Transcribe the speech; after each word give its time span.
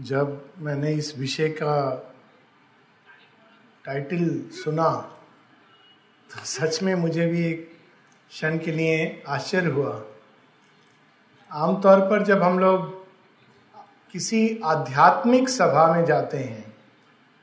जब 0.00 0.50
मैंने 0.58 0.92
इस 0.92 1.18
विषय 1.18 1.48
का 1.48 1.74
टाइटल 3.84 4.42
सुना 4.52 4.90
तो 6.30 6.44
सच 6.44 6.82
में 6.82 6.94
मुझे 6.94 7.26
भी 7.26 7.46
एक 7.46 7.70
क्षण 8.30 8.58
के 8.58 8.72
लिए 8.72 9.22
आश्चर्य 9.28 9.70
हुआ। 9.70 10.02
आमतौर 11.52 12.00
पर 12.00 12.22
जब 12.22 12.42
हम 12.42 12.58
लोग 12.58 13.06
किसी 14.12 14.60
आध्यात्मिक 14.64 15.48
सभा 15.48 15.86
में 15.94 16.04
जाते 16.04 16.38
हैं 16.38 16.74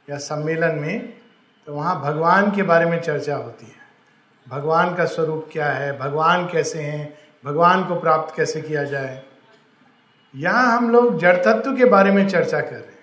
या 0.10 0.18
सम्मेलन 0.18 0.76
में 0.76 1.14
तो 1.68 1.74
वहाँ 1.74 2.02
भगवान 2.02 2.52
के 2.52 2.64
बारे 2.64 2.86
में 2.86 3.02
चर्चा 3.02 3.36
होती 3.36 3.66
है। 3.66 3.78
भगवान 4.48 4.96
का 4.96 5.06
स्वरूप 5.06 5.50
क्या 5.52 5.72
है? 5.72 5.98
भगवान 6.00 6.48
कैसे 6.48 6.82
हैं? 6.82 7.18
भगवान 7.46 7.86
को 7.86 8.00
प्राप्त 8.00 8.36
कैसे 8.36 8.62
किया 8.62 8.84
जाए? 8.84 9.24
यहाँ 10.36 10.78
हम 10.78 10.90
लोग 10.90 11.20
जड़ 11.20 11.38
तत्व 11.38 11.78
के 11.78 11.86
बारे 11.86 12.12
में 12.12 12.30
चर्चा 12.30 12.60
कर 12.60 12.72
रहे 12.72 12.80
हैं। 12.80 12.98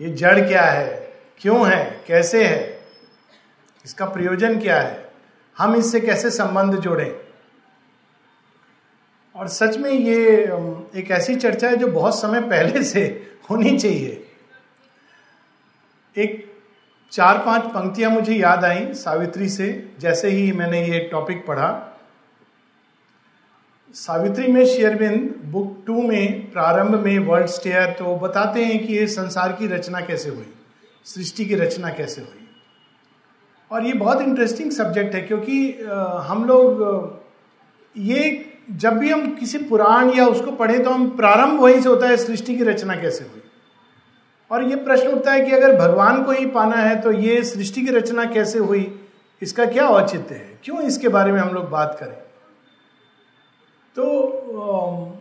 ये 0.00 0.08
जड़ 0.08 0.48
क्या 0.48 0.62
है? 0.62 1.12
क्यों 1.38 1.68
है? 1.68 2.04
कैसे 2.06 2.44
है? 2.44 2.80
इसका 3.84 4.06
प्रयोजन 4.06 4.60
क्या 4.60 4.80
है? 4.80 5.12
हम 5.58 5.76
इससे 5.76 6.00
कैसे 6.00 6.30
संबंध 6.30 6.74
जोड़ें? 6.74 7.14
और 9.36 9.48
सच 9.48 9.76
में 9.76 9.90
ये 9.90 10.24
एक 10.96 11.10
ऐसी 11.10 11.36
चर्चा 11.36 11.68
है 11.68 11.76
जो 11.76 11.86
बहुत 11.86 12.20
समय 12.20 12.40
पहले 12.40 12.82
से 12.82 13.28
होनी 13.50 13.78
चाहिए। 13.78 14.28
एक 16.18 16.52
चार 17.12 17.38
पाँच 17.38 17.62
पंक्तियाँ 17.62 18.10
मुझे 18.10 18.34
याद 18.34 18.64
आई 18.64 18.94
सावित्री 18.94 19.48
से, 19.48 19.92
जैसे 19.98 20.28
ही 20.28 20.52
मैंने 20.52 20.86
ये 20.86 20.98
टॉपिक 20.98 21.46
पढ़ा। 21.46 21.91
सावित्री 23.94 24.52
में 24.52 24.64
शेयरबिंद 24.66 25.34
बुक 25.44 25.82
टू 25.86 26.02
में 26.02 26.50
प्रारंभ 26.52 26.94
में 27.00 27.18
वर्ल्ड 27.18 27.46
स्टेयर 27.46 27.90
तो 27.92 28.14
बताते 28.16 28.64
हैं 28.64 28.78
कि 28.86 28.94
ये 28.94 29.06
संसार 29.06 29.52
की 29.52 29.66
रचना 29.66 30.00
कैसे 30.00 30.30
हुई, 30.30 30.46
सृष्टि 31.06 31.44
की 31.44 31.54
रचना 31.54 31.90
कैसे 31.90 32.20
हुई। 32.20 32.46
और 33.70 33.86
ये 33.86 33.92
बहुत 33.94 34.22
इंटरेस्टिंग 34.22 34.70
सब्जेक्ट 34.72 35.14
है, 35.14 35.20
क्योंकि 35.22 35.72
हम 36.28 36.44
लोग 36.44 37.20
ये 37.96 38.54
जब 38.72 38.96
भी 38.98 39.10
हम 39.10 39.30
किसी 39.34 39.58
पुराण 39.60 40.10
या 40.10 40.26
उसको 40.26 40.52
पढ़े 40.52 40.78
तो 40.78 40.90
हम 40.90 41.08
प्रारंभ 41.16 41.60
वहीं 41.60 41.80
से 41.80 41.88
होता 41.88 42.08
है, 42.08 42.16
सृष्टि 42.16 42.56
की 42.56 42.64
रचना 42.64 42.96
कैसे 42.96 43.24
हुई। 43.24 43.42
और 44.50 44.64
ये 44.64 44.76
प्रश्न 44.78 45.08
उठता 45.08 45.32
है 45.32 45.40
कि 45.40 45.52
अगर 45.52 45.76
भगवान 45.78 46.22
को 46.22 46.32
ही 46.32 46.46
पाना 46.48 46.76
है 46.78 47.00
तो 47.00 47.12
ये 47.12 47.42
सृष्टि 47.44 47.82
की 47.82 47.90
रचना 47.90 48.24
कैसे 48.24 48.58
हुई, 48.58 48.92
इसका 49.42 49.64
क्या 49.66 49.88
औचित्य 49.90 50.34
है? 50.34 50.58
क्यों 50.64 50.82
इसके 50.82 51.08
बारे 51.10 51.32
में 51.32 51.40
हम 51.40 51.54
लोग 51.54 51.70
बात 51.70 51.96
करें? 52.00 52.16
तो 53.96 55.18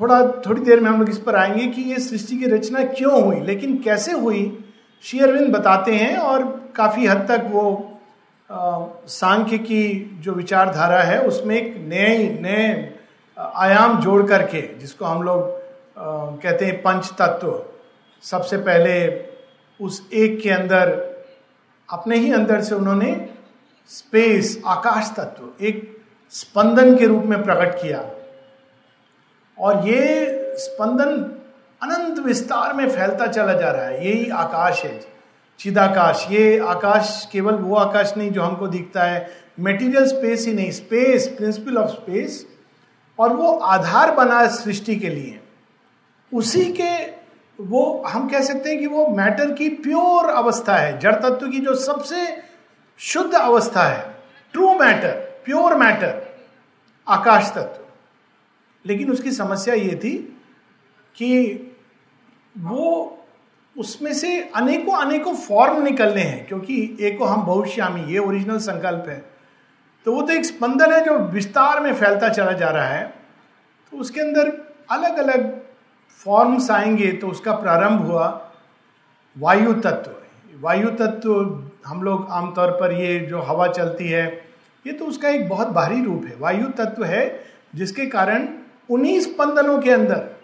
थोड़ा, 0.00 0.20
थोड़ी 0.46 0.60
देर 0.60 0.80
में 0.80 0.88
हम 0.90 0.98
लोग 0.98 1.08
इस 1.10 1.18
पर 1.18 1.36
आएँगे 1.36 1.66
कि 1.66 1.82
ये 1.82 1.98
सृष्टि 1.98 2.36
की 2.36 2.46
रचना 2.46 2.84
क्यों 2.84 3.22
हुई, 3.22 3.40
लेकिन 3.40 3.76
कैसे 3.82 4.12
हुई, 4.12 4.42
श्री 5.04 5.20
अरविंद 5.20 5.52
बताते 5.56 5.94
हैं 5.94 6.16
और 6.16 6.44
काफ़ी 6.76 7.06
हद 7.06 7.26
तक 7.28 7.48
वो 7.50 7.64
सांख्य 9.08 9.58
की 9.58 9.82
जो 10.22 10.32
विचारधारा 10.32 11.02
है, 11.02 11.20
उसमें 11.22 11.56
एक 11.56 11.76
नए 11.88 12.16
नए 12.40 12.94
आयाम 13.36 14.00
जोड़ 14.00 14.22
करके, 14.26 14.62
जिसको 14.78 15.04
हम 15.04 15.22
लोग 15.22 15.56
कहते 16.42 16.64
हैं 16.64 16.80
पंच 16.82 17.12
तत्व 17.18 17.62
सबसे 18.24 18.56
पहले 18.58 18.94
उस 19.80 20.08
एक 20.12 20.40
के 20.42 20.50
अंदर, 20.50 20.88
अपने 21.88 22.16
ही 22.16 22.32
अंदर 22.32 22.60
से 22.60 22.74
उन्होंने 22.74 23.28
स्पेस, 23.90 24.60
आकाश 24.66 25.12
तत्व, 25.16 25.64
एक 25.64 25.97
स्पंदन 26.30 26.96
के 26.96 27.06
रूप 27.06 27.24
में 27.24 27.42
प्रकट 27.42 27.74
किया। 27.74 28.10
और 29.58 29.88
ये 29.88 30.26
स्पंदन 30.58 31.12
अनंत 31.82 32.18
विस्तार 32.18 32.72
में 32.72 32.90
फैलता 32.90 33.26
चला 33.26 33.52
जा 33.52 33.70
रहा 33.70 33.84
है। 33.84 34.08
यही 34.08 34.30
आकाश 34.30 34.84
है। 34.84 35.00
चिदाकाश। 35.58 36.26
ये 36.30 36.58
आकाश 36.58 37.28
केवल 37.32 37.54
वो 37.54 37.76
आकाश 37.76 38.14
नहीं 38.16 38.30
जो 38.30 38.42
हमको 38.42 38.66
दिखता 38.66 39.02
है। 39.02 39.30
मेटीरियल 39.60 40.06
स्पेस 40.06 40.46
ही 40.46 40.54
नहीं। 40.54 40.70
स्पेस 40.70 41.28
प्रिंसिपल 41.28 41.76
ऑफ़ 41.76 41.88
स्पेस 41.88 42.46
और 43.18 43.32
वो 43.32 43.52
आधार 43.52 44.10
बना 44.10 44.48
सृष्टि 44.48 44.96
के 44.96 45.08
लिए। 45.08 45.40
उसी 46.34 46.64
के 46.64 47.04
वो 47.60 48.02
हम 48.06 48.28
कह 48.28 48.40
सकते 48.40 48.70
हैं 48.70 48.78
कि 48.78 48.86
वो 48.86 49.06
मैटर 49.06 49.52
की 49.52 49.68
प्योर 49.68 50.30
अवस्था 50.30 50.76
है। 50.76 50.98
जड़ 50.98 51.14
तत्व 51.14 51.48
की 51.48 51.58
जो 51.58 51.74
सबसे 51.74 52.42
शुद्ध 52.98 53.34
अवस्था 53.34 53.82
है। 53.82 54.14
ट्रू 54.52 54.74
मैटर 54.74 55.10
प्योर 55.44 55.74
मैटर 55.74 56.27
आकाश 57.08 57.52
तत्व 57.54 58.88
लेकिन 58.88 59.10
उसकी 59.10 59.32
समस्या 59.32 59.74
ये 59.74 59.94
थी 59.94 60.16
कि 61.16 61.30
वो 62.56 63.14
उसमें 63.76 64.12
से 64.14 64.40
अनेकों 64.56 64.96
अनेकों 64.96 65.34
फॉर्म 65.34 65.82
निकलने 65.82 66.22
हैं, 66.22 66.46
क्योंकि 66.46 66.96
एक 67.00 67.18
को 67.18 67.24
हम 67.24 67.42
बहुश्यामी 67.42 68.02
ये 68.12 68.18
ओरिजिनल 68.18 68.58
संकल्प 68.58 69.04
है। 69.08 69.18
तो 70.06 70.12
वो 70.12 70.22
तो 70.22 70.32
एक 70.32 70.44
स्पंदन 70.44 70.92
है 70.92 71.04
जो 71.04 71.18
विस्तार 71.18 71.80
में 71.80 71.92
फैलता 71.94 72.28
चला 72.28 72.52
जा 72.52 72.68
रहा 72.68 72.86
है। 72.86 73.06
तो 73.92 73.96
उसके 73.96 74.20
अंदर 74.20 74.48
अलग 74.90 75.18
अलग 75.18 75.60
फॉर्म्स 76.26 76.70
आएँगे 76.70 77.12
तो 77.12 77.28
उसका 77.28 77.52
प्रारंभ 77.52 78.06
हुआ 78.06 78.26
वायु 79.36 79.72
तत्व 79.72 80.60
वायु 80.60 80.90
तत्व 80.90 81.32
हम 81.86 82.02
लोग 82.02 82.28
आमतौर 82.30 82.70
पर 82.70 82.92
ये 82.92 83.18
जो 83.20 83.40
हवा 83.40 83.66
चलती 83.68 84.08
है 84.08 84.47
ये 84.86 84.92
तो 84.92 85.04
उसका 85.04 85.28
एक 85.28 85.48
बहुत 85.48 85.68
भारी 85.68 86.04
रूप 86.04 86.24
है। 86.26 86.36
वायु 86.38 86.68
तत्व 86.68 87.04
है, 87.04 87.44
जिसके 87.74 88.06
कारण 88.06 88.48
उन्हीं 88.90 89.20
स्पंदनों 89.20 89.78
के 89.78 89.90
अंदर 89.90 90.36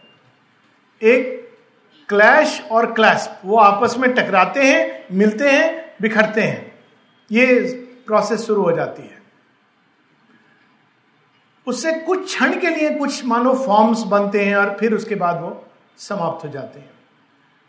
एक 1.02 1.32
क्लैश 2.08 2.60
और 2.72 2.92
क्लैश 2.92 3.28
वो 3.44 3.56
आपस 3.58 3.96
में 3.98 4.12
टकराते 4.14 4.62
हैं, 4.62 5.06
मिलते 5.12 5.50
हैं, 5.50 5.94
बिखरते 6.02 6.40
हैं। 6.40 6.72
ये 7.30 7.62
प्रोसेस 8.06 8.40
शुरू 8.40 8.62
हो 8.62 8.72
जाती 8.72 9.02
है। 9.02 9.22
उससे 11.66 11.92
कुछ 11.92 12.24
क्षण 12.24 12.60
के 12.60 12.70
लिए 12.70 12.90
कुछ 12.90 13.24
मानो 13.24 13.54
फॉर्म्स 13.54 14.02
बनते 14.02 14.44
हैं 14.44 14.56
और 14.56 14.76
फिर 14.80 14.94
उसके 14.94 15.14
बाद 15.14 15.40
वो 15.40 15.66
समाप्त 15.98 16.44
हो 16.44 16.50
जाते 16.50 16.80
हैं। 16.80 16.90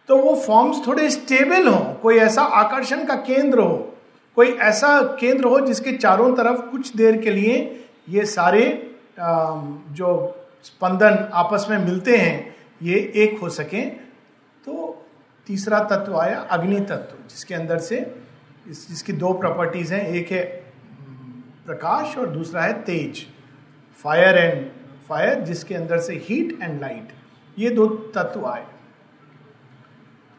तो 0.09 0.17
वो 0.17 0.35
फॉर्म्स 0.35 0.85
थोड़े 0.87 1.09
स्टेबल 1.09 1.67
हो, 1.67 1.79
कोई 2.01 2.17
ऐसा 2.17 2.41
आकर्षण 2.41 3.05
का 3.05 3.15
केंद्र 3.15 3.59
हो 3.59 3.94
कोई 4.37 4.51
ऐसा 4.63 5.01
केंद्र 5.19 5.45
हो 5.45 5.59
जिसके 5.59 5.91
चारों 5.93 6.33
तरफ़ 6.35 6.61
कुछ 6.71 6.95
देर 6.95 7.21
के 7.21 7.31
लिए 7.31 7.57
ये 8.09 8.25
सारे 8.27 8.63
जो 9.19 10.11
स्पंदन 10.63 11.17
आपस 11.33 11.67
में 11.69 11.77
मिलते 11.77 12.17
हैं, 12.17 12.55
ये 12.81 12.97
एक 13.15 13.39
हो 13.39 13.49
सके। 13.49 13.81
तो 14.65 15.05
तीसरा 15.47 15.79
तत्व 15.85 16.17
आया, 16.17 16.39
अग्नि 16.41 16.79
तत्व, 16.81 17.15
जिसके 17.29 17.55
अंदर 17.55 17.79
से 17.79 17.99
जिसकी 18.67 19.13
दो 19.13 19.33
प्रॉपर्टीज़ 19.33 19.93
हैं, 19.93 20.07
एक 20.07 20.31
है 20.31 20.43
प्रकाश 21.65 22.17
और 22.17 22.29
दूसरा 22.29 22.61
है 22.63 22.73
तेज 22.83 23.25
फायर 23.99 24.37
एंड 24.37 24.65
फायर 25.07 25.39
जिसके 25.41 25.75
अंदर 25.75 25.99
से 25.99 26.13
हीट 26.25 26.57
एंड 26.61 26.79
लाइट 26.81 27.13
ये 27.57 27.69
दो 27.69 27.87
तत्व 28.15 28.45
आए। 28.45 28.65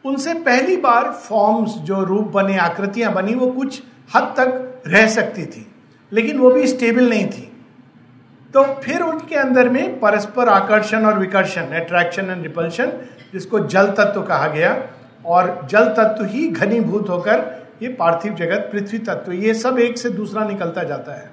उनसे 0.05 0.33
पहली 0.33 0.75
बार 0.77 1.11
फॉर्म्स 1.23 1.73
जो 1.83 2.03
रूप 2.03 2.27
बने, 2.27 2.57
आकृतियाँ 2.57 3.13
बनी, 3.13 3.33
वो 3.33 3.47
कुछ 3.51 3.81
हद 4.15 4.33
तक 4.37 4.81
रह 4.87 5.07
सकती 5.07 5.45
थी, 5.45 5.65
लेकिन 6.11 6.37
वो 6.37 6.49
भी 6.51 6.67
स्टेबल 6.67 7.09
नहीं 7.09 7.27
थी। 7.27 7.51
तो 8.53 8.63
फिर 8.83 9.01
उनके 9.01 9.35
अंदर 9.35 9.69
में 9.69 9.99
परस्पर 9.99 10.49
आकर्षण 10.49 11.05
और 11.05 11.17
विकर्षण 11.19 11.73
अट्रैक्शन 11.75 12.29
एंड 12.29 12.43
रिपल्शन 12.43 12.91
जिसको 13.33 13.59
जल 13.59 13.87
तत्व 13.89 14.21
कहा 14.21 14.47
गया, 14.47 14.75
और 15.25 15.67
जल 15.71 15.87
तत्व 15.97 16.25
ही 16.25 16.47
घनीभूत 16.47 17.09
होकर 17.09 17.45
ये 17.81 17.87
पार्थिव 17.89 18.33
जगत, 18.33 18.69
पृथ्वी 18.71 18.99
तत्व, 18.99 19.31
ये 19.33 19.53
सब 19.53 19.79
एक 19.79 19.97
से 19.97 20.09
दूसरा 20.09 20.43
निकलता 20.43 20.83
जाता 20.83 21.15
है। 21.15 21.31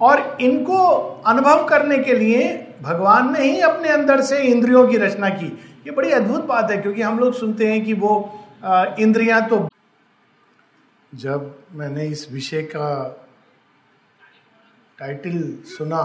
और 0.00 0.36
इनको 0.40 0.78
अनुभव 1.26 1.64
करने 1.64 1.98
के 1.98 2.14
लिए 2.14 2.42
भगवान 2.82 3.32
ने 3.32 3.42
ही 3.42 3.60
अपने 3.60 3.88
अंदर 3.88 4.20
से 4.20 4.38
इंद्रियों 4.38 4.86
की 4.88 4.96
रचना 4.96 5.28
की 5.28 5.46
ये 5.86 5.92
बड़ी 5.92 6.10
अद्भुत 6.12 6.44
बात 6.44 6.70
है, 6.70 6.76
क्योंकि 6.76 7.02
हम 7.02 7.18
लोग 7.18 7.34
सुनते 7.34 7.66
हैं 7.66 7.84
कि 7.84 7.92
वो 7.94 8.12
इंद्रियाँ 8.98 9.48
तो 9.48 9.68
जब 11.12 11.54
मैंने 11.72 12.06
इस 12.06 12.26
विषय 12.32 12.62
का 12.62 12.88
टाइटल 14.98 15.38
सुना 15.68 16.02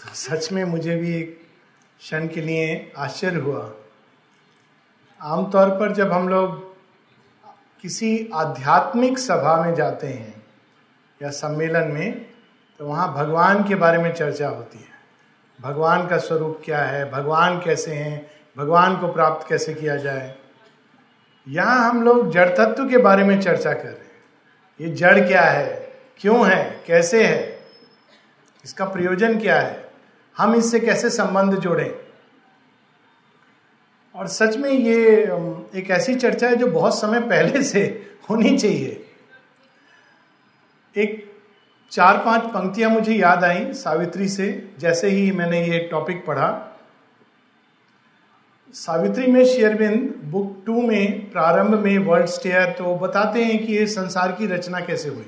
तो 0.00 0.14
सच 0.14 0.50
में 0.52 0.64
मुझे 0.64 0.96
भी 0.96 1.14
एक 1.16 1.40
क्षण 2.00 2.26
के 2.28 2.40
लिए 2.40 2.92
आश्चर्य 2.98 3.40
हुआ। 3.40 3.70
आमतौर 5.20 5.70
पर 5.70 5.92
जब 5.94 6.12
हम 6.12 6.28
लोग 6.28 6.60
किसी 7.84 8.30
आध्यात्मिक 8.34 9.18
सभा 9.18 9.56
में 9.64 9.74
जाते 9.74 10.06
हैं 10.06 10.42
या 11.20 11.30
सम्मेलन 11.32 11.92
में 11.92 12.24
तो 12.80 12.86
वहाँ 12.86 13.12
भगवान 13.14 13.62
के 13.64 13.74
बारे 13.74 13.98
में 13.98 14.12
चर्चा 14.14 14.48
होती 14.48 14.78
है। 14.78 14.91
भगवान 15.60 16.08
का 16.08 16.18
स्वरूप 16.18 16.62
क्या 16.64 16.78
है? 16.78 17.10
भगवान 17.10 17.60
कैसे 17.60 17.92
हैं? 17.92 18.30
भगवान 18.56 18.96
को 18.96 19.12
प्राप्त 19.12 19.48
कैसे 19.48 19.74
किया 19.74 19.96
जाए? 19.96 20.36
यहाँ 21.48 21.90
हम 21.90 22.02
लोग 22.02 22.30
जड़ 22.30 22.48
तत्व 22.48 22.88
के 22.88 22.98
बारे 22.98 23.24
में 23.24 23.40
चर्चा 23.40 23.72
कर 23.72 23.84
रहे 23.84 23.92
हैं। 23.92 24.10
ये 24.80 24.88
जड़ 24.88 25.26
क्या 25.26 25.42
है? 25.42 25.92
क्यों 26.18 26.48
है? 26.48 26.82
कैसे 26.86 27.26
है? 27.26 27.58
इसका 28.64 28.84
प्रयोजन 28.84 29.38
क्या 29.38 29.60
है? 29.60 29.90
हम 30.38 30.54
इससे 30.54 30.80
कैसे 30.80 31.10
संबंध 31.10 31.54
जोड़ें? 31.54 31.94
और 34.14 34.26
सच 34.26 34.56
में 34.56 34.70
ये 34.70 35.22
एक 35.74 35.90
ऐसी 35.90 36.14
चर्चा 36.14 36.48
है 36.48 36.56
जो 36.56 36.66
बहुत 36.66 37.00
समय 37.00 37.20
पहले 37.20 37.62
से 37.62 38.10
होनी 38.30 38.58
चाहिए। 38.58 39.10
एक 40.96 41.31
चार 41.92 42.18
पाँच 42.24 42.42
पंक्तियाँ 42.50 42.90
मुझे 42.90 43.14
याद 43.14 43.42
आई 43.44 43.72
सावित्री 43.74 44.28
से, 44.28 44.46
जैसे 44.80 45.08
ही 45.10 45.30
मैंने 45.32 45.62
ये 45.62 45.78
टॉपिक 45.90 46.24
पढ़ा। 46.26 46.68
सावित्री 48.74 49.26
में 49.26 49.44
शेयरबिंद 49.44 50.14
बुक 50.32 50.62
टू 50.66 50.82
में 50.82 51.30
प्रारंभ 51.32 51.74
में 51.78 51.98
वर्ल्ड 51.98 52.26
स्टेयर 52.28 52.70
तो 52.78 52.94
बताते 52.96 53.44
हैं 53.44 53.58
कि 53.66 53.72
ये 53.72 53.86
संसार 53.88 54.32
की 54.32 54.46
रचना 54.46 54.80
कैसे 54.80 55.08
हुई, 55.08 55.26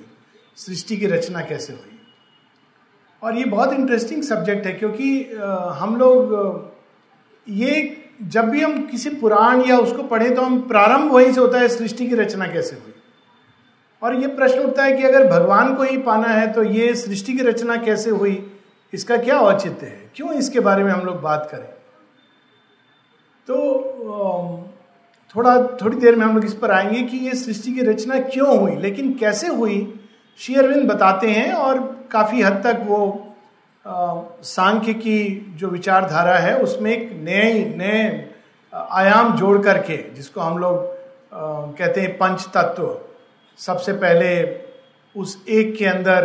सृष्टि 0.58 0.96
की 0.96 1.06
रचना 1.06 1.40
कैसे 1.42 1.72
हुई। 1.72 1.98
और 3.22 3.36
ये 3.38 3.44
बहुत 3.46 3.72
इंटरेस्टिंग 3.72 4.22
सब्जेक्ट 4.22 4.66
है, 4.66 4.72
क्योंकि 4.72 5.38
हम 5.74 5.96
लोग 5.96 6.72
ये 7.46 7.96
जब 8.22 8.48
भी 8.48 8.60
हम 8.60 8.80
किसी 8.86 9.10
पुराण 9.12 9.62
या 9.62 9.78
उसको 9.78 10.02
पढ़े 10.04 10.30
तो 10.30 10.42
हम 10.42 10.60
प्रारंभ 10.62 11.12
वहीं 11.12 11.32
से 11.32 11.40
होता 11.40 11.58
है, 11.58 11.68
सृष्टि 11.68 12.06
की 12.06 12.14
रचना 12.16 12.46
कैसे 12.46 12.76
हुई। 12.76 12.93
और 14.04 14.14
ये 14.14 14.26
प्रश्न 14.26 14.58
उठता 14.58 14.84
है 14.84 14.92
कि 14.92 15.02
अगर 15.02 15.26
भगवान 15.28 15.74
को 15.74 15.82
ही 15.82 15.96
पाना 15.98 16.28
है 16.28 16.52
तो 16.52 16.62
ये 16.62 16.94
सृष्टि 16.94 17.32
की 17.32 17.42
रचना 17.42 17.76
कैसे 17.76 18.10
हुई? 18.10 18.50
इसका 18.92 19.16
क्या 19.16 19.38
औचित्य 19.38 19.86
है? 19.86 20.10
क्यों 20.14 20.32
इसके 20.32 20.60
बारे 20.60 20.84
में 20.84 20.90
हम 20.92 21.00
लोग 21.00 21.20
बात 21.20 21.48
करें? 21.52 21.68
तो 23.48 24.70
थोड़ा, 25.34 25.56
थोड़ी 25.82 25.96
देर 25.96 26.16
में 26.16 26.24
हम 26.26 26.34
लोग 26.34 26.44
इस 26.44 26.54
पर 26.54 26.70
आएँगे 26.70 27.02
कि 27.02 27.16
ये 27.16 27.34
सृष्टि 27.34 27.72
की 27.72 27.80
रचना 27.80 28.18
क्यों 28.18 28.58
हुई, 28.58 28.76
लेकिन 28.76 29.12
कैसे 29.12 29.48
हुई, 29.48 29.78
श्री 30.38 30.54
अरविंद 30.54 30.88
बताते 30.90 31.30
हैं 31.30 31.52
और 31.52 31.80
काफ़ी 32.10 32.42
हद 32.42 32.60
तक 32.66 32.84
वो 32.86 33.00
सांख्य 34.42 34.92
की 34.94 35.18
जो 35.56 35.68
विचारधारा 35.68 36.36
है, 36.38 36.56
उसमें 36.58 36.90
एक 36.92 37.10
नए 37.24 37.52
नए 37.76 38.30
आयाम 38.72 39.36
जोड़ 39.36 39.58
करके, 39.62 39.96
जिसको 40.14 40.40
हम 40.40 40.58
लोग 40.58 40.86
कहते 41.78 42.00
हैं 42.00 42.16
पंच 42.18 42.48
तत्व 42.54 42.96
सबसे 43.58 43.92
पहले 43.92 44.60
उस 45.16 45.44
एक 45.48 45.76
के 45.76 45.86
अंदर, 45.86 46.24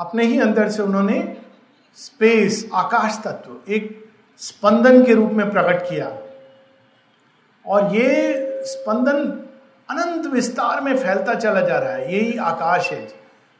अपने 0.00 0.24
ही 0.24 0.40
अंदर 0.40 0.68
से 0.68 0.82
उन्होंने 0.82 1.36
स्पेस, 1.96 2.68
आकाश 2.74 3.20
तत्व, 3.24 3.72
एक 3.72 4.08
स्पंदन 4.38 5.04
के 5.04 5.14
रूप 5.14 5.30
में 5.32 5.50
प्रकट 5.50 5.82
किया। 5.82 6.18
और 7.66 7.96
ये 7.96 8.34
स्पंदन 8.64 9.18
अनंत 9.90 10.26
विस्तार 10.26 10.80
में 10.80 10.96
फैलता 10.98 11.34
चला 11.34 11.60
जा 11.60 11.78
रहा 11.78 11.92
है। 11.92 12.14
यही 12.14 12.38
आकाश 12.38 12.92
है, 12.92 13.08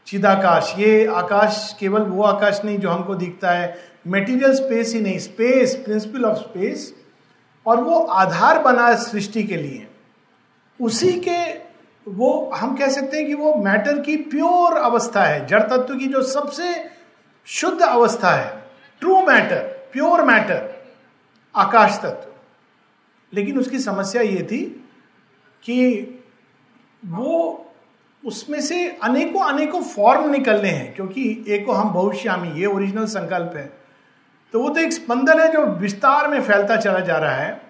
चिदाकाश। 0.06 0.74
ये 0.78 1.06
आकाश 1.06 1.76
केवल 1.80 2.02
वो 2.02 2.22
आकाश 2.22 2.60
नहीं 2.64 2.78
जो 2.78 2.90
हमको 2.90 3.14
दिखता 3.14 3.50
है। 3.50 3.76
मेटीरियल 4.06 4.54
स्पेस 4.54 4.94
ही 4.94 5.00
नहीं 5.00 5.18
स्पेस 5.18 5.76
प्रिंसिपल 5.76 6.24
ऑफ़ 6.24 6.36
स्पेस 6.36 6.94
और 7.66 7.80
वो 7.80 8.00
आधार 8.00 8.58
बना 8.58 8.94
सृष्टि 8.96 9.44
के 9.44 9.56
लिए। 9.56 9.86
उसी 10.80 11.12
के 11.12 11.65
वो, 12.08 12.50
हम 12.55 12.76
कह 12.76 12.88
सकते 12.88 13.17
हैं 13.17 13.26
कि 13.26 13.35
वो 13.35 13.55
मैटर 13.55 14.00
की 14.00 14.17
प्योर 14.17 14.76
अवस्था 14.76 15.25
है। 15.25 15.47
जड़ 15.47 15.62
तत्व 15.62 15.97
की 15.97 16.06
जो 16.06 16.23
सबसे 16.23 16.91
शुद्ध 17.47 17.82
अवस्था 17.82 18.31
है। 18.31 18.70
ट्रू 19.00 19.23
मैटर 19.23 19.88
प्योर 19.93 20.23
मैटर 20.23 20.87
आकाश 21.56 22.00
तत्व। 22.03 22.32
लेकिन 23.35 23.58
उसकी 23.58 23.79
समस्या 23.79 24.23
ये 24.23 24.43
थी 24.43 24.88
कि 25.62 26.12
वो 27.06 27.62
उसमें 28.25 28.61
से 28.61 28.99
अनेकों 29.02 29.41
अनेकों 29.41 29.82
फॉर्म 29.82 30.31
निकलने 30.31 30.69
हैं, 30.69 30.94
क्योंकि 30.94 31.44
एक 31.49 31.67
को 31.67 31.73
हम 31.73 31.94
बहुश्यामी 31.94 32.61
ये 32.61 32.67
ओरिजिनल 32.67 33.05
संकल्प 33.05 33.52
है। 33.56 33.73
तो 34.52 34.61
वो 34.61 34.69
तो 34.69 34.81
एक 34.81 34.93
स्पंदन 34.93 35.41
है 35.41 35.52
जो 35.52 35.67
विस्तार 35.67 36.29
में 36.29 36.43
फैलता 36.43 36.76
चला 36.76 37.00
जा 37.00 37.17
रहा 37.17 37.35
है। 37.35 37.62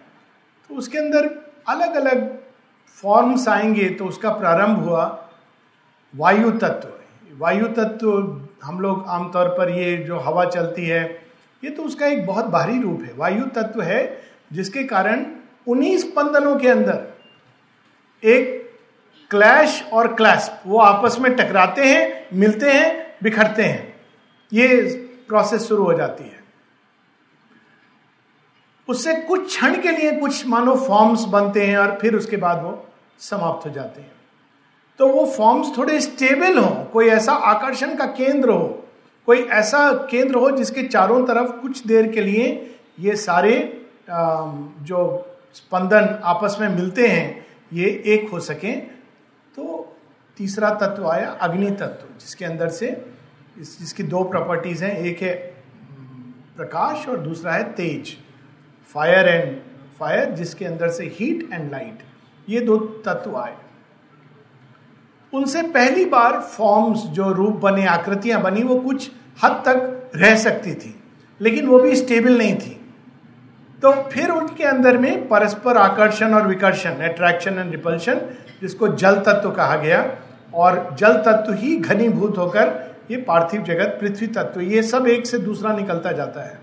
तो 0.68 0.74
उसके 0.74 0.98
अंदर 0.98 1.52
अलग 1.68 1.94
अलग 1.94 2.35
फॉर्म्स 3.02 3.46
आएँगे 3.48 3.88
तो 3.90 4.04
उसका 4.04 4.30
प्रारंभ 4.30 4.78
हुआ 4.78 5.04
वायु 6.14 6.50
तत्व। 6.50 6.88
वायु 7.38 7.66
तत्व 7.68 8.10
हम 8.64 8.80
लोग 8.80 9.04
आमतौर 9.08 9.48
पर 9.48 9.70
ये 9.70 9.96
जो 9.96 10.18
हवा 10.18 10.44
चलती 10.44 10.86
है, 10.86 11.02
ये 11.62 11.70
तो 11.70 11.82
उसका 11.82 12.06
एक 12.06 12.24
बहुत 12.26 12.46
भारी 12.46 12.80
रूप 12.82 13.02
है। 13.02 13.12
वायु 13.16 13.44
तत्व 13.54 13.82
है 13.82 14.00
जिसके 14.52 14.84
कारण 14.84 15.24
उन्हीं 15.66 15.96
स्पंदनों 15.98 16.56
के 16.56 16.68
अंदर 16.68 17.04
एक 18.22 18.54
क्लैश 19.30 19.82
और 19.92 20.14
क्लैश 20.14 20.50
वो 20.66 20.78
आपस 20.78 21.18
में 21.20 21.34
टकराते 21.36 21.84
हैं, 21.84 22.26
मिलते 22.32 22.70
हैं, 22.70 23.16
बिखरते 23.22 23.62
हैं। 23.62 23.94
ये 24.52 24.84
प्रोसेस 25.28 25.68
शुरू 25.68 25.84
हो 25.84 25.94
जाती 25.94 26.24
है। 26.24 26.44
उससे 28.88 29.14
कुछ 29.20 29.46
क्षण 29.46 29.80
के 29.82 29.90
लिए 29.90 30.10
कुछ, 30.12 30.46
मानो 30.46 30.74
फॉर्म्स 30.78 31.24
बनते 31.26 31.66
हैं 31.66 31.76
और 31.78 31.98
फिर 32.00 32.16
उसके 32.16 32.36
बाद 32.36 32.62
वो 32.62 32.82
समाप्त 33.20 33.66
हो 33.66 33.70
जाते 33.72 34.00
हैं। 34.00 34.12
तो 34.98 35.08
वो 35.08 35.24
फॉर्म्स 35.26 35.76
थोड़े 35.78 36.00
स्टेबल 36.00 36.58
हो, 36.58 36.68
कोई 36.92 37.08
ऐसा 37.08 37.32
आकर्षण 37.32 37.94
का 37.96 38.06
केंद्र 38.06 38.50
हो, 38.50 38.66
कोई 39.28 39.42
ऐसा 39.52 39.92
केंद्र 40.10 40.36
हो 40.36 40.50
जिसके 40.50 40.82
चारों 40.82 41.24
तरफ़ 41.26 41.50
कुछ 41.62 41.86
देर 41.86 42.12
के 42.12 42.20
लिए 42.20 42.76
ये 43.00 43.16
सारे 43.16 43.56
जो 44.08 45.00
स्पंदन 45.54 46.18
आपस 46.24 46.56
में 46.60 46.68
मिलते 46.68 47.06
हैं, 47.08 47.46
ये 47.72 47.88
एक 48.06 48.30
हो 48.30 48.40
सके। 48.40 48.72
तो 49.56 49.96
तीसरा 50.36 50.70
तत्व 50.76 51.08
आया, 51.08 51.30
अग्नि 51.32 51.70
तत्व, 51.72 52.06
जिसके 52.20 52.44
अंदर 52.44 52.68
से 52.68 52.86
जिसकी 53.58 54.02
दो 54.04 54.22
प्रॉपर्टीज़ 54.24 54.84
हैं, 54.84 54.96
एक 54.98 55.22
है 55.22 55.34
प्रकाश 56.56 57.08
और 57.08 57.16
दूसरा 57.18 57.52
है 57.52 57.72
तेज। 57.72 58.16
फायर 58.94 59.28
एंड 59.28 59.56
फायर 59.98 60.30
जिसके 60.30 60.64
अंदर 60.64 60.88
से 60.90 61.04
हीट 61.14 61.48
एंड 61.52 61.70
लाइट 61.72 62.02
ये 62.48 62.60
दो 62.60 62.76
तत्व 63.06 63.36
आए। 63.36 63.54
उनसे 65.32 65.62
पहली 65.62 66.04
बार 66.04 66.40
फॉर्म्स 66.40 67.02
जो 67.12 67.30
रूप 67.32 67.54
बने, 67.54 67.86
आकृतियाँ 67.86 68.40
बनी, 68.42 68.62
वो 68.62 68.78
कुछ 68.80 69.10
हद 69.44 69.62
तक 69.66 70.10
रह 70.16 70.36
सकती 70.36 70.74
थी, 70.74 70.94
लेकिन 71.40 71.66
वो 71.66 71.78
भी 71.78 71.96
स्टेबल 71.96 72.38
नहीं 72.38 72.54
थी। 72.56 72.72
तो 73.82 73.92
फिर 74.10 74.30
उनके 74.30 74.64
अंदर 74.64 74.98
में 74.98 75.28
परस्पर 75.28 75.76
आकर्षण 75.76 76.34
और 76.34 76.46
विकर्षण 76.46 77.02
अट्रैक्शन 77.04 77.58
एंड 77.58 77.70
रिपल्शन 77.70 78.20
जिसको 78.60 78.88
जल 78.88 79.16
तत्व 79.20 79.50
कहा 79.50 79.76
गया, 79.76 80.04
और 80.54 80.96
जल 80.98 81.16
तत्व 81.26 81.52
ही 81.54 81.76
घनीभूत 81.76 82.38
होकर 82.38 82.72
ये 83.10 83.16
पार्थिव 83.18 83.62
जगत, 83.62 83.98
पृथ्वी 84.00 84.26
तत्व, 84.28 84.60
ये 84.60 84.82
सब 84.82 85.06
एक 85.06 85.26
से 85.26 85.38
दूसरा 85.38 85.72
निकलता 85.72 86.12
जाता 86.12 86.44
है। 86.44 86.58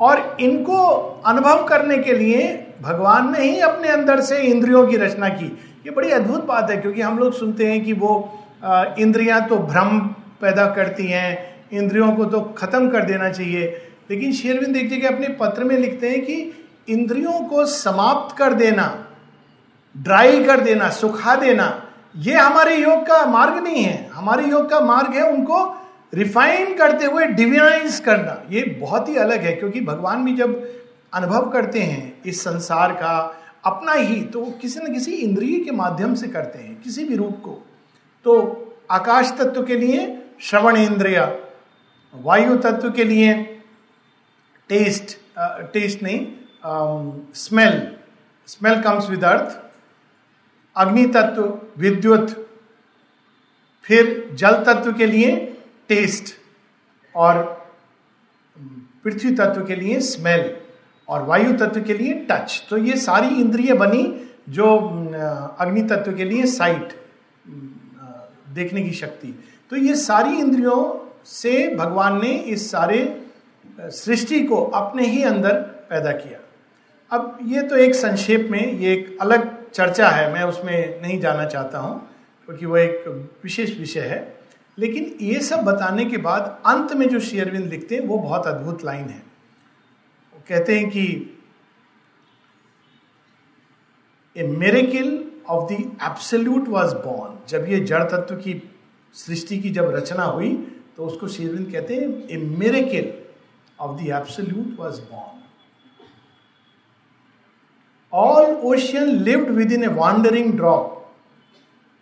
और 0.00 0.36
इनको 0.40 0.78
अनुभव 1.26 1.64
करने 1.64 1.98
के 1.98 2.12
लिए 2.12 2.42
भगवान 2.82 3.30
ने 3.32 3.42
ही 3.42 3.60
अपने 3.60 3.88
अंदर 3.88 4.20
से 4.20 4.38
इंद्रियों 4.38 4.86
की 4.86 4.96
रचना 4.96 5.28
की। 5.28 5.46
ये 5.86 5.90
बड़ी 5.90 6.10
अद्भुत 6.10 6.44
बात 6.44 6.70
है, 6.70 6.76
क्योंकि 6.76 7.00
हम 7.00 7.18
लोग 7.18 7.32
सुनते 7.32 7.66
हैं 7.66 7.84
कि 7.84 7.92
वो 7.92 8.42
इंद्रियाँ 8.98 9.40
तो 9.48 9.56
भ्रम 9.58 9.98
पैदा 10.40 10.66
करती 10.66 11.06
हैं, 11.06 11.54
इंद्रियों 11.72 12.12
को 12.12 12.24
तो 12.24 12.40
खत्म 12.58 12.90
कर 12.90 13.04
देना 13.04 13.30
चाहिए। 13.30 13.64
लेकिन 14.10 14.32
शेरविंद 14.32 14.76
एक 14.76 14.90
जगह 14.90 15.08
अपने 15.08 15.28
पत्र 15.40 15.64
में 15.64 15.76
लिखते 15.78 16.08
हैं 16.10 16.20
कि 16.20 16.34
इंद्रियों 16.88 17.40
को 17.40 17.64
समाप्त 17.66 18.36
कर 18.36 18.54
देना, 18.54 18.86
ड्राई 19.94 20.44
कर 20.44 20.60
देना, 20.60 20.88
सुखा 20.90 21.34
देना, 21.36 21.82
ये 22.16 22.34
हमारे 22.34 22.76
योग 22.76 23.06
का 23.06 23.24
मार्ग 23.26 23.62
नहीं 23.62 23.82
है। 23.84 24.08
हमारे 24.14 24.44
योग 24.44 24.68
का 24.70 24.80
मार्ग 24.80 25.14
है 25.14 25.30
उनको 25.30 25.64
रिफाइन 26.12 26.76
करते 26.76 27.04
हुए 27.04 27.26
डिवाइज 27.28 27.98
करना, 28.00 28.42
ये 28.50 28.62
बहुत 28.80 29.08
ही 29.08 29.16
अलग 29.16 29.40
है, 29.40 29.52
क्योंकि 29.52 29.80
भगवान 29.82 30.24
भी 30.24 30.34
जब 30.36 30.62
अनुभव 31.14 31.50
करते 31.50 31.80
हैं 31.80 32.22
इस 32.26 32.42
संसार 32.44 32.92
का 32.94 33.16
अपना 33.64 33.92
ही 33.92 34.20
तो 34.22 34.40
वो 34.40 34.50
किसी 34.60 34.80
न 34.80 34.92
किसी 34.92 35.12
इंद्रिय 35.14 35.58
के 35.60 35.70
माध्यम 35.72 36.14
से 36.14 36.28
करते 36.28 36.58
हैं, 36.58 36.80
किसी 36.82 37.04
भी 37.04 37.16
रूप 37.16 37.40
को। 37.44 37.58
तो 38.26 38.34
आकाश 38.90 39.32
तत्व 39.38 39.62
के 39.64 39.76
लिए 39.76 40.06
श्रवण 40.40 40.76
इंद्रिया, 40.76 41.30
वायु 42.14 42.56
तत्व 42.58 42.90
के 42.92 43.04
लिए 43.04 43.34
टेस्ट 44.70 45.16
टेस्ट 45.72 46.02
नहीं 46.02 46.26
smell 47.36 47.80
smell 48.48 48.80
comes 48.82 49.08
with 49.10 49.24
earth 49.24 49.58
अग्नि 50.76 51.06
तत्व, 51.06 51.42
विद्युत, 51.78 52.30
फिर 53.84 54.30
जल 54.34 54.62
तत्व 54.64 54.92
के 54.92 55.06
लिए 55.06 55.34
टेस्ट 55.88 56.34
और 57.14 57.42
पृथ्वी 59.04 59.34
तत्व 59.36 59.64
के 59.64 59.74
लिए 59.74 60.00
स्मेल 60.00 60.50
और 61.08 61.22
वायु 61.22 61.52
तत्व 61.58 61.82
के 61.82 61.94
लिए 61.94 62.14
टच 62.30 62.62
तो 62.70 62.76
ये 62.76 62.96
सारी 62.96 63.28
इंद्रिय 63.40 63.72
बनी 63.74 64.04
जो 64.48 64.66
अग्नि 65.60 65.82
तत्व 65.82 66.12
के 66.16 66.24
लिए 66.24 66.46
साइट 66.46 66.92
देखने 68.54 68.82
की 68.82 68.92
शक्ति. 68.92 69.28
तो 69.70 69.76
ये 69.76 69.94
सारी 69.96 70.36
इंद्रियों 70.38 70.78
से 71.26 71.74
भगवान 71.76 72.20
ने 72.22 72.32
इस 72.32 72.70
सारे 72.70 72.98
सृष्टि 73.80 74.42
को 74.44 74.62
अपने 74.62 75.06
ही 75.06 75.22
अंदर 75.22 75.54
पैदा 75.90 76.12
किया. 76.12 76.38
अब 77.12 77.38
ये 77.42 77.62
तो 77.62 77.76
एक 77.76 77.94
संक्षेप 77.94 78.48
में, 78.50 78.72
ये 78.72 78.92
एक 78.92 79.18
अलग 79.20 79.70
चर्चा 79.70 80.08
है, 80.08 80.32
मैं 80.32 80.42
उसमें 80.42 81.02
नहीं 81.02 81.18
जाना 81.20 81.44
चाहता 81.44 81.78
हूँ, 81.78 81.98
क्योंकि 82.48 82.66
वो 82.66 82.76
एक 82.76 83.04
विशेष 83.44 83.78
विषय 83.78 84.00
है. 84.00 84.35
लेकिन 84.78 85.14
ये 85.20 85.40
सब 85.40 85.62
बताने 85.64 86.04
के 86.04 86.16
बाद 86.16 86.62
अंत 86.66 86.92
में 86.92 87.08
जो 87.08 87.20
शेयरविंद 87.20 87.70
लिखते 87.70 87.94
हैं, 87.94 88.06
वो 88.06 88.18
बहुत 88.18 88.46
अद्भुत 88.46 88.84
लाइन 88.84 89.08
है। 89.08 89.22
वो 90.34 90.42
कहते 90.48 90.78
हैं 90.78 90.90
कि 90.90 91.06
a 94.36 94.46
miracle 94.48 95.08
of 95.48 95.72
the 95.72 95.76
absolute 96.02 96.68
was 96.68 96.94
born 96.96 97.38
जब 97.48 97.68
ये 97.68 97.80
जड़ 97.80 98.02
तत्व 98.04 98.36
की 98.36 98.62
सृष्टि 99.14 99.58
की 99.58 99.70
जब 99.70 99.94
रचना 99.94 100.24
हुई 100.24 100.52
तो 100.96 101.06
उसको 101.06 101.28
शेरविंद 101.28 101.72
कहते 101.72 101.94
हैं 101.94 102.08
a 102.28 102.36
miracle 102.58 103.12
of 103.78 103.96
the 104.00 104.06
absolute 104.08 104.76
was 104.80 105.00
born 105.02 105.34
all 108.12 108.54
ocean 108.64 109.08
lived 109.22 109.50
within 109.72 109.84
a 109.84 109.88
wandering 109.94 110.52
drop 110.56 110.92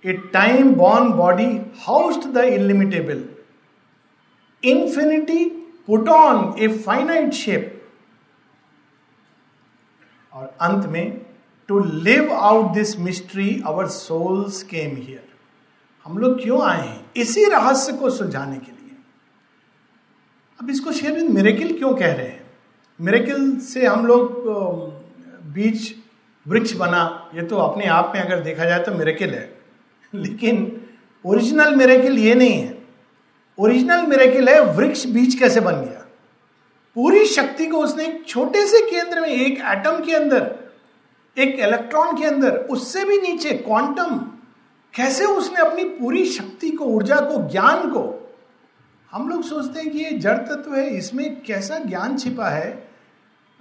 a 0.06 0.12
time 0.32 0.74
born 0.74 1.10
body 1.12 1.46
housed 1.82 2.28
the 2.32 2.44
illimitable 2.44 3.24
infinity 4.62 5.44
put 5.86 6.08
on 6.08 6.54
a 6.58 6.68
finite 6.68 7.32
shape 7.32 7.70
और 10.32 10.46
अंत 10.60 10.86
में 10.86 11.20
to 11.68 11.78
live 11.84 12.32
out 12.32 12.72
this 12.74 12.98
mystery 12.98 13.62
our 13.66 13.86
souls 13.88 14.62
came 14.62 14.96
here 14.96 15.22
हम 16.06 16.18
लोग 16.18 16.42
क्यों 16.42 16.62
आए 16.62 16.86
हैं? 16.86 17.04
इसी 17.16 17.44
रहस्य 17.44 17.92
को 17.92 18.10
सुलझाने 18.10 18.56
के 18.56 18.72
लिए। 18.72 18.96
अब 20.60 20.70
इसको 20.70 20.92
शेरविंद 20.92 21.30
मेरेकिल 21.30 21.78
क्यों 21.78 21.94
कह 21.94 22.12
रहे 22.12 22.26
हैं? 22.26 22.50
मेरेकिल 23.00 23.58
से 23.60 23.86
हम 23.86 24.06
लोग 24.06 24.42
बीच 25.54 25.94
वृक्ष 26.46 26.72
बना। 26.72 27.30
ये 27.34 27.42
तो 27.42 27.56
अपने 27.56 27.86
आप 27.86 28.12
में 28.14 28.20
अगर 28.22 28.40
देखा 28.40 28.64
जाए 28.64 28.82
तो 28.84 28.94
मेरेकिल 28.94 29.34
है। 29.34 29.53
लेकिन 30.14 30.80
ओरिजिनल 31.26 31.76
मेरेकिल 31.76 32.18
ये 32.18 32.34
नहीं 32.34 32.52
है। 32.52 32.78
ओरिजिनल 33.58 34.06
मेरेकिल 34.06 34.48
है, 34.48 34.60
वृक्ष 34.60 35.06
बीज 35.06 35.34
कैसे 35.34 35.60
बन 35.60 35.72
गया? 35.72 36.06
पूरी 36.94 37.24
शक्ति 37.24 37.66
को 37.66 37.78
उसने 37.78 38.06
एक 38.06 38.24
छोटे 38.28 38.66
से 38.66 38.90
केंद्र 38.90 39.20
में, 39.20 39.28
एक 39.28 39.52
एटम 39.52 40.04
के 40.04 40.12
अंदर, 40.12 40.54
एक 41.38 41.60
इलेक्ट्रॉन 41.60 42.16
के 42.16 42.24
अंदर, 42.24 42.56
उससे 42.56 43.04
भी 43.04 43.18
नीचे 43.18 43.50
क्वांटम 43.50 44.30
कैसे 44.94 45.24
उसने 45.24 45.60
अपनी 45.60 45.84
पूरी 45.84 46.24
शक्ति 46.24 46.70
को, 46.70 46.84
ऊर्जा 46.84 47.16
को, 47.16 47.50
ज्ञान 47.50 47.90
को, 47.90 48.32
हम 49.10 49.28
लोग 49.28 49.42
सोचते 49.42 49.80
हैं 49.80 49.90
कि 49.90 49.98
ये 49.98 50.10
जड़ 50.10 50.38
तत्व 50.38 50.74
है, 50.74 50.96
इसमें 50.96 51.42
कैसा 51.42 51.78
ज्ञान 51.78 52.16
छिपा 52.16 52.48
है? 52.48 52.88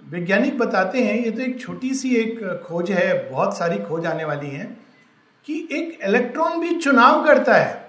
वैज्ञानिक 0.10 0.58
बताते 0.58 1.04
हैं, 1.04 1.26
ये 1.26 1.32
तो 1.32 1.42
एक 1.42 1.60
छोटी 1.60 1.94
सी 1.94 2.16
एक 2.16 2.64
खोज 2.68 2.92
है, 2.92 3.30
बहुत 3.30 3.58
सारी 3.58 3.78
खोज 3.78 4.06
आने 4.06 4.26
वाली 4.26 4.48
है। 4.48 4.78
कि 5.48 5.68
एक 5.72 6.00
इलेक्ट्रॉन 6.04 6.60
भी 6.60 6.76
चुनाव 6.76 7.24
करता 7.26 7.54
है 7.54 7.82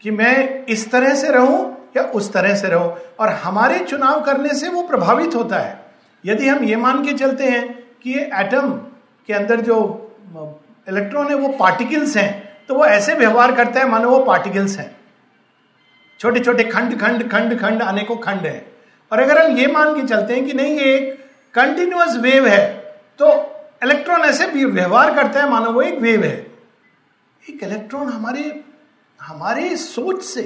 कि 0.00 0.10
मैं 0.10 0.64
इस 0.66 0.90
तरह 0.90 1.14
से 1.14 1.30
रहूँ 1.32 1.60
या 1.96 2.02
उस 2.12 2.32
तरह 2.32 2.54
से 2.54 2.68
रहूँ। 2.68 2.92
और 3.20 3.28
हमारे 3.44 3.78
चुनाव 3.80 4.20
करने 4.24 4.54
से 4.54 4.68
वो 4.68 4.82
प्रभावित 4.82 5.34
होता 5.34 5.58
है। 5.58 5.80
यदि 6.24 6.48
हम 6.48 6.64
ये 6.64 6.76
मान 6.76 7.04
के 7.04 7.12
चलते 7.14 7.44
हैं 7.44 7.66
कि 8.02 8.10
ये 8.10 8.24
एटम 8.40 8.72
के 9.28 9.32
अंदर 9.32 9.60
जो 9.60 9.78
इलेक्ट्रॉन 10.88 11.28
है, 11.28 11.34
वो 11.34 11.48
पार्टिकल्स 11.58 12.16
हैं 12.16 12.44
तो 12.68 12.74
वो 12.74 12.84
ऐसे 12.84 13.14
व्यवहार 13.14 13.54
करता 13.54 13.80
है, 13.80 13.88
मानो 13.88 14.08
वो 14.10 14.18
पार्टिकल्स 14.24 14.78
हैं। 14.78 14.94
छोटे 16.20 16.40
छोटे 16.40 16.64
खंड 16.64 16.98
खंड 17.00 17.28
खंड 17.30 17.58
खंड, 17.60 17.82
अनेकों 17.82 18.16
खंड 18.18 18.46
है। 18.46 18.66
और 19.12 19.20
अगर 19.20 19.38
हम 19.38 19.56
ये 19.56 19.66
मान 19.68 19.94
के 19.94 20.06
चलते 20.06 20.34
हैं 20.34 20.44
कि 20.46 20.52
नहीं, 20.52 20.78
ये 20.78 20.96
एक 20.96 21.24
कंटिन्यूस 21.54 22.16
वेव 22.16 22.46
है 22.46 22.66
तो 23.20 23.32
इलेक्ट्रॉन 23.82 24.20
ऐसे 24.20 24.46
व्यवहार 24.64 25.14
करता 25.14 25.42
है, 25.42 25.50
मानो 25.50 25.72
वो 25.72 25.82
एक 25.82 25.98
वेव 25.98 26.24
है। 26.24 26.36
एक 27.50 27.62
इलेक्ट्रॉन 27.62 28.08
हमारे 28.08 28.62
हमारे 29.20 29.76
सोच 29.76 30.22
से 30.22 30.42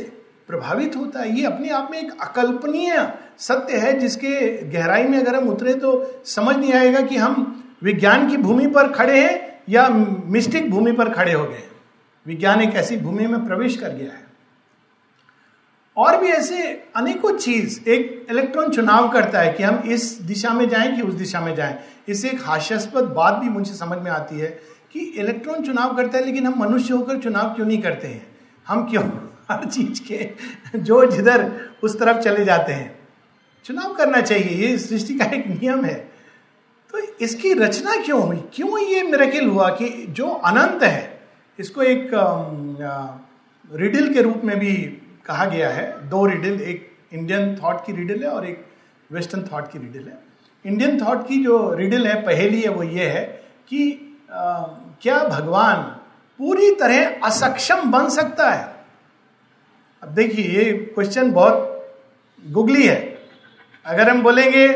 प्रभावित 0.49 0.97
होता 0.97 1.21
है। 1.21 1.37
ये 1.39 1.45
अपने 1.47 1.69
आप 1.69 1.89
में 1.91 1.99
एक 1.99 2.21
अकल्पनीय 2.23 3.13
सत्य 3.39 3.77
है, 3.77 3.93
जिसके 3.99 4.57
गहराई 4.71 5.05
में 5.05 5.19
अगर 5.19 5.37
हम 5.37 5.49
उतरे 5.49 5.75
तो 5.75 6.23
समझ 6.27 6.57
नहीं 6.57 6.73
आएगा 6.73 7.01
कि 7.01 7.17
हम 7.17 7.65
विज्ञान 7.83 8.29
की 8.31 8.37
भूमि 8.37 8.67
पर 8.67 8.93
खड़े 8.93 9.21
हैं 9.21 9.61
या 9.69 9.89
मिस्टिक 9.89 10.71
भूमि 10.71 10.93
पर 10.93 11.13
खड़े 11.13 11.33
हो 11.33 11.45
गए 11.45 11.63
विज्ञान 12.27 12.61
एक 12.61 12.75
ऐसी 12.75 12.97
भूमि 12.97 13.27
में 13.27 13.47
प्रवेश 13.47 13.77
कर 13.77 13.89
गया 13.89 14.13
है। 14.13 14.30
और 16.01 16.17
भी 16.21 16.29
ऐसे 16.29 16.83
अनेकों 16.97 17.37
चीज़, 17.37 17.89
एक 17.89 18.27
इलेक्ट्रॉन 18.31 18.71
चुनाव 18.71 19.09
करता 19.09 19.41
है 19.41 19.53
कि 19.53 19.63
हम 19.63 19.83
इस 19.87 20.13
दिशा 20.23 20.51
में 20.51 20.69
जाएँ 20.69 20.97
कि 20.97 21.03
उस 21.03 21.15
दिशा 21.15 21.41
में 21.41 21.55
जाएँ। 21.55 21.79
इससे 22.09 22.29
एक 22.29 22.43
हास्यास्पद 22.43 23.05
बात 23.05 23.35
भी 23.35 23.49
मुझे 23.49 23.75
समझ 23.75 23.99
में 23.99 24.11
आती 24.11 24.39
है 24.39 24.61
कि 24.93 25.01
इलेक्ट्रॉन 25.01 25.65
चुनाव 25.65 25.97
करता 25.97 26.19
है 26.19 26.25
लेकिन 26.25 26.47
हम 26.47 26.61
मनुष्य 26.61 26.95
होकर 26.95 27.19
चुनाव 27.19 27.55
क्यों 27.55 27.67
नहीं 27.67 27.83
करते 27.83 28.09
हैं? 28.09 28.27
हम 28.69 28.91
क्यों 28.91 29.05
हर 29.51 29.65
चीज़ 29.65 30.03
के 30.09 30.31
जो 30.79 31.05
जिधर 31.07 31.51
उस 31.83 31.99
तरफ़ 31.99 32.19
चले 32.19 32.45
जाते 32.45 32.73
हैं? 32.73 32.99
चुनाव 33.65 33.95
करना 33.95 34.21
चाहिए, 34.21 34.67
ये 34.67 34.79
सृष्टि 34.79 35.15
का 35.15 35.25
एक 35.25 35.47
नियम 35.47 35.85
है। 35.85 36.11
तो 36.93 36.99
इसकी 36.99 37.53
रचना 37.53 37.97
क्यों 37.97 38.23
हुई? 38.23 38.43
क्यों 38.55 38.79
ये 38.79 39.03
मेरेकिल 39.03 39.49
हुआ 39.49 39.69
कि 39.69 40.07
जो 40.09 40.29
अनंत 40.29 40.83
है, 40.83 41.21
इसको 41.59 41.83
एक 41.83 42.11
रिडिल 43.73 44.15
के 44.15 44.23
रूप 44.23 44.43
में 44.45 44.59
भी 44.59 45.00
कहा 45.27 45.45
गया 45.45 45.69
है 45.71 45.87
दो 46.09 46.25
रिडिल 46.27 46.61
एक 46.63 46.91
इंडियन 47.13 47.55
थॉट 47.57 47.85
की 47.87 47.93
रिडिल 47.93 48.23
है 48.23 48.31
और 48.31 48.47
एक 48.47 48.67
वेस्टर्न 49.11 49.43
थॉट 49.53 49.71
की 49.73 49.79
रिडिल 49.79 50.09
है। 50.09 50.19
इंडियन 50.65 51.01
थॉट 51.01 51.27
की 51.29 51.43
जो 51.45 51.75
रिडिल 51.75 52.07
है 52.07 52.21
पहली 52.23 52.61
है 52.63 52.69
वो 52.69 52.83
ये 52.83 53.09
है 53.09 53.25
कि 53.69 54.07
आ, 54.33 54.63
क्या 55.03 55.19
भगवान 55.25 55.83
पूरी 56.41 56.71
तरह 56.75 57.27
असक्षम 57.27 57.91
बन 57.91 58.09
सकता 58.09 58.51
है? 58.51 58.65
अब 60.03 60.09
देखिए 60.09 60.45
ये 60.49 60.73
क्वेश्चन 60.95 61.31
बहुत 61.33 61.97
गुगली 62.43 62.87
है। 62.87 62.99
अगर 63.87 64.09
हम 64.11 64.23
बोलेंगे 64.23 64.67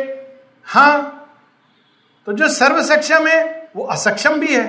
हाँ 0.66 1.10
तो 2.26 2.32
जो 2.32 2.48
सर्व 2.48 2.82
सक्षम 2.82 3.26
है 3.26 3.70
वो 3.76 3.84
असक्षम 3.86 4.40
भी 4.40 4.54
है। 4.54 4.66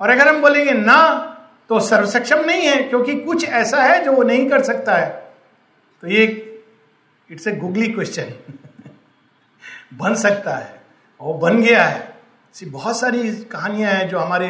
और 0.00 0.10
अगर 0.10 0.28
हम 0.28 0.40
बोलेंगे 0.42 0.72
ना 0.72 1.29
तो 1.70 1.80
सर्व 1.80 2.06
सक्षम 2.06 2.40
नहीं 2.44 2.62
है, 2.62 2.82
क्योंकि 2.82 3.14
कुछ 3.16 3.44
ऐसा 3.44 3.82
है 3.82 4.04
जो 4.04 4.12
वो 4.12 4.22
नहीं 4.22 4.48
कर 4.50 4.62
सकता 4.62 4.96
है। 4.96 5.08
तो 6.02 6.08
ये 6.08 6.24
इट्स 7.30 7.46
ए 7.48 7.52
गुगली 7.52 7.88
क्वेश्चन 7.88 8.32
बन 9.98 10.14
सकता 10.14 10.56
है, 10.56 10.80
और 11.20 11.36
बन 11.38 11.60
गया 11.62 11.84
है। 11.84 12.00
ऐसी 12.54 12.66
बहुत 12.66 12.98
सारी 13.00 13.30
कहानियाँ 13.44 13.92
हैं 13.92 14.08
जो 14.08 14.18
हमारे 14.18 14.48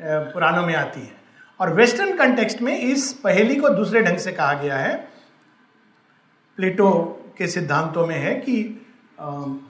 पुराणों 0.00 0.66
में 0.66 0.74
आती 0.74 1.00
हैं। 1.00 1.18
और 1.60 1.72
वेस्टर्न 1.74 2.16
कंटेक्स्ट 2.16 2.62
में 2.62 2.76
इस 2.78 3.12
पहेली 3.24 3.56
को 3.56 3.68
दूसरे 3.68 4.02
ढंग 4.02 4.18
से 4.18 4.32
कहा 4.32 4.52
गया 4.52 4.76
है। 4.76 4.94
प्लेटो 6.58 6.92
के 7.38 7.46
सिद्धांतों 7.46 8.06
में 8.06 8.16
है 8.16 8.34
कि 8.36 8.58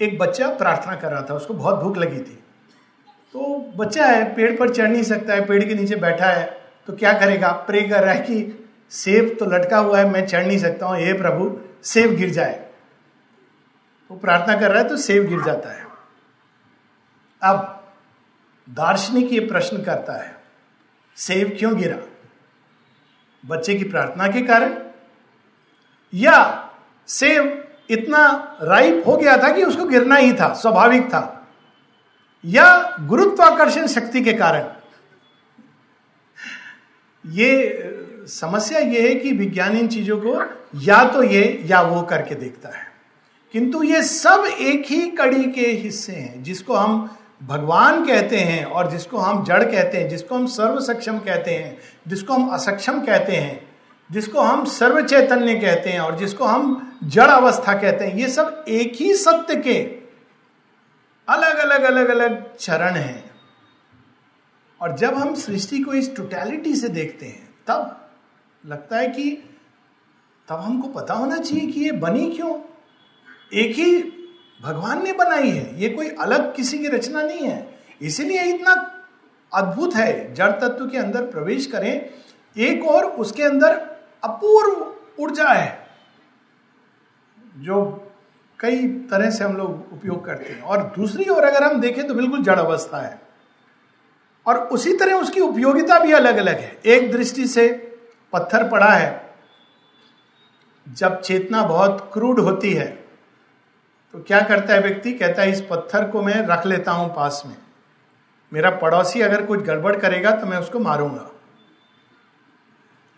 एक 0.03 0.19
बच्चा 0.19 0.49
प्रार्थना 0.49 0.95
कर 0.97 1.11
रहा 1.11 1.23
था, 1.23 1.35
उसको 1.35 1.55
बहुत 1.55 1.83
भूख 1.83 1.97
लगी 1.99 2.19
थी। 2.19 2.39
तो 3.35 3.59
बच्चा 3.77 4.07
है, 4.07 4.25
पेड़ 4.35 4.57
पर 4.57 4.75
चढ़ 4.75 4.89
नहीं 4.89 5.03
सकता 5.03 5.35
है, 5.35 5.45
पेड़ 5.47 5.65
के 5.65 5.75
नीचे 5.75 5.97
बैठा 5.97 6.27
है। 6.27 6.60
तो 6.91 6.97
क्या 6.97 7.13
करेगा? 7.13 7.51
प्रे 7.67 7.83
कर 7.83 8.03
रहा 8.05 8.15
है 8.15 8.21
कि 8.21 8.69
सेब 8.91 9.37
तो 9.41 9.47
लटका 9.47 9.79
हुआ 9.79 9.99
है, 9.99 10.09
मैं 10.09 10.27
चढ़ 10.27 10.47
नहीं 10.47 10.59
सकता 10.59 10.87
हूँ। 10.87 10.97
हे 10.97 11.13
प्रभु, 11.13 11.59
सेब 11.85 12.15
गिर 12.17 12.31
जाए। 12.31 12.71
वो 14.11 14.17
प्रार्थना 14.17 14.57
कर 14.57 14.71
रहा 14.71 14.83
है 14.83 14.89
तो 14.89 14.97
सेब 14.97 15.29
गिर 15.29 15.43
जाता 15.43 15.73
है। 15.73 15.87
अब 17.43 17.85
दार्शनिक 18.69 19.33
ये 19.33 19.41
प्रश्न 19.41 19.83
करता 19.83 20.13
है, 20.13 20.35
सेब 21.17 21.55
क्यों 21.59 21.77
गिरा? 21.77 21.99
बच्चे 23.45 23.75
की 23.75 23.85
प्रार्थना 23.85 24.29
के 24.29 24.43
कारण? 24.43 24.75
या 26.15 26.71
सेब 27.09 27.69
इतना 27.91 28.27
राइप 28.63 29.03
हो 29.07 29.17
गया 29.17 29.37
था 29.37 29.53
कि 29.53 29.65
उसको 29.65 29.85
गिरना 29.85 30.17
ही 30.17 30.33
था, 30.33 30.53
स्वाभाविक 30.55 31.09
था? 31.09 31.49
या 32.45 32.97
गुरुत्वाकर्षण 33.01 33.87
शक्ति 33.87 34.23
के 34.23 34.33
कारण? 34.33 34.69
ये, 37.27 37.81
समस्या 38.27 38.79
ये 38.79 39.09
है 39.09 39.15
कि 39.15 39.33
विज्ञान 39.33 39.77
इन 39.77 39.89
चीज़ों 39.89 40.17
को 40.19 40.61
या 40.81 41.05
तो 41.05 41.23
ये 41.23 41.63
या 41.67 41.81
वो 41.81 42.03
करके 42.03 42.35
देखता 42.35 42.69
है। 42.69 42.87
किंतु 43.53 43.83
ये 43.83 44.03
सब 44.03 44.45
एक 44.61 44.87
ही 44.87 45.11
कड़ी 45.11 45.45
के 45.45 45.67
हिस्से 45.67 46.13
हैं, 46.13 46.43
जिसको 46.43 46.75
हम 46.75 47.17
भगवान 47.43 48.07
कहते 48.07 48.37
हैं 48.37 48.65
और 48.65 48.91
जिसको 48.91 49.19
हम 49.19 49.45
जड़ 49.45 49.65
कहते 49.65 49.99
हैं, 49.99 50.09
जिसको 50.09 50.35
हम 50.35 50.47
सर्व 50.47 50.81
सक्षम 50.81 51.19
कहते 51.19 51.51
हैं, 51.51 51.79
जिसको 52.09 52.33
हम 52.33 52.49
असक्षम 52.49 53.01
कहते 53.01 53.33
हैं, 53.33 53.69
जिसको 54.13 54.41
हम 54.41 54.65
सर्व 54.65 55.07
चैतन्य 55.07 55.55
कहते 55.55 55.91
हैं 55.91 56.01
और 56.01 56.19
जिसको 56.19 56.45
हम 56.45 56.93
जड़ 57.05 57.31
अवस्था 57.31 57.73
कहते 57.73 58.05
हैं, 58.05 58.15
ये 58.17 58.29
सब 58.29 58.65
एक 58.69 58.93
ही 58.95 59.15
सत्य 59.15 59.57
के 59.57 59.79
अलग 61.29 61.57
अलग 61.57 61.83
अलग 61.83 62.09
अलग 62.09 62.57
चरण 62.57 62.95
हैं। 62.95 63.20
और 64.81 64.97
जब 64.97 65.15
हम 65.15 65.35
सृष्टि 65.35 65.79
को 65.79 65.93
इस 65.93 66.15
टोटैलिटी 66.17 66.75
से 66.77 66.89
देखते 66.89 67.27
हैं, 67.27 67.49
तब 67.67 68.11
लगता 68.67 68.97
है 68.97 69.09
कि 69.09 69.31
तब 70.49 70.57
हमको 70.57 70.89
पता 70.89 71.15
होना 71.15 71.39
चाहिए 71.39 71.71
कि 71.73 71.81
ये 71.81 71.93
बनी 71.93 72.31
क्यों? 72.31 72.59
एक 73.55 73.77
ही 73.77 74.01
भगवान 74.63 75.03
ने 75.05 75.13
बनाई 75.13 75.51
है, 75.51 75.81
ये 75.81 75.89
कोई 75.89 76.09
अलग 76.11 76.55
किसी 76.55 76.79
की 76.79 76.89
रचना 76.89 77.23
नहीं 77.23 77.47
है। 77.47 77.79
इसीलिए 78.03 78.43
इतना 78.45 78.73
अद्भुत 79.53 79.95
है, 79.95 80.35
जड़ 80.35 80.51
तत्व 80.53 80.89
के 80.89 80.99
अंदर 80.99 81.23
प्रवेश 81.23 81.67
करें, 81.67 82.11
एक 82.57 82.85
और 82.85 83.05
उसके 83.05 83.43
अंदर 83.43 83.75
अपूर्व 84.25 85.23
ऊर्जा 85.23 85.49
है, 85.49 85.87
जो 87.57 87.85
कई 88.61 88.89
तरह 89.11 89.31
से 89.31 89.45
हम 89.45 89.57
लोग 89.57 89.93
उपयोग 89.93 90.25
करते 90.25 90.53
हैं। 90.53 90.63
और 90.63 90.83
दूसरी 90.99 91.29
ओर 91.29 91.45
अगर 91.45 91.65
हम 91.65 91.81
देखें 91.81 92.07
तो 92.07 92.15
बिल्कुल 92.15 92.43
जड़ 92.43 92.59
अवस्था 92.59 93.01
है। 93.01 93.30
और 94.47 94.59
उसी 94.69 94.93
तरह 94.97 95.15
उसकी 95.15 95.41
उपयोगिता 95.41 95.99
भी 95.99 96.13
अलग 96.13 96.37
अलग 96.37 96.59
है। 96.59 96.77
एक 96.87 97.11
दृष्टि 97.13 97.47
से 97.47 97.69
पत्थर 98.33 98.69
पड़ा 98.69 98.91
है, 98.91 99.11
जब 100.87 101.21
चेतना 101.21 101.63
बहुत 101.65 102.11
क्रूड 102.13 102.41
होती 102.41 102.73
है 102.73 102.87
तो 104.15 104.19
क्या 104.21 104.41
करता 104.43 104.75
है 104.75 104.81
व्यक्ति? 104.81 105.13
कहता 105.13 105.43
है, 105.43 105.51
इस 105.53 105.61
पत्थर 105.61 106.05
को 106.11 106.23
मैं 106.23 106.35
रख 106.47 106.65
लेता 106.67 106.93
हूँ 106.93 107.15
पास 107.17 107.43
में। 107.47 107.57
मेरा 108.53 108.71
पड़ोसी 108.79 109.21
अगर 109.21 109.45
कुछ 109.47 109.61
गड़बड़ 109.61 109.95
करेगा 109.97 110.31
तो 110.31 110.47
मैं 110.47 110.59
उसको 110.59 110.79
मारूँगा। 110.79 111.31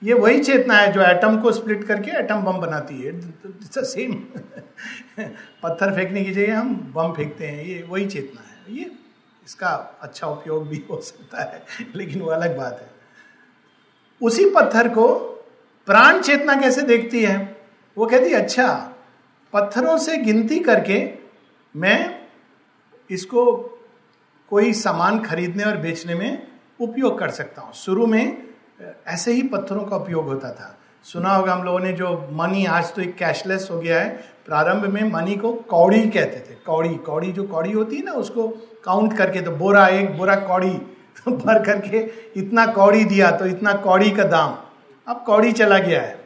ये 0.02 0.14
वही 0.14 0.40
चेतना 0.40 0.74
है 0.74 0.92
जो 0.92 1.02
एटम 1.02 1.36
को 1.40 1.52
स्प्लिट 1.52 1.84
करके 1.84 2.10
एटम 2.18 2.42
बम 2.42 2.58
बनाती 2.60 3.00
है। 3.00 3.08
इट्स 3.08 3.78
सेम 3.92 4.12
पत्थर 5.62 5.94
फेंकने 5.94 6.24
की 6.24 6.32
जगह 6.32 6.58
हम 6.58 6.74
बम 6.94 7.12
फेंकते 7.12 7.46
हैं। 7.46 7.64
ये 7.64 7.82
वही 7.82 8.06
चेतना 8.06 8.40
है। 8.42 8.76
ये 8.76 8.90
इसका 9.46 9.68
अच्छा 10.02 10.26
उपयोग 10.26 10.66
भी 10.68 10.84
हो 10.90 11.00
सकता 11.00 11.42
है, 11.42 11.62
लेकिन 11.94 12.22
वो 12.22 12.30
अलग 12.30 12.56
बात 12.58 12.80
है। 12.80 12.90
उसी 14.20 14.48
पत्थर 14.50 14.88
को 14.88 15.08
प्राण 15.88 16.20
चेतना 16.20 16.54
कैसे 16.54 16.82
देखती 16.82 17.22
है? 17.22 17.36
वो 17.96 18.06
कहती 18.06 18.30
है 18.30 18.42
अच्छा 18.42 18.68
पत्थरों 19.52 19.96
से 19.98 20.16
गिनती 20.16 20.58
करके 20.60 20.98
मैं 21.74 22.20
इसको 23.10 23.44
कोई 24.50 24.72
सामान 24.72 25.20
खरीदने 25.20 25.64
और 25.64 25.76
बेचने 25.76 26.14
में 26.14 26.46
उपयोग 26.80 27.18
कर 27.18 27.30
सकता 27.30 27.62
हूँ। 27.62 27.72
शुरू 27.74 28.06
में 28.06 28.52
ऐसे 29.06 29.32
ही 29.32 29.42
पत्थरों 29.44 29.84
का 29.84 29.96
उपयोग 29.96 30.26
होता 30.26 30.52
था। 30.52 30.76
सुना 31.06 31.34
होगा 31.34 31.52
हम 31.52 31.64
लोगों 31.64 31.80
ने 31.80 31.92
जो 31.92 32.10
मनी, 32.32 32.64
आज 32.66 32.94
तो 32.94 33.02
एक 33.02 33.14
कैशलेस 33.16 33.68
हो 33.70 33.78
गया 33.78 34.00
है। 34.00 34.08
प्रारंभ 34.46 34.84
में 34.84 35.02
मनी 35.10 35.36
को 35.36 35.52
कौड़ी 35.52 36.02
कहते 36.02 36.40
थे, 36.40 36.54
कौड़ी 36.56 36.94
कौड़ी 36.96 37.32
जो 37.32 37.44
कौड़ी 37.44 37.72
होती 37.72 37.96
है 37.96 38.02
ना, 38.02 38.12
उसको 38.12 38.48
काउंट 38.84 39.16
करके 39.16 39.40
तो 39.40 39.50
बोरा 39.52 39.86
एक, 39.88 40.16
बोरा 40.18 40.34
कौड़ी 40.36 40.70
तो 41.16 41.30
भर 41.30 41.62
करके 41.64 41.98
इतना 42.36 42.66
कौड़ी 42.66 43.04
दिया 43.04 43.30
तो 43.30 43.46
इतना 43.46 43.72
कौड़ी 43.78 44.10
का 44.10 44.24
दाम। 44.24 44.56
अब 45.06 45.22
कौड़ी 45.26 45.52
चला 45.52 45.78
गया 45.78 46.02
है। 46.02 46.20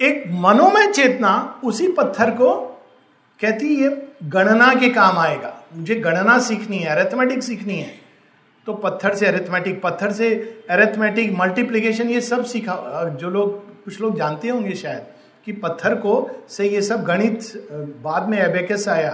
एक 0.00 0.24
मनोमय 0.40 0.86
चेतना 0.92 1.60
उसी 1.64 1.88
पत्थर 1.88 2.30
को 2.30 2.54
कहती 3.40 3.74
ये 3.82 3.90
गणना 4.24 4.72
के 4.74 4.88
काम 4.90 5.18
आएगा। 5.18 5.52
मुझे 5.74 5.94
गणना 5.94 6.38
सीखनी 6.38 6.78
है 6.78 6.88
अरेथमेटिक 6.88 7.42
सीखनी 7.42 7.78
है। 7.78 7.92
तो 8.66 8.74
पत्थर 8.74 9.14
से 9.14 9.26
अरेथमेटिक 9.26 9.80
पत्थर 9.82 10.12
से 10.12 10.34
अरेथमेटिक 10.70 11.32
मल्टीप्लीकेशन 11.38 12.10
ये 12.10 12.20
सब 12.20 12.44
सीखा, 12.44 13.04
जो 13.10 13.30
लोग, 13.30 13.84
कुछ 13.84 14.00
लोग 14.00 14.16
जानते 14.16 14.48
होंगे 14.48 14.74
शायद, 14.74 15.06
कि 15.46 15.52
पत्थर 15.52 15.94
को 15.94 16.30
से 16.48 16.68
ये 16.68 16.82
सब 16.82 17.02
गणित, 17.04 17.52
बाद 18.02 18.28
में 18.28 18.38
एबेकस 18.38 18.88
आया। 18.88 19.12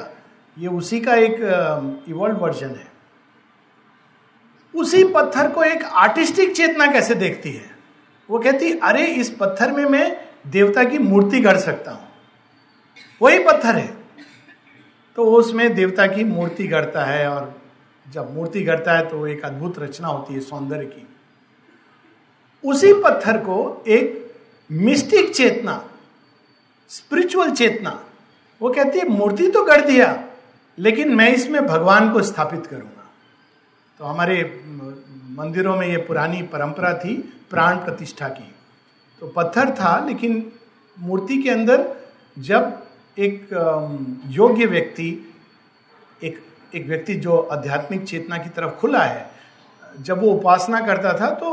ये 0.56 0.68
उसी 0.68 1.00
का 1.00 1.14
एक 1.14 2.04
इवॉल्व 2.08 2.36
वर्जन 2.36 2.68
है। 2.68 2.88
उसी 4.74 5.02
पत्थर 5.04 5.50
को 5.50 5.62
एक 5.62 5.82
आर्टिस्टिक 5.82 6.54
चेतना 6.56 6.86
कैसे 6.86 7.14
देखती 7.14 7.52
है? 7.52 7.70
वो 8.28 8.38
कहती 8.38 8.72
अरे, 8.72 9.04
इस 9.04 9.30
पत्थर 9.30 9.72
में 9.72 9.84
मैं 9.84 10.30
देवता 10.46 10.84
की 10.84 10.98
मूर्ति 10.98 11.40
गढ़ 11.40 11.56
सकता 11.56 11.90
हूँ। 11.90 12.08
वही 13.20 13.38
पत्थर 13.38 13.76
है। 13.76 13.96
तो 15.16 15.24
उसमें 15.32 15.74
देवता 15.74 16.06
की 16.06 16.24
मूर्ति 16.24 16.66
गढ़ता 16.68 17.04
है 17.04 17.28
और 17.28 17.60
जब 18.06 18.34
मूर्ति 18.34 18.62
गढ़ता 18.62 18.96
है 18.96 19.08
तो 19.08 19.26
एक 19.26 19.44
अद्भुत 19.44 19.78
रचना 19.78 20.08
होती 20.08 20.34
है 20.34 20.40
सौंदर्य 20.40 20.86
की। 20.86 21.06
उसी 22.64 22.92
पत्थर 22.94 23.36
को 23.38 23.84
एक 23.88 24.34
मिस्टिक 24.70 25.34
चेतना 25.34 25.84
स्पिरिचुअल 26.90 27.50
चेतना, 27.50 27.90
वो 28.60 28.70
कहती 28.70 28.98
है, 28.98 29.08
मूर्ति 29.08 29.48
तो 29.48 29.64
गढ़ 29.64 29.80
दिया 29.80 30.12
लेकिन 30.80 31.14
मैं 31.14 31.28
इसमें 31.34 31.66
भगवान 31.66 32.12
को 32.12 32.22
स्थापित 32.22 32.66
करूँगा। 32.66 33.08
तो 34.00 34.04
हमारे 34.04 34.42
मंदिरों 35.36 35.76
में 35.76 35.86
ये 35.86 35.96
पुरानी 35.98 36.42
परंपरा 36.44 36.92
थी, 36.94 37.16
प्राण 37.50 37.76
प्रतिष्ठा 37.76 38.28
की। 38.28 38.52
तो 39.22 39.26
पत्थर 39.26 39.70
था, 39.70 39.98
लेकिन 40.06 40.52
मूर्ति 40.98 41.42
के 41.42 41.50
अंदर 41.50 41.84
जब 42.36 42.82
एक 43.18 43.48
योग्य 44.28 44.66
व्यक्ति, 44.66 45.08
एक 46.22 46.40
एक 46.74 46.86
व्यक्ति 46.86 47.14
जो 47.16 47.36
आध्यात्मिक 47.52 48.04
चेतना 48.04 48.38
की 48.38 48.48
तरफ़ 48.48 48.74
खुला 48.80 49.02
है, 49.02 49.30
जब 49.98 50.20
वो 50.22 50.32
उपासना 50.32 50.80
करता 50.80 51.12
था 51.20 51.30
तो 51.34 51.48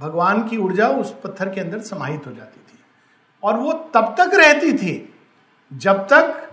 भगवान 0.00 0.42
की 0.48 0.56
ऊर्जा 0.56 0.88
उस 0.88 1.14
पत्थर 1.24 1.48
के 1.48 1.60
अंदर 1.60 1.80
समाहित 1.82 2.26
हो 2.26 2.32
जाती 2.32 2.60
थी। 2.60 2.78
और 3.42 3.56
वो 3.56 3.72
तब 3.94 4.14
तक 4.18 4.34
रहती 4.34 4.72
थी, 4.72 5.14
जब 5.72 6.06
तक 6.06 6.49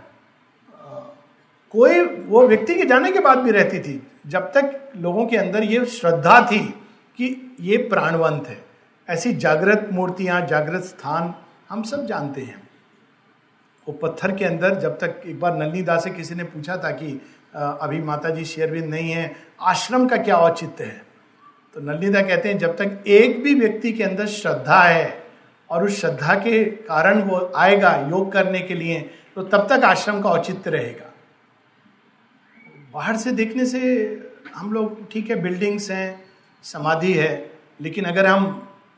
कोई, 1.77 1.99
वो 2.01 2.47
व्यक्ति 2.47 2.75
के 2.75 2.85
जाने 2.85 3.11
के 3.11 3.19
बाद 3.19 3.37
भी 3.37 3.51
रहती 3.51 3.79
थी, 3.79 4.01
जब 4.27 4.51
तक 4.51 4.91
लोगों 4.97 5.25
के 5.25 5.37
अंदर 5.37 5.63
ये 5.63 5.83
श्रद्धा 5.87 6.39
थी 6.41 6.59
कि 7.19 7.55
ये 7.61 7.77
प्राणवंत 7.89 8.47
है। 8.47 8.57
ऐसी 9.07 9.33
जागृत 9.35 9.89
मूर्तियाँ, 9.93 10.45
जागृत 10.47 10.83
स्थान 10.83 11.33
हम 11.69 11.83
सब 11.83 12.05
जानते 12.05 12.41
हैं। 12.41 12.61
वो 13.87 13.93
पत्थर 13.93 14.31
के 14.35 14.45
अंदर 14.45 14.79
जब 14.79 14.97
तक 14.97 15.21
एक 15.25 15.39
बार 15.39 15.57
नलनी 15.57 15.81
दास 15.81 16.03
से 16.03 16.09
किसी 16.09 16.35
ने 16.35 16.43
पूछा 16.45 16.77
था 16.77 16.91
कि 16.91 17.19
अभी 17.53 17.99
माता 18.01 18.29
जी 18.29 18.45
शेरविंद 18.45 18.89
नहीं 18.89 19.11
है, 19.11 19.35
आश्रम 19.61 20.07
का 20.07 20.17
क्या 20.17 20.37
औचित्य 20.37 20.83
है? 20.83 21.01
तो 21.75 21.81
नलिदा 21.83 22.21
कहते 22.21 22.49
हैं, 22.49 22.57
जब 22.57 22.75
तक 22.77 23.03
एक 23.07 23.41
भी 23.43 23.53
व्यक्ति 23.55 23.91
के 23.93 24.03
अंदर 24.03 24.25
श्रद्धा 24.27 24.81
है 24.83 25.23
और 25.69 25.85
उस 25.85 25.99
श्रद्धा 26.01 26.35
के 26.37 26.63
कारण 26.65 27.21
वो 27.21 27.51
आएगा 27.55 27.95
योग 28.09 28.31
करने 28.31 28.59
के 28.61 28.73
लिए 28.73 28.99
तो 29.35 29.43
तब 29.43 29.67
तक 29.69 29.83
आश्रम 29.85 30.21
का 30.21 30.29
औचित्य 30.29 30.69
रहेगा। 30.69 31.06
बाहर 32.97 33.17
से 33.17 33.31
देखने 33.33 33.65
से 33.65 33.79
हम 34.55 34.71
लोग, 34.73 35.09
ठीक 35.11 35.29
है 35.29 35.35
बिल्डिंग्स 35.41 35.89
हैं, 35.91 36.19
समाधि 36.63 37.11
है, 37.13 37.29
लेकिन 37.81 38.05
अगर 38.05 38.25
हम 38.25 38.45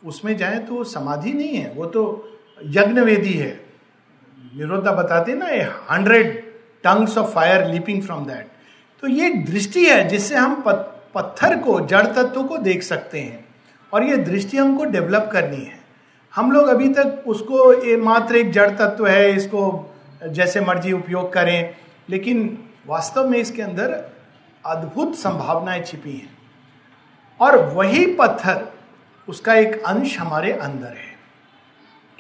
उसमें 0.06 0.36
जाएँ 0.38 0.60
तो 0.66 0.84
समाधि 0.86 1.34
नहीं 1.34 1.56
है, 1.56 1.72
वो 1.72 1.86
तो 1.86 2.04
यज्ञ 2.68 3.02
वेदी 3.02 3.34
है। 3.34 3.50
निरोधा 4.56 4.92
बताते 4.94 5.34
ना, 5.34 5.48
ये 5.48 5.64
hundred 5.92 6.38
tongues 6.84 7.18
of 7.18 7.34
fire 7.34 7.66
leaping 7.68 8.02
from 8.04 8.26
that 8.26 8.48
तो 9.04 9.08
ये 9.10 9.30
दृष्टि 9.46 9.86
है 9.86 10.08
जिससे 10.08 10.36
हम 10.36 10.56
पत्थर 10.66 11.58
को, 11.60 11.80
जड़ 11.82 12.06
तत्व 12.08 12.44
को 12.44 12.58
देख 12.60 12.84
सकते 12.84 13.20
हैं, 13.20 13.46
और 13.94 14.04
ये 14.04 14.18
दृष्टि 14.24 14.58
हमको 14.58 14.86
डेवलप 14.88 15.30
करनी 15.34 15.64
है। 15.66 15.78
हम 16.34 16.52
लोग 16.52 16.68
अभी 16.68 16.90
तक 16.94 17.24
उसको, 17.28 17.74
ये 17.84 17.98
मात्र 18.00 18.36
एक 18.36 18.52
जड़ 18.52 18.70
तत्व 18.72 19.08
है, 19.08 19.36
इसको 19.36 19.62
जैसे 20.24 20.62
मर्ज़ी 20.62 20.92
उपयोग 20.94 21.32
करें, 21.34 21.76
लेकिन 22.10 22.58
वास्तव 22.88 23.30
में 23.30 23.38
इसके 23.38 23.62
अंदर 23.62 24.10
अद्भुत 24.66 25.16
संभावनाएँ 25.16 25.84
छिपी 25.84 26.12
हैं। 26.12 26.38
और 27.40 27.58
वही 27.58 28.06
पत्थर, 28.06 28.72
उसका 29.28 29.54
एक 29.54 29.84
अंश 29.84 30.20
हमारे 30.20 30.54
अंदर 30.54 30.88
है। 30.88 31.10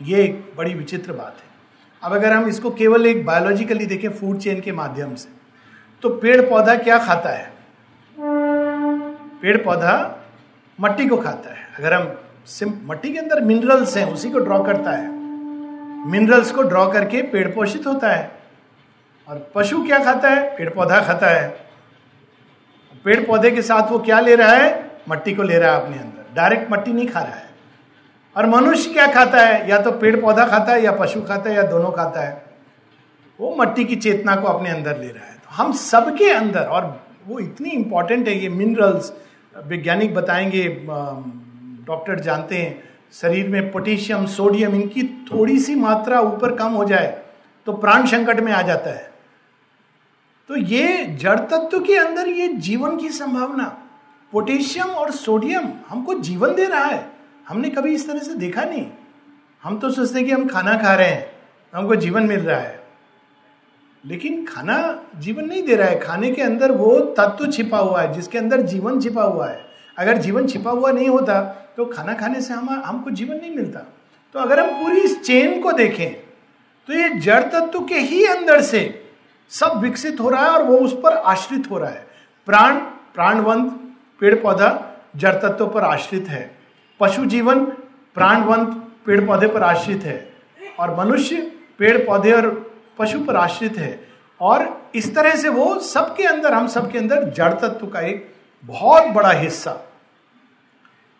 ये 0.01 0.23
एक 0.23 0.53
बड़ी 0.57 0.73
विचित्र 0.73 1.13
बात 1.13 1.35
है। 1.37 1.49
अब 2.03 2.13
अगर 2.13 2.33
हम 2.33 2.47
इसको 2.47 2.71
केवल 2.71 3.05
एक 3.05 3.25
बायोलॉजिकली 3.25 3.85
देखें 3.85 4.09
फ़ूड 4.09 4.39
चेन 4.39 4.61
के 4.61 4.71
माध्यम 4.71 5.15
से 5.15 5.29
तो 6.01 6.09
पेड़ 6.09 6.41
पौधा 6.41 6.75
क्या 6.75 6.97
खाता 6.97 7.29
है? 7.29 7.53
पेड़ 9.39 9.57
पौधा 9.57 10.15
मट्टी 10.81 11.07
को 11.07 11.17
खाता 11.17 11.49
है। 11.49 11.59
अगर 11.79 11.93
हम 11.93 12.21
सिम, 12.45 12.73
मट्टी 12.85 13.13
के 13.13 13.19
अंदर 13.19 13.41
मिनरल्स 13.41 13.97
हैं, 13.97 14.13
उसी 14.13 14.31
को 14.31 14.39
ड्रॉ 14.39 14.63
करता 14.63 14.91
है। 14.91 15.09
मिनरल्स 16.07 16.51
को 16.51 16.61
ड्रॉ 16.61 16.91
करके 16.91 17.21
पेड़ 17.21 17.47
पोषित 17.47 17.87
होता 17.87 18.11
है। 18.11 18.38
और 19.29 19.51
पशु 19.55 19.83
क्या 19.83 20.03
खाता 20.03 20.29
है? 20.29 20.57
पेड़ 20.57 20.69
पौधा 20.69 20.99
खाता 20.99 21.27
है। 21.27 21.49
पेड़ 23.05 23.19
पौधे 23.25 23.51
के 23.51 23.61
साथ 23.61 23.91
वो 23.91 23.99
क्या 23.99 24.19
ले 24.19 24.35
रहा 24.35 24.51
है? 24.51 24.91
मट्टी 25.09 25.33
को 25.33 25.43
ले 25.43 25.57
रहा 25.59 25.75
है 25.75 25.81
अपने 25.81 25.97
अंदर। 25.97 26.35
डायरेक्ट 26.35 26.71
मट्टी 26.71 26.93
नहीं 26.93 27.07
खा 27.07 27.19
रहा 27.19 27.35
है। 27.35 27.49
और 28.35 28.45
मनुष्य 28.45 28.93
क्या 28.93 29.07
खाता 29.07 29.41
है? 29.41 29.69
या 29.69 29.81
तो 29.81 29.91
पेड़ 29.91 30.21
पौधा 30.21 30.45
खाता 30.45 30.71
है 30.71 30.83
या 30.83 30.91
पशु 30.91 31.21
खाता 31.21 31.49
है 31.49 31.55
या 31.55 31.63
दोनों 31.63 31.91
खाता 31.91 32.21
है। 32.21 32.41
वो 33.39 33.55
मट्टी 33.55 33.85
की 33.85 33.95
चेतना 33.95 34.35
को 34.35 34.47
अपने 34.47 34.69
अंदर 34.69 34.97
ले 34.97 35.07
रहा 35.07 35.25
है। 35.25 35.33
तो 35.33 35.49
हम 35.51 35.73
सबके 35.73 36.31
अंदर, 36.31 36.61
और 36.61 37.05
वो 37.27 37.39
इतनी 37.39 37.69
इंपॉर्टेंट 37.69 38.27
है, 38.27 38.37
ये 38.37 38.49
मिनरल्स 38.49 39.13
वैज्ञानिक 39.65 40.15
बताएँगे 40.15 40.67
डॉक्टर 41.87 42.19
जानते 42.19 42.57
हैं, 42.57 42.83
शरीर 43.13 43.47
में 43.49 43.71
पोटेशियम 43.71 44.25
सोडियम 44.25 44.75
इनकी 44.75 45.03
थोड़ी 45.31 45.59
सी 45.59 45.75
मात्रा 45.75 46.19
ऊपर 46.21 46.55
कम 46.55 46.71
हो 46.71 46.85
जाए 46.85 47.21
तो 47.67 47.73
प्राण 47.73 48.05
संकट 48.05 48.39
में 48.39 48.51
आ 48.51 48.61
जाता 48.61 48.89
है। 48.89 49.08
तो 50.49 50.55
ये 50.55 51.05
जड़ 51.05 51.39
तत्व 51.39 51.79
के 51.79 51.95
अंदर 51.95 52.27
ये 52.27 52.47
जीवन 52.47 52.97
की 52.97 53.09
संभावना, 53.09 53.65
पोटेशियम 54.31 54.87
और 54.87 55.11
सोडियम 55.11 55.67
हमको 55.89 56.13
जीवन 56.13 56.55
दे 56.55 56.63
रहा 56.63 56.83
है। 56.83 57.11
हमने 57.49 57.69
कभी 57.69 57.93
इस 57.95 58.07
तरह 58.07 58.19
से 58.19 58.33
देखा 58.33 58.63
नहीं। 58.63 58.85
हम 59.63 59.79
तो 59.79 59.91
सोचते 59.91 60.23
कि 60.23 60.31
हम 60.31 60.47
खाना 60.47 60.73
खा 60.73 60.93
रहे 60.93 61.07
हैं, 61.07 61.31
हमको 61.73 61.95
जीवन 61.95 62.23
मिल 62.23 62.39
रहा 62.39 62.59
है। 62.59 62.83
लेकिन 64.05 64.45
खाना 64.45 65.03
जीवन 65.15 65.45
नहीं 65.45 65.63
दे 65.63 65.75
रहा 65.75 65.87
है। 65.87 65.99
खाने 65.99 66.31
के 66.31 66.41
अंदर 66.41 66.71
वो 66.71 66.99
तत्व 66.99 67.51
छिपा 67.51 67.77
हुआ 67.77 68.01
है, 68.01 68.13
जिसके 68.13 68.37
अंदर 68.37 68.61
जीवन 68.61 68.99
छिपा 69.01 69.23
हुआ 69.23 69.47
है। 69.47 69.65
अगर 69.97 70.17
जीवन 70.17 70.47
छिपा 70.47 70.71
हुआ 70.71 70.91
नहीं 70.91 71.09
होता 71.09 71.41
तो 71.77 71.85
खाना 71.85 72.13
खाने 72.13 72.41
से 72.41 72.53
हम, 72.53 72.69
हमको 72.69 73.11
जीवन 73.11 73.35
नहीं 73.35 73.55
मिलता। 73.55 73.79
तो 74.35 74.39
अगर 74.39 74.59
हम 74.59 74.83
पूरी 74.83 75.01
इस 75.01 75.21
चेन 75.21 75.61
को 75.61 75.71
देखें 75.71 76.11
तो 76.87 76.93
ये 76.93 77.09
जड़ 77.09 77.41
तत्व 77.43 77.79
के 77.79 77.95
ही 77.95 78.25
अंदर 78.25 78.61
से 78.61 78.98
सब 79.49 79.71
विकसित 79.77 80.19
हो 80.19 80.29
रहा 80.29 80.43
है 80.43 80.49
और 80.49 80.63
वो 80.63 80.77
उस 80.77 80.93
पर 80.93 81.13
आश्रित 81.13 81.71
हो 81.71 81.77
रहा 81.77 81.89
है। 81.89 82.07
प्राण, 82.45 82.75
प्राणवंत 83.13 83.73
पेड़ 84.19 84.35
पौधा 84.35 84.85
जड़ 85.15 85.33
तत्व 85.33 85.67
पर 85.67 85.81
आश्रित 85.81 86.27
है। 86.27 86.57
पशु 86.99 87.25
जीवन 87.25 87.65
प्राणवंत 88.13 88.87
पेड़ 89.05 89.25
पौधे 89.25 89.47
पर 89.47 89.63
आश्रित 89.63 90.03
है। 90.03 90.33
और 90.79 90.97
मनुष्य 90.97 91.51
पेड़ 91.77 91.97
पौधे 91.97 92.31
और 92.31 92.71
पशु 92.99 93.19
पर 93.19 93.35
आश्रित 93.35 93.77
है। 93.77 94.07
और 94.41 94.89
इस 94.95 95.15
तरह 95.15 95.35
से 95.35 95.49
वो 95.49 95.79
सबके 95.79 96.23
अंदर, 96.23 96.53
हम 96.53 96.67
सबके 96.67 96.97
अंदर 96.97 97.29
जड़ 97.29 97.53
तत्व 97.53 97.87
का 97.87 97.99
एक 97.99 98.35
बहुत 98.63 99.07
बड़ा 99.07 99.31
हिस्सा। 99.31 99.77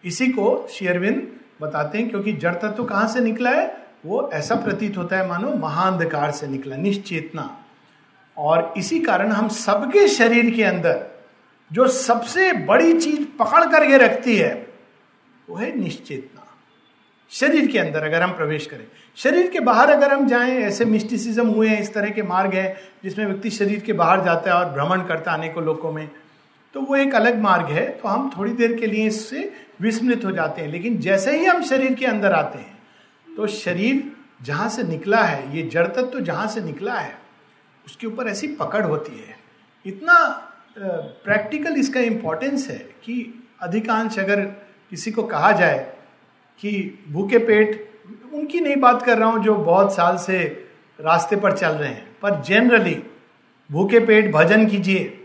इसी 0.06 0.28
को 0.28 0.68
शेयरविंद 0.72 1.28
बताते 1.62 1.98
हैं, 1.98 2.10
क्योंकि 2.10 2.34
जड़ 2.34 2.56
तत्व 2.56 2.84
कहाँ 2.84 3.08
से 3.08 3.20
निकला 3.20 3.50
है? 3.50 3.88
वो 4.06 4.30
ऐसा 4.34 4.56
प्रतीत 4.56 4.98
होता 4.98 5.18
है, 5.18 5.28
मानो 5.28 5.56
महाअंधकार 5.56 6.32
से 6.32 6.48
निकला, 6.48 6.76
निश्चेतना। 6.76 7.58
और 8.40 8.74
इसी 8.78 9.00
कारण 9.00 9.32
हम 9.32 9.48
सबके 9.50 10.08
शरीर 10.08 10.50
के 10.56 10.64
अंदर 10.64 11.06
जो 11.72 11.88
सबसे 11.88 12.52
बड़ी 12.66 12.94
चीज़ 12.94 13.26
पकड़ 13.40 13.64
करके 13.66 13.98
रखती 13.98 14.36
है, 14.36 14.54
वो 15.48 15.56
है 15.56 15.76
निश्चेतना। 15.80 16.46
शरीर 17.32 17.68
के 17.68 17.80
अंदर 17.80 18.04
अगर 18.04 18.22
हम 18.22 18.32
प्रवेश 18.32 18.66
करें, 18.66 18.86
शरीर 19.18 19.48
के 19.48 19.60
बाहर 19.60 19.90
अगर 19.90 20.14
हम 20.14 20.28
जाएँ, 20.28 20.58
ऐसे 20.58 20.86
मिस्टिसिज्म 20.86 21.48
हुए 21.48 21.68
हैं, 21.68 21.82
इस 21.82 21.94
तरह 21.94 22.10
के 22.10 22.24
मार्ग 22.24 22.54
हैं, 22.54 22.76
जिसमें 23.04 23.26
व्यक्ति 23.26 23.50
शरीर 23.50 23.80
के 23.80 23.94
बाहर 23.94 24.24
जाता 24.26 24.52
है 24.52 24.58
और 24.58 24.72
भ्रमण 24.72 25.06
करता 25.08 25.32
है 25.32 25.38
अनेकों 25.38 25.64
लोगों 25.64 25.92
में 25.92 26.10
तो 26.76 26.82
वो 26.82 26.96
एक 26.96 27.16
अलग 27.16 27.40
मार्ग 27.42 27.70
है 27.72 27.88
तो 27.92 28.08
हम 28.08 28.30
थोड़ी 28.38 28.52
देर 28.54 28.74
के 28.74 28.88
लिए 28.88 29.06
इससे 29.08 29.52
विस्मृत 29.82 30.26
हो 30.26 30.32
जाते 30.32 30.62
हैं। 30.62 30.70
लेकिन 30.70 30.98
जैसे 30.98 31.38
ही 31.38 31.46
हम 31.46 31.64
शरीर 31.64 31.94
के 31.94 32.06
अंदर 32.06 32.34
आते 32.34 32.60
हैं 32.60 32.78
तो 33.28 33.48
शरीर 33.48 34.12
जहाँ 34.44 34.70
से 34.70 34.84
निकला 34.84 35.24
है, 35.24 35.58
ये 35.58 35.64
जड़ 35.64 35.88
तत्व 35.88 36.02
तो 36.04 36.20
जहाँ 36.20 36.48
से 36.48 36.62
निकला 36.62 36.94
है 36.94 37.18
उसके 37.90 38.08
ऊपर 38.08 38.28
ऐसी 38.28 38.48
पकड़ 38.56 38.86
होती 38.86 39.18
है। 39.18 39.36
इतना 39.86 40.16
प्रैक्टिकल 40.78 41.76
इसका 41.76 42.00
इंपॉर्टेंस 42.02 42.68
है 42.70 42.78
कि 43.04 43.14
अधिकांश 43.62 44.18
अगर 44.20 44.42
किसी 44.92 45.12
को 45.12 45.24
कहा 45.26 45.52
जाए 45.52 45.80
कि 46.64 46.72
भूखे 47.10 47.38
पेट, 47.40 47.88
उनकी 48.34 48.60
नहीं 48.60 48.76
बात 48.76 49.02
कर 49.04 49.18
रहा 49.18 49.30
हूँ 49.30 49.44
जो 49.44 49.56
बहुत 49.56 49.96
साल 49.96 50.18
से 50.18 50.40
रास्ते 51.00 51.36
पर 51.36 51.58
चल 51.58 51.72
रहे 51.72 51.90
हैं, 51.90 52.08
पर 52.22 52.42
जनरली 52.42 52.98
भूखे 53.70 54.00
पेट 54.00 54.32
भजन 54.34 54.66
कीजिए, 54.68 55.16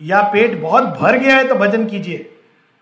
या 0.00 0.22
पेट 0.32 0.60
बहुत 0.60 0.84
भर 1.00 1.18
गया 1.18 1.36
है 1.36 1.48
तो 1.48 1.54
भजन 1.54 1.86
कीजिए, 1.86 2.30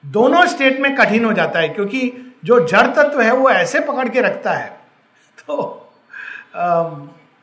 दोनों 0.05 0.45
स्टेट 0.47 0.81
में 0.81 0.95
कठिन 0.97 1.25
हो 1.25 1.33
जाता 1.33 1.59
है, 1.59 1.69
क्योंकि 1.69 2.13
जो 2.45 2.59
जड़ 2.67 2.87
तत्व 2.97 3.21
है 3.21 3.33
वो 3.33 3.51
ऐसे 3.51 3.81
पकड़ 3.81 4.09
के 4.09 4.21
रखता 4.21 4.53
है। 4.53 4.69
तो 5.41 5.57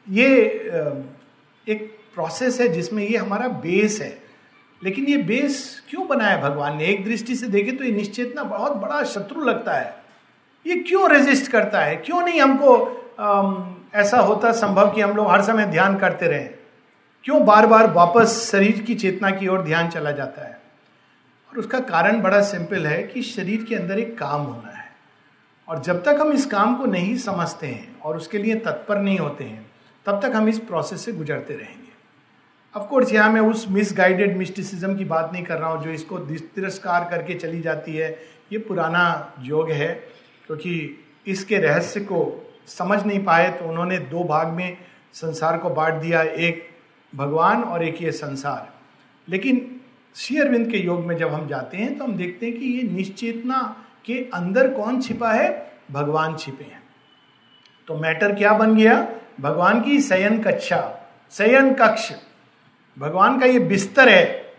ये 0.07 0.35
एक 1.67 1.89
प्रोसेस 2.13 2.59
है 2.61 2.67
जिसमें 2.67 3.03
ये 3.03 3.17
हमारा 3.17 3.47
बेस 3.47 3.99
है। 4.01 4.17
लेकिन 4.81 5.05
ये 5.05 5.17
बेस 5.17 5.81
क्यों 5.89 6.07
बनाया 6.07 6.37
भगवान 6.39 6.77
ने? 6.77 6.85
एक 6.85 7.03
दृष्टि 7.05 7.35
से 7.35 7.47
देखे 7.47 7.71
तो 7.71 7.83
ये 7.83 7.91
निश्चेतना 7.91 8.43
बहुत 8.43 8.75
बड़ा 8.77 9.03
शत्रु 9.03 9.41
लगता 9.41 9.73
है। 9.73 9.95
ये 10.65 10.75
क्यों 10.79 11.09
रेजिस्ट 11.11 11.51
करता 11.51 11.81
है? 11.81 11.95
क्यों 11.95 12.21
नहीं 12.21 12.41
हमको 12.41 13.81
ऐसा 13.95 14.19
होता 14.19 14.51
संभव 14.51 14.91
कि 14.93 15.01
हम 15.01 15.15
लोग 15.15 15.31
हर 15.31 15.41
समय 15.41 15.65
ध्यान 15.65 15.97
करते 15.97 16.27
रहें? 16.27 16.49
क्यों 17.25 17.45
बार 17.45 17.67
बार 17.67 17.91
वापस 17.91 18.39
शरीर 18.51 18.81
की 18.81 18.95
चेतना 18.95 19.29
की 19.31 19.47
ओर 19.47 19.61
ध्यान 19.61 19.89
चला 19.89 20.11
जाता 20.11 20.47
है? 20.47 20.59
और 21.49 21.59
उसका 21.59 21.79
कारण 21.81 22.21
बड़ा 22.21 22.41
सिंपल 22.43 22.87
है 22.87 23.01
कि 23.03 23.21
शरीर 23.21 23.63
के 23.63 23.75
अंदर 23.75 23.99
एक 23.99 24.17
काम 24.17 24.41
होना 24.41 24.69
है। 24.69 24.89
और 25.67 25.81
जब 25.81 26.03
तक 26.03 26.17
हम 26.21 26.31
इस 26.31 26.45
काम 26.45 26.75
को 26.75 26.85
नहीं 26.85 27.15
समझते 27.17 27.67
हैं 27.67 27.99
और 27.99 28.17
उसके 28.17 28.37
लिए 28.37 28.55
तत्पर 28.55 28.99
नहीं 28.99 29.17
होते 29.19 29.43
हैं 29.43 29.65
तब 30.05 30.19
तक 30.23 30.35
हम 30.35 30.49
इस 30.49 30.59
प्रोसेस 30.61 31.05
से 31.05 31.11
गुजरते 31.13 31.53
रहेंगे। 31.53 31.83
अफकोर्स 32.75 33.13
यहाँ 33.13 33.29
मैं 33.31 33.41
उस 33.41 33.65
मिसगाइडेड 33.71 34.35
मिस्टिसिज्म 34.37 34.95
की 34.97 35.05
बात 35.05 35.29
नहीं 35.33 35.43
कर 35.43 35.57
रहा 35.57 35.69
हूँ, 35.69 35.83
जो 35.83 35.91
इसको 35.91 36.17
तिरस्कार 36.19 37.07
करके 37.09 37.33
चली 37.35 37.61
जाती 37.61 37.95
है, 37.95 38.09
ये 38.51 38.57
पुराना 38.59 39.33
योग 39.41 39.69
है, 39.71 39.93
क्योंकि 40.47 41.05
इसके 41.27 41.57
रहस्य 41.57 41.99
को 42.01 42.19
समझ 42.67 43.03
नहीं 43.05 43.23
पाए 43.23 43.49
तो 43.51 43.69
उन्होंने 43.69 43.97
दो 43.99 44.23
भाग 44.23 44.47
में 44.47 44.77
संसार 45.13 45.57
को 45.57 45.69
बांट 45.69 45.93
दिया, 45.93 46.21
एक 46.21 46.67
भगवान 47.13 47.63
और 47.63 47.83
एक 47.83 48.01
ये 48.01 48.11
संसार। 48.11 48.73
लेकिन 49.27 49.69
शेयरविंद 50.15 50.69
के 50.71 50.77
योग 50.77 51.05
में 51.05 51.17
जब 51.17 51.33
हम 51.33 51.47
जाते 51.47 51.77
हैं 51.77 51.97
तो 51.97 52.03
हम 52.03 52.15
देखते 52.17 52.45
हैं 52.45 52.57
कि 52.59 52.65
ये 52.67 52.83
निश्चेतना 52.85 53.61
के 54.05 54.13
अंदर 54.33 54.71
कौन 54.73 55.01
छिपा 55.01 55.31
है? 55.31 55.49
भगवान 55.91 56.35
छिपे 56.35 56.63
हैं। 56.63 56.81
तो 57.87 57.97
मैटर 57.97 58.35
क्या 58.35 58.53
बन 58.53 58.75
गया? 58.75 59.07
भगवान 59.38 59.82
की 59.82 60.02
शयन 60.02 60.41
कक्षा, 60.43 60.80
शयन 61.34 61.74
कक्ष। 61.74 62.12
भगवान 62.98 63.39
का 63.39 63.45
ये 63.45 63.60
बिस्तर 63.62 64.10
है। 64.10 64.54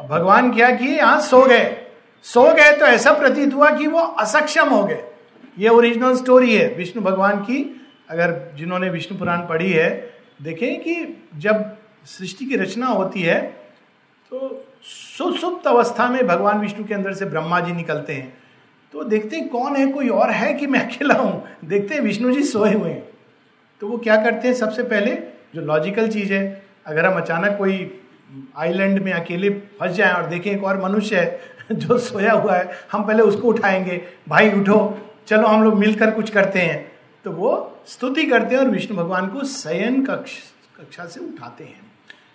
और 0.00 0.06
भगवान 0.06 0.52
क्या 0.52 0.70
किए? 0.70 0.96
यहाँ 0.96 1.20
सो 1.20 1.44
गए। 1.46 1.76
सो 2.24 2.42
गए 2.54 2.76
तो 2.76 2.86
ऐसा 2.86 3.12
प्रतीत 3.12 3.54
हुआ 3.54 3.70
कि 3.70 3.86
वो 3.86 3.98
असक्षम 3.98 4.68
हो 4.68 4.82
गए। 4.84 5.02
ये 5.58 5.68
ओरिजिनल 5.68 6.16
स्टोरी 6.16 6.56
है। 6.56 6.68
विष्णु 6.74 7.02
भगवान 7.02 7.40
की, 7.40 7.58
अगर 8.10 8.52
जिन्होंने 8.54 8.90
विष्णु 8.90 9.18
पुराण 9.18 9.38
पढ़ी 9.38 9.70
है, 9.72 9.88
देखें 10.42 10.80
कि 10.80 10.94
जब 11.36 11.64
सृष्टि 12.06 12.44
की 12.44 12.56
रचना 12.56 12.86
होती 12.86 13.22
है 13.22 13.40
तो 14.30 14.64
सुसुप्त 14.82 15.66
अवस्था 15.66 16.08
में 16.08 16.26
भगवान 16.26 16.58
विष्णु 16.58 16.84
के 16.84 16.94
अंदर 16.94 17.12
से 17.12 17.24
ब्रह्मा 17.24 17.60
जी 17.60 17.72
निकलते 17.72 18.12
हैं। 18.12 18.32
तो 18.92 19.04
देखते 19.04 19.36
हैं 19.36 19.48
कौन 19.48 19.76
है 19.76 19.86
कोई 19.86 20.08
और 20.08 20.30
है 20.30 20.52
कि 20.54 20.66
मैं 20.66 20.80
अकेला 20.80 21.14
हूँ? 21.14 21.44
देखते 21.64 21.94
हैं 21.94 22.00
विष्णु 22.00 22.32
जी 22.32 22.42
सोए 22.42 22.72
हुए 22.72 22.90
हैं। 22.90 23.11
तो 23.82 23.88
वो 23.88 23.98
क्या 23.98 24.16
करते 24.16 24.48
हैं? 24.48 24.54
सबसे 24.54 24.82
पहले 24.82 25.10
जो 25.54 25.60
लॉजिकल 25.60 26.08
चीज़ 26.08 26.32
है, 26.32 26.66
अगर 26.86 27.06
हम 27.06 27.20
अचानक 27.20 27.58
कोई 27.58 28.00
आइलैंड 28.56 28.98
में 28.98 29.12
अकेले 29.12 29.50
फंस 29.50 29.90
जाएँ 29.90 30.12
और 30.12 30.26
देखें 30.26 30.52
एक 30.52 30.64
और 30.64 30.82
मनुष्य 30.82 31.16
है 31.16 31.40
जो 31.72 31.98
सोया 31.98 32.32
हुआ 32.32 32.54
है, 32.54 32.70
हम 32.92 33.04
पहले 33.04 33.22
उसको 33.22 33.48
उठाएँगे, 33.48 34.02
भाई, 34.28 34.50
उठो, 34.50 34.98
चलो 35.26 35.46
हम 35.46 35.64
लोग 35.64 35.74
मिलकर 35.74 36.10
कुछ 36.10 36.30
करते 36.30 36.58
हैं। 36.58 36.92
तो 37.24 37.30
वो 37.30 37.78
स्तुति 37.86 38.24
करते 38.26 38.54
हैं 38.54 38.62
और 38.62 38.68
विष्णु 38.68 38.96
भगवान 38.96 39.26
को 39.26 39.44
शयन 39.44 40.06
कक्ष, 40.06 40.32
कक्षा 40.80 41.04
से 41.04 41.20
उठाते 41.20 41.64
हैं। 41.64 41.80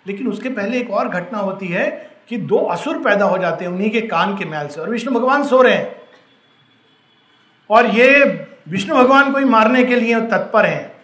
लेकिन 0.06 0.28
उसके 0.28 0.48
पहले 0.48 0.78
एक 0.78 0.90
और 0.90 1.08
घटना 1.08 1.38
होती 1.38 1.68
है 1.68 2.10
कि 2.28 2.36
दो 2.36 2.56
असुर 2.56 2.98
पैदा 2.98 3.24
हो 3.24 3.38
जाते 3.38 3.64
हैं 3.64 3.72
उन्हीं 3.72 3.90
के 3.90 4.00
कान 4.00 4.36
के 4.36 4.44
मैल 4.44 4.68
से 4.68 4.80
और 4.80 4.90
विष्णु 4.90 5.14
भगवान 5.14 5.44
सो 5.44 5.62
रहे 5.62 5.74
हैं। 5.74 5.96
और 7.70 7.86
ये 7.86 8.24
विष्णु 8.68 8.94
भगवान 8.96 9.32
को 9.32 9.38
ही 9.38 9.44
मारने 9.44 9.84
के 9.84 9.96
लिए 9.96 10.20
तत्पर 10.20 10.66
हैं। 10.66 10.97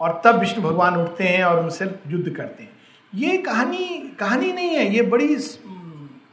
और 0.00 0.22
तब 0.24 0.38
विष्णु 0.38 0.64
भगवान 0.64 0.96
उठते 0.96 1.24
हैं 1.24 1.44
और 1.44 1.62
उनसे 1.62 1.84
युद्ध 1.84 2.30
करते 2.30 2.62
हैं। 2.62 2.72
ये 3.14 3.38
कहानी 3.38 4.14
कहानी 4.20 4.52
नहीं 4.52 4.68
है, 4.68 4.94
ये 4.94 5.02
बड़ी 5.02 5.34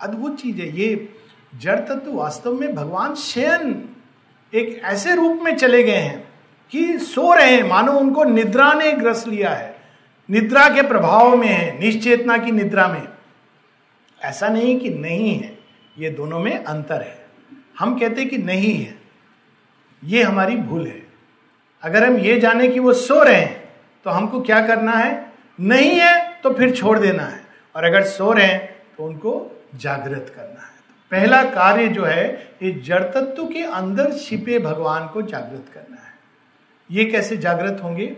अद्भुत 0.02 0.41
चीज़ 0.41 0.62
है। 0.62 0.78
ये 0.78 1.10
जड़ 1.56 1.80
तत्व 1.80 2.13
वास्तव 2.13 2.54
में 2.54 2.76
भगवान 2.76 3.15
शयन 3.15 3.89
एक 4.54 4.82
ऐसे 4.84 5.15
रूप 5.15 5.39
में 5.41 5.56
चले 5.56 5.84
गए 5.84 5.97
हैं 5.97 6.28
कि 6.71 6.97
सो 6.97 7.34
रहे 7.34 7.56
हैं। 7.56 7.63
मानो 7.63 7.91
उनको 7.91 8.23
निद्रा 8.23 8.73
ने 8.73 8.91
ग्रस 8.91 9.28
लिया 9.28 9.49
है। 9.49 9.78
निद्रा 10.30 10.69
के 10.69 10.82
प्रभाव 10.82 11.38
में 11.38 11.47
है, 11.47 11.80
निश्चेतना 11.80 12.38
की 12.38 12.52
निद्रा 12.52 12.88
में। 12.88 13.08
ऐसा 14.21 14.47
नहीं 14.47 14.80
कि 14.80 14.89
नहीं 14.89 15.39
है, 15.39 15.60
ये 15.99 16.10
दोनों 16.10 16.39
में 16.39 16.63
अंतर 16.63 17.02
है। 17.02 17.26
हम 17.80 17.99
कहते 17.99 18.26
कि 18.26 18.38
नहीं 18.38 18.76
है। 18.76 19.02
ये 20.04 20.23
हमारी 20.23 20.56
भूल 20.56 20.88
है। 20.88 21.03
अगर 21.84 22.06
हम 22.06 22.17
ये 22.17 22.39
जाने 22.39 22.67
कि 22.67 22.80
वो 22.80 22.93
सो 22.93 23.22
रहे 23.24 23.36
हैं 23.36 23.63
तो 24.06 24.10
हमको 24.10 24.41
क्या 24.41 24.65
करना 24.67 24.91
है? 24.91 25.32
नहीं 25.60 25.91
है 25.91 26.41
तो 26.43 26.54
फिर 26.54 26.76
छोड़ 26.76 26.98
देना 27.00 27.24
है। 27.24 27.41
और 27.76 27.84
अगर 27.84 28.04
सो 28.04 28.32
रहे 28.34 28.46
हैं 28.46 28.76
तो 28.98 29.04
उनको 29.04 29.63
जागृत 29.76 30.32
करना 30.36 30.62
है। 30.62 30.72
तो 30.80 30.93
पहला 31.12 31.43
कार्य 31.43 31.88
जो 31.88 32.04
है, 32.04 32.56
ये 32.63 32.72
जड़ 32.80 33.04
तत्व 33.04 33.46
के 33.46 33.63
अंदर 33.63 34.12
छिपे 34.13 34.60
भगवान 34.60 35.08
को 35.08 35.22
जागृत 35.22 35.65
करना 35.74 35.96
है। 35.98 36.13
ये 36.89 37.06
कैसे 37.06 37.38
जागृत 37.38 37.80
होंगे? 37.84 38.15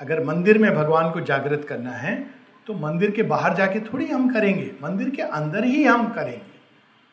अगर 0.00 0.24
मंदिर 0.24 0.58
में 0.58 0.74
भगवान 0.74 1.10
को 1.10 1.20
जागृत 1.20 1.66
करना 1.68 1.92
है 1.92 2.14
तो 2.66 2.74
मंदिर 2.74 3.10
के 3.10 3.22
बाहर 3.24 3.54
जाके 3.54 3.80
थोड़ी 3.82 4.06
हम 4.06 4.32
करेंगे। 4.34 4.70
मंदिर 4.82 5.10
के 5.10 5.22
अंदर 5.22 5.64
ही 5.64 5.84
हम 5.84 6.08
करेंगे। 6.08 6.60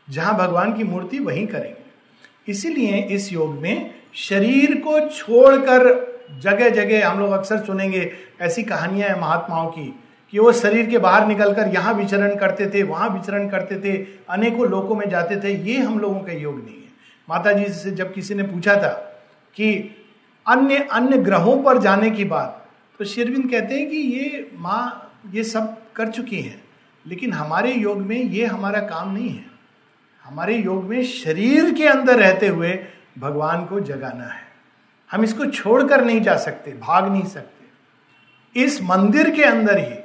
जहाँ 0.07 0.37
भगवान 0.37 0.73
की 0.73 0.83
मूर्ति 0.83 1.19
वहीं 1.19 1.45
करेंगे। 1.47 2.51
इसीलिए 2.51 3.01
इस 3.05 3.31
योग 3.33 3.53
में 3.55 3.98
शरीर 4.15 4.75
को 4.77 4.99
छोड़कर 5.09 5.87
जगह 6.41 6.69
जगह 6.69 7.07
हम 7.07 7.19
लोग 7.19 7.31
अक्सर 7.31 7.57
सुनेंगे 7.65 8.11
ऐसी 8.41 8.63
कहानियाँ 8.63 9.09
हैं 9.09 9.19
महात्माओं 9.19 9.67
की, 9.67 9.93
कि 10.33 10.39
वो 10.39 10.51
शरीर 10.53 10.89
के 10.89 10.97
बाहर 10.97 11.27
निकलकर 11.27 11.67
यहाँ 11.73 11.93
विचरण 11.93 12.35
करते 12.35 12.69
थे, 12.69 12.83
वहाँ 12.83 13.09
विचरण 13.09 13.49
करते 13.49 13.75
थे, 13.75 13.97
अनेकों 14.29 14.67
लोगों 14.69 14.95
में 14.95 15.07
जाते 15.09 15.35
थे। 15.43 15.53
ये 15.63 15.77
हम 15.77 15.99
लोगों 15.99 16.19
का 16.19 16.33
योग 16.33 16.55
नहीं 16.55 16.75
है। 16.75 16.87
माता 17.27 17.51
जी 17.53 17.65
से 17.73 17.91
जब 17.91 18.13
किसी 18.13 18.35
ने 18.35 18.43
पूछा 18.43 18.75
था 18.75 18.91
कि 19.57 19.73
अन्य 20.45 20.87
अन्य 20.91 21.17
ग्रहों 21.19 21.57
पर 21.63 21.77
जाने 21.81 22.09
की 22.11 22.23
बात 22.25 22.55
तो 22.99 23.05
शेरविंद 23.05 23.49
कहते 23.51 23.75
हैं 23.75 23.89
कि 23.89 23.97
ये 23.97 24.49
माँ, 24.53 25.11
ये 25.33 25.43
सब 25.43 25.75
कर 25.95 26.09
चुकी 26.09 26.41
हैं, 26.41 26.61
लेकिन 27.05 27.33
हमारे 27.33 27.73
योग 27.73 27.97
में 27.99 28.17
ये 28.17 28.45
हमारा 28.45 28.79
काम 28.87 29.13
नहीं 29.13 29.29
है। 29.29 29.45
हमारे 30.23 30.55
योग 30.55 30.83
में 30.83 31.03
शरीर 31.05 31.73
के 31.73 31.87
अंदर 31.87 32.19
रहते 32.19 32.47
हुए 32.47 32.71
भगवान 33.17 33.65
को 33.65 33.79
जगाना 33.79 34.23
है। 34.23 34.41
हम 35.11 35.23
इसको 35.23 35.45
छोड़कर 35.45 36.05
नहीं 36.05 36.21
जा 36.21 36.37
सकते, 36.37 36.71
भाग 36.71 37.11
नहीं 37.11 37.25
सकते। 37.25 37.59
इस 38.63 38.81
मंदिर 38.81 39.29
के 39.29 39.43
अंदर 39.43 39.77
ही। 39.77 39.99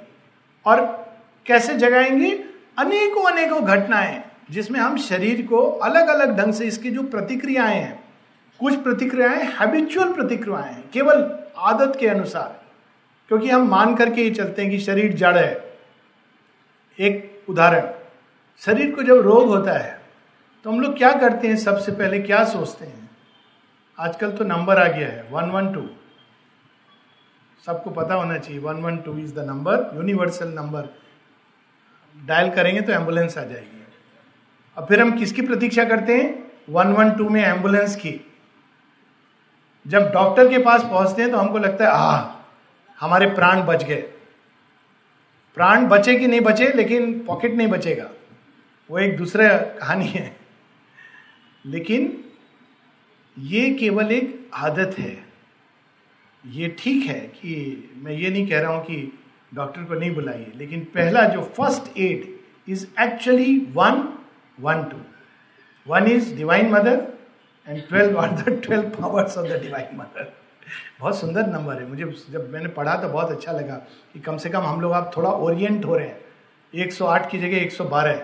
और 0.67 1.07
कैसे 1.47 1.75
जगाएँगे? 1.75 2.45
अनेकों 2.79 3.33
अनेकों 3.33 3.65
घटनाएँ, 3.65 4.25
जिसमें 4.51 4.81
हम 4.81 4.97
शरीर 4.97 5.47
को 5.47 5.57
अलग 5.57 6.09
अलग 6.09 6.39
ढंग 6.39 6.53
से 6.55 6.65
इसकी 6.65 6.91
जो 6.91 7.03
प्रतिक्रियाएँ 7.03 7.81
हैं, 7.81 8.05
कुछ 8.61 8.77
प्रतिक्रियाएँ 8.77 9.45
हैबिचुअल 9.45 10.13
प्रतिक्रियाएँ 10.13 10.73
हैं, 10.73 10.91
केवल 10.91 11.41
आदत 11.59 11.97
के 12.01 12.09
अनुसार। 12.09 12.65
क्योंकि 13.29 13.51
हम 13.51 13.69
मान 13.69 13.97
करके 13.97 14.23
ही 14.23 14.31
चलते 14.31 14.63
हैं 14.63 14.71
कि 14.71 14.79
शरीर 14.79 15.13
जड़ 15.13 15.37
है। 15.37 15.79
एक 17.01 17.43
उदाहरण, 17.49 17.93
शरीर 18.61 18.95
को 18.95 19.03
जब 19.03 19.21
रोग 19.21 19.47
होता 19.47 19.73
है 19.73 20.04
तो 20.65 20.71
हम 20.71 20.81
लोग 20.81 20.97
क्या 20.99 21.13
करते 21.13 21.49
हैं? 21.49 21.57
सबसे 21.57 21.93
पहले 21.93 22.19
क्या 22.21 22.45
सोचते 22.45 22.85
हैं? 22.85 23.09
आजकल 23.99 24.31
तो 24.33 24.45
नंबर 24.45 24.79
आ 24.79 24.87
गया 24.89 25.09
है 25.09 25.27
वन 25.31 25.51
वन 25.51 25.73
टू 25.73 25.81
सबको 27.67 27.91
पता 27.91 28.15
होना 28.15 28.37
चाहिए 28.39 28.61
one 28.61 28.77
one 28.77 28.97
two 28.97 29.17
is 29.19 29.35
the 29.35 29.39
number 29.39 29.91
universal 29.97 30.49
number 30.49 30.89
dial 32.15 32.51
करेंगे 32.51 32.81
तो 32.81 32.93
एंबुलेंस 32.93 33.37
आ 33.39 33.43
जाएगी। 33.43 33.83
अब 34.77 34.87
फिर 34.87 35.01
हम 35.01 35.11
किसकी 35.19 35.43
प्रतीक्षा 35.43 35.85
करते 35.85 36.17
हैं? 36.17 36.53
वन 36.71 36.93
वन 36.93 37.11
टू 37.11 37.29
में 37.29 37.43
एंबुलेंस 37.43 37.97
की। 37.97 38.21
जब 39.87 40.11
डॉक्टर 40.13 40.49
के 40.49 40.59
पास 40.59 40.83
पहुँचते 40.83 41.23
हैं 41.23 41.31
तो 41.31 41.39
हमको 41.39 41.59
लगता 41.59 41.85
है 41.85 41.91
आ 41.91 42.35
हमारे 42.99 43.27
प्राण 43.31 43.63
बच 43.63 43.85
गए। 43.85 44.01
प्राण 45.57 45.87
बचे 45.87 46.17
कि 46.19 46.27
नहीं 46.27 46.41
बचे, 46.41 46.69
लेकिन 46.69 47.19
पॉकेट 47.27 47.55
नहीं 47.55 47.69
बचेगा। 47.69 48.09
वो 48.91 48.99
एक 48.99 49.17
दूसरा 49.17 49.49
कहानी 49.59 50.07
है। 50.07 50.44
लेकिन 51.65 52.25
ये 53.37 53.69
केवल 53.75 54.13
एक 54.13 54.51
आदत 54.55 54.99
है। 54.99 55.17
ये 56.45 56.69
ठीक 56.79 57.07
है 57.07 57.19
कि 57.37 57.55
मैं 57.97 58.13
ये 58.13 58.31
नहीं 58.31 58.47
कह 58.49 58.61
रहा 58.61 58.73
हूँ 58.73 58.85
कि 58.85 58.97
डॉक्टर 59.55 59.83
को 59.83 59.95
नहीं 59.95 60.15
बुलाइए, 60.15 60.53
लेकिन 60.57 60.81
पहला 60.95 61.25
जो 61.29 61.43
first 61.57 61.99
aid 61.99 62.29
is 62.69 62.87
actually 63.01 63.59
one 63.75 64.09
one 64.61 64.83
two 64.85 64.97
one 65.87 66.07
is 66.07 66.35
divine 66.37 66.71
mother 66.71 67.03
and 67.67 67.83
twelve 67.89 68.19
are 68.21 68.31
the 68.33 68.61
twelve 68.65 68.89
powers 68.91 69.39
of 69.39 69.47
the 69.49 69.61
divine 69.63 69.97
mother 69.97 70.33
बहुत 71.01 71.19
सुंदर 71.21 71.47
नंबर 71.47 71.81
है। 71.81 71.89
मुझे 71.89 72.05
जब 72.31 72.51
मैंने 72.53 72.69
पढ़ा 72.71 72.95
तो 72.97 73.09
बहुत 73.09 73.31
अच्छा 73.31 73.53
लगा 73.53 73.75
कि 74.13 74.21
कम 74.21 74.37
से 74.37 74.51
कम 74.51 74.63
हम 74.63 74.81
लोग 74.81 74.93
आप 74.93 75.11
थोड़ा 75.17 75.31
ओरिएंट 75.31 75.85
हो 75.85 75.97
रहे 75.97 76.07
हैं। 76.07 76.21
108 76.75 77.31
की 77.31 77.39
जगह 77.39 77.57
112 77.59 78.23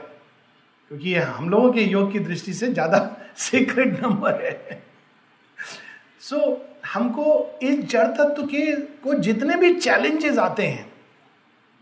क्योंकि 0.91 1.11
ये 1.11 1.19
हम 1.19 1.49
लोगों 1.51 1.73
के 1.73 1.83
योग 1.83 2.13
की 2.13 2.19
दृष्टि 2.19 2.53
से 2.53 2.67
ज़्यादा 2.69 2.99
सीक्रेट 3.39 4.03
नंबर 4.03 4.45
है। 4.45 4.83
सो 6.21 6.37
so, 6.37 6.57
हमको 6.87 7.59
इस 7.63 7.85
जड़ 7.85 8.07
तत्व 8.07 8.47
के 8.47 8.65
को 9.03 9.15
जितने 9.19 9.57
भी 9.57 9.73
चैलेंजेस 9.75 10.39
आते 10.39 10.67
हैं 10.67 10.89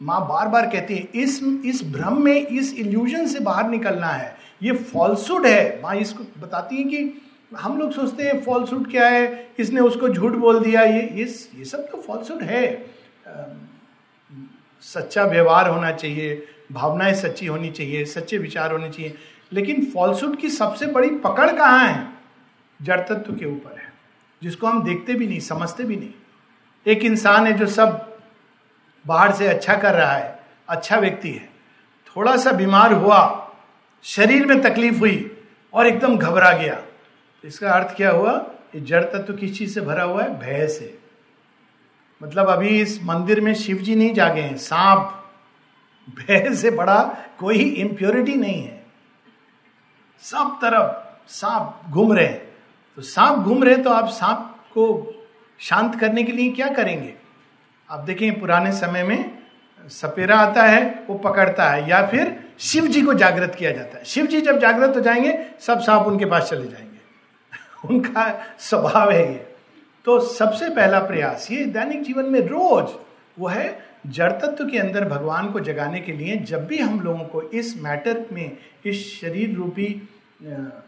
माँ 0.01 0.21
बार 0.29 0.49
बार 0.49 0.67
कहती 0.71 0.95
है 0.95 1.23
इस 1.23 1.41
इस 1.65 1.83
भ्रम 1.93 2.23
में 2.23 2.35
इस 2.35 2.73
इल्यूजन 2.75 3.27
से 3.27 3.41
बाहर 3.41 3.69
निकलना 3.69 4.07
है। 4.07 4.37
ये 4.63 4.73
फॉल्सुड 4.73 5.47
है। 5.47 5.81
माँ 5.83 5.95
इसको 5.97 6.25
बताती 6.41 6.77
है 6.77 6.85
कि 6.85 7.23
हम 7.57 7.79
लोग 7.79 7.93
सोचते 7.93 8.23
हैं 8.23 8.41
फॉल्सूट 8.45 8.91
क्या 8.91 9.09
है 9.09 9.49
इसने 9.59 9.81
उसको 9.81 10.09
झूठ 10.09 10.33
बोल 10.37 10.61
दिया 10.65 10.83
ये 10.83 11.01
ये 11.15 11.25
ये 11.59 11.65
सब 11.65 11.91
तो 11.91 12.03
फॉल्सूट 12.03 12.43
है। 12.43 12.65
सच्चा 14.85 15.25
व्यवहार 15.25 15.69
होना 15.69 15.93
चाहिए 15.93 16.35
भावनाएँ 16.73 17.15
सच्ची 17.15 17.47
होनी 17.47 17.71
चाहिए, 17.71 18.05
सच्चे 18.05 18.39
विचार 18.39 18.73
होने 18.73 18.91
चाहिए। 18.91 19.15
लेकिन 19.53 19.85
फॉल्सूट 19.85 20.41
की 20.41 20.49
सबसे 20.51 20.87
बड़ी 20.87 21.11
पकड़ 21.11 21.51
कहाँ 21.53 21.87
है? 21.89 22.07
जड़ 22.83 23.01
तत्व 23.01 23.35
के 23.35 23.47
ऊपर 23.47 23.79
है, 23.79 23.93
जिसको 24.43 24.67
हम 24.67 24.83
देखते 24.83 25.15
भी 25.15 25.27
नहीं, 25.27 25.41
समझते 25.41 25.85
भी 25.85 25.97
नहीं। 25.97 26.11
एक 26.87 27.05
इंसान 27.05 27.47
है 27.47 27.53
जो 27.53 27.67
सब 27.67 28.19
बाहर 29.07 29.33
से 29.33 29.47
अच्छा 29.47 29.75
कर 29.75 29.95
रहा 29.95 30.13
है 30.13 30.45
अच्छा 30.69 30.97
व्यक्ति 30.97 31.31
है। 31.31 31.49
थोड़ा 32.07 32.37
सा 32.37 32.53
बीमार 32.53 32.93
हुआ, 32.93 33.51
शरीर 34.03 34.47
में 34.47 34.61
तकलीफ़ 34.63 34.99
हुई 34.99 35.39
और 35.75 35.87
एकदम 35.87 36.17
घबरा 36.17 36.53
गया। 36.53 36.83
इसका 37.45 37.73
अर्थ 37.73 37.97
क्या 37.97 38.11
हुआ? 38.11 38.47
ये 38.75 38.81
जड़ 38.81 39.05
तत्व 39.05 39.33
किस 39.33 39.59
चीज़ 39.59 39.75
से 39.75 39.81
भरा 39.81 40.03
हुआ 40.03 40.23
है? 40.23 40.39
भय 40.39 40.69
से। 40.69 40.99
मतलब 42.23 42.49
अभी 42.49 42.69
इस 42.69 43.05
मंदिर 43.05 43.41
में 43.41 43.55
शिव 43.55 43.77
जी 43.77 43.95
नहीं 43.95 44.15
जागे 44.15 44.41
हैं, 44.41 44.57
सांप। 44.57 45.18
भय 46.09 46.55
से 46.55 46.71
बड़ा 46.71 47.17
कोई 47.39 47.59
इंप्योरिटी 47.59 48.35
नहीं 48.35 48.63
है। 48.63 48.87
सब 50.21 50.59
तरफ़ 50.65 51.09
सांप 51.31 51.81
घूम 51.91 52.13
रहे 52.13 52.27
हैं। 52.27 52.49
तो 52.97 53.03
सांप 53.03 53.39
घूम 53.39 53.65
रहे 53.65 53.77
तो 53.77 53.91
आप 53.91 54.09
सांप 54.09 54.57
को 54.69 55.15
शांत 55.61 56.01
करने 56.01 56.25
के 56.25 56.33
लिए 56.33 56.51
क्या 56.51 56.69
करेंगे? 56.69 57.15
आप 57.91 58.01
देखें 58.01 58.41
पुराने 58.41 58.73
समय 58.73 59.03
में 59.03 59.39
सपेरा 59.87 60.39
आता 60.39 60.63
है, 60.63 61.05
वो 61.09 61.15
पकड़ता 61.15 61.71
है, 61.71 61.91
या 61.91 62.07
फिर 62.07 62.49
शिव 62.59 62.87
जी 62.87 63.03
को 63.03 63.15
जागृत 63.15 63.55
किया 63.55 63.73
जाता 63.73 63.99
है। 63.99 64.05
शिव 64.05 64.27
जी 64.27 64.41
जब 64.41 64.59
जागृत 64.59 64.97
हो 64.97 65.01
जाएँगे, 65.01 65.47
सब 65.61 65.81
सांप 65.81 66.07
उनके 66.07 66.25
पास 66.25 66.51
चले 66.51 66.69
जाएँगे। 66.69 66.99
उनका 67.89 68.47
स्वभाव 68.59 69.11
है 69.11 69.33
ये। 69.33 69.55
तो 70.05 70.21
सबसे 70.21 70.71
पहला 70.71 70.99
प्रयास, 70.99 71.51
ये 71.51 71.65
दैनिक 71.65 72.03
जीवन 72.03 72.25
में 72.25 72.41
रोज 72.41 72.91
वो 73.39 73.49
है 73.49 73.88
जड़ 74.07 74.31
तत्व 74.33 74.65
के 74.65 74.79
अंदर 74.79 75.05
भगवान 75.09 75.51
को 75.53 75.61
जगाने 75.61 76.01
के 76.01 76.13
लिए 76.13 76.37
जब 76.43 76.67
भी 76.67 76.79
हम 76.79 77.01
लोगों 77.01 77.25
को 77.25 77.43
इस 77.43 77.75
मैटर 77.83 78.25
में, 78.33 78.57
इस 78.87 79.21
शरीर 79.21 79.55
रूपी 79.57 79.89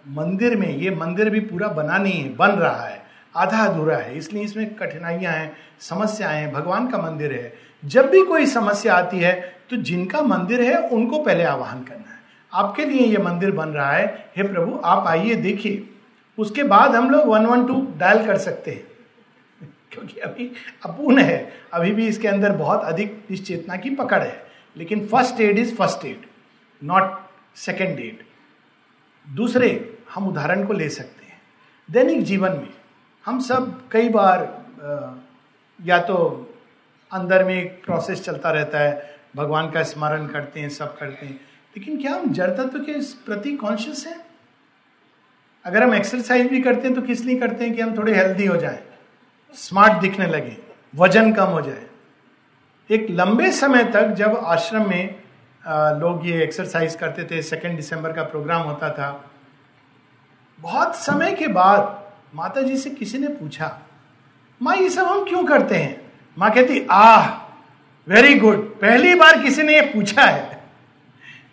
मंदिर 0.09 0.57
में, 0.57 0.77
ये 0.77 0.91
मंदिर 0.91 1.31
भी 1.31 1.41
पूरा 1.43 1.69
बना 1.69 1.99
नहीं 1.99 2.23
है, 2.23 2.35
बन 2.37 2.51
रहा 2.51 2.83
है, 2.83 3.01
आधा 3.35 3.65
अधूरा 3.65 3.97
है, 3.97 4.17
इसलिए 4.19 4.43
इसमें 4.43 4.75
कठिनाइयाँ 4.75 5.33
हैं, 5.33 5.53
समस्याएँ 5.81 6.41
हैं, 6.41 6.53
भगवान 6.53 6.89
का 6.91 6.99
मंदिर 7.01 7.33
है। 7.33 7.53
जब 7.83 8.11
भी 8.11 8.25
कोई 8.25 8.47
समस्या 8.49 8.95
आती 8.95 9.19
है 9.19 9.33
तो 9.71 9.77
जिनका 9.79 10.23
मंदिर 10.23 10.63
है, 10.63 10.77
उनको 10.79 11.19
पहले 11.19 11.45
आवाहन 11.45 11.83
करना 11.83 12.11
है। 12.11 12.19
आपके 12.53 12.85
लिए 12.85 13.07
ये 13.07 13.19
मंदिर 13.19 13.51
बन 13.53 13.69
रहा 13.69 13.91
है, 13.93 14.33
हे 14.37 14.43
प्रभु, 14.43 14.81
आप 14.85 15.07
आइए, 15.07 15.35
देखिए। 15.37 15.89
उसके 16.39 16.63
बाद 16.65 16.95
हम 16.95 17.11
लोग 17.11 17.27
वन 17.27 17.47
वन 17.47 17.67
टू 17.67 17.87
डायल 17.99 18.27
कर 18.27 18.39
सकते 18.39 18.71
हैं। 18.71 18.83
क्योंकि 19.93 20.21
अभी 20.21 20.51
अपूर्ण 20.85 21.21
है। 21.21 21.53
अभी 21.73 21.93
भी 21.93 22.07
इसके 22.09 22.29
अंदर 22.29 22.53
बहुत 22.57 22.85
अधिक 22.85 23.27
इस 23.31 23.47
चेतना 23.47 23.77
की 23.77 23.91
पकड़ 23.91 24.23
है। 24.23 24.51
लेकिन 24.77 25.07
first 25.07 25.41
aid 25.41 25.59
is 25.59 25.75
first 25.75 26.05
aid 26.07 26.27
not 26.83 27.19
second 27.57 28.01
aid 28.01 28.25
दूसरे, 29.27 29.99
हम 30.11 30.29
उदाहरण 30.29 30.67
को 30.67 30.73
ले 30.73 30.89
सकते 30.89 31.25
हैं। 31.27 31.41
दैनिक 31.89 32.23
जीवन 32.25 32.53
में 32.53 32.73
हम 33.25 33.41
सब 33.41 33.89
कई 33.93 34.09
बार 34.09 34.49
या 35.79 35.99
तो 36.01 36.17
अंदर 37.11 37.45
में 37.45 37.55
एक 37.55 37.85
प्रोसेस 37.85 38.23
चलता 38.25 38.51
रहता 38.51 38.79
है, 38.79 39.19
भगवान 39.37 39.71
का 39.71 39.83
स्मरण 39.83 40.27
करते 40.27 40.61
हैं, 40.61 40.69
सब 40.69 40.97
करते 40.99 41.27
हैं। 41.27 41.41
लेकिन 41.77 42.01
क्या 42.01 42.15
हम 42.15 42.33
जड़ 42.33 42.51
तत्व 42.51 42.79
के 42.79 42.93
प्रति 43.25 43.53
कॉन्शियस 43.57 44.07
हैं? 44.07 44.21
अगर 45.65 45.83
हम 45.83 45.95
एक्सरसाइज 45.95 46.47
भी 46.47 46.61
करते 46.63 46.89
हैं 46.89 46.95
तो 46.95 47.03
किस 47.03 47.21
लिए 47.21 47.39
करते 47.39 47.65
हैं 47.65 47.75
कि 47.75 47.83
हम 47.83 47.97
थोड़े 47.97 48.15
हेल्दी 48.15 48.47
हो 48.47 48.57
जाए? 48.57 48.83
स्मार्ट 49.55 50.01
दिखने 50.01 50.27
लगे, 50.27 50.57
वज़न 50.95 51.33
कम 51.33 51.47
हो 51.47 51.61
जाए। 51.61 51.87
एक 52.91 53.07
लंबे 53.11 53.51
समय 53.53 53.85
तक 53.93 54.15
जब 54.15 54.37
आश्रम 54.39 54.89
में 54.89 55.15
लोग 56.01 56.27
ये 56.27 56.43
एक्सरसाइज 56.43 56.95
करते 56.95 57.25
थे 57.25 57.43
सेकेंड 57.43 57.77
दिसंबर 57.77 58.13
का 58.13 58.23
प्रोग्राम 58.25 58.63
होता 58.63 58.91
था, 58.91 59.31
बहुत 60.59 60.97
समय 60.97 61.35
के 61.35 61.49
बाद 61.49 61.99
माता 62.35 62.63
जी 62.63 62.77
से 62.77 62.91
किसी 62.91 63.19
ने 63.19 63.29
पूछा, 63.29 63.81
माँ, 64.61 64.77
ये 64.77 64.89
सब 64.91 65.07
हम 65.07 65.25
क्यों 65.25 65.45
करते 65.45 65.77
हैं? 65.77 66.01
माँ 66.37 66.51
कहती, 66.51 66.87
आह 66.91 67.29
वेरी 68.07 68.35
गुड 68.35 68.65
पहली 68.81 69.15
बार 69.15 69.43
किसी 69.43 69.63
ने 69.63 69.75
ये 69.75 69.81
पूछा 69.85 70.23
है। 70.23 70.63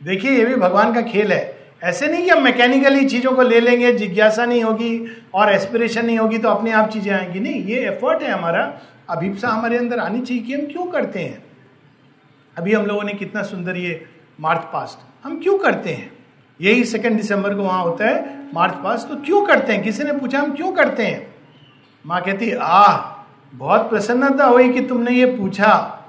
देखिए, 0.04 0.32
ये 0.32 0.46
भी 0.46 0.56
भगवान 0.56 0.94
का 0.94 1.02
खेल 1.04 1.32
है। 1.32 1.57
ऐसे 1.84 2.08
नहीं 2.08 2.24
कि 2.24 2.30
हम 2.30 2.44
मैकेनिकली 2.44 3.06
चीज़ों 3.06 3.32
को 3.32 3.42
ले 3.42 3.60
लेंगे, 3.60 3.94
जिज्ञासा 3.94 4.46
नहीं 4.46 4.64
होगी 4.64 5.22
और 5.34 5.54
एस्पिरेशन 5.54 6.06
नहीं 6.06 6.18
होगी 6.18 6.38
तो 6.38 6.50
अपने 6.50 6.72
आप 6.72 6.90
चीज़ें 6.90 7.14
आएँगी। 7.14 7.40
नहीं, 7.40 7.64
ये 7.64 7.76
एफर्ट 7.76 8.24
है 8.24 8.32
हमारा। 8.32 8.80
अभिप्सा 9.10 9.48
हमारे 9.48 9.78
अंदर 9.78 10.00
आनी 10.00 10.22
चाहिए 10.22 10.44
कि 10.44 10.54
हम 10.54 10.62
क्यों 10.62 10.86
करते 10.86 11.20
हैं। 11.20 11.44
अभी 12.58 12.74
हम 12.74 12.86
लोगों 12.86 13.04
ने 13.04 13.14
कितना 13.14 13.44
सुंदर 13.44 13.78
ये 13.78 14.06
मार्च 14.40 14.62
पास्ट। 14.62 15.26
हम 15.26 15.40
क्यों 15.40 15.58
करते 15.58 15.90
हैं? 15.90 16.12
यही 16.62 16.84
सेकेंड 16.84 17.18
दिसंबर 17.18 17.56
को 17.56 17.62
वहाँ 17.62 17.84
होता 17.84 18.06
है, 18.06 18.46
मार्च 18.54 18.74
पास्ट। 18.74 19.08
तो 19.08 19.16
क्यों 19.16 19.46
करते 19.46 19.74
हैं? 19.74 19.84
किसी 19.84 20.04
ने 20.04 20.14
पूछा, 20.14 20.40
हम 20.40 20.56
क्यों 20.56 20.72
करते 20.72 21.04
हैं? 21.04 21.36
माँ 22.06 22.22
कहती, 22.22 22.52
आह, 22.52 23.24
बहुत 23.54 23.90
प्रसन्नता 23.90 24.46
हुई 24.46 24.74
कि 24.74 24.82
तुमने 24.82 25.12
ये 25.12 25.26
पूछा। 25.26 26.00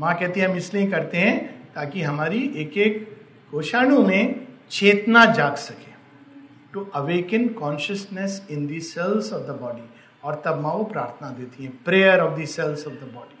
माँ 0.00 0.14
कहती, 0.14 0.40
हम 0.40 0.56
इसलिए 0.56 0.86
करते 0.86 1.18
हैं 1.18 1.68
ताकि 1.74 2.02
हमारी 2.02 2.52
एक 2.56 2.78
एक 2.78 3.16
कोषाणु 3.50 4.02
में 4.02 4.41
चेतना 4.72 5.24
जाग 5.32 5.54
सके। 5.54 5.90
To 6.72 6.84
awaken 6.94 7.46
consciousness 7.54 8.46
in 8.50 8.66
the 8.66 8.80
cells 8.80 9.32
of 9.32 9.42
the 9.42 9.58
body 9.60 9.82
और 10.24 10.42
तब 10.44 10.60
माँ 10.60 10.72
वो 10.74 10.84
प्रार्थना 10.84 11.28
देती 11.30 11.64
है 11.64 11.70
prayer 11.84 12.20
of 12.20 12.34
the 12.36 12.46
cells 12.46 12.86
of 12.86 12.94
the 12.94 13.10
body 13.14 13.38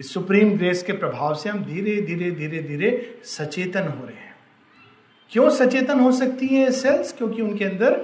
इस 0.00 0.12
सुप्रीम 0.14 0.56
ग्रेस 0.58 0.82
के 0.82 0.92
प्रभाव 0.92 1.34
से 1.34 1.48
हम 1.48 1.64
धीरे 1.64 2.00
धीरे 2.02 2.30
धीरे 2.30 2.58
धीरे 2.62 2.90
सचेतन 3.24 3.82
हो 3.82 4.04
रहे 4.04 4.16
हैं। 4.16 4.34
क्यों 5.32 5.48
सचेतन 5.50 6.00
हो 6.00 6.12
सकती 6.12 6.46
है 6.46 6.70
सेल्स 6.72 7.12
क्योंकि 7.12 7.42
उनके 7.42 7.64
अंदर 7.64 7.94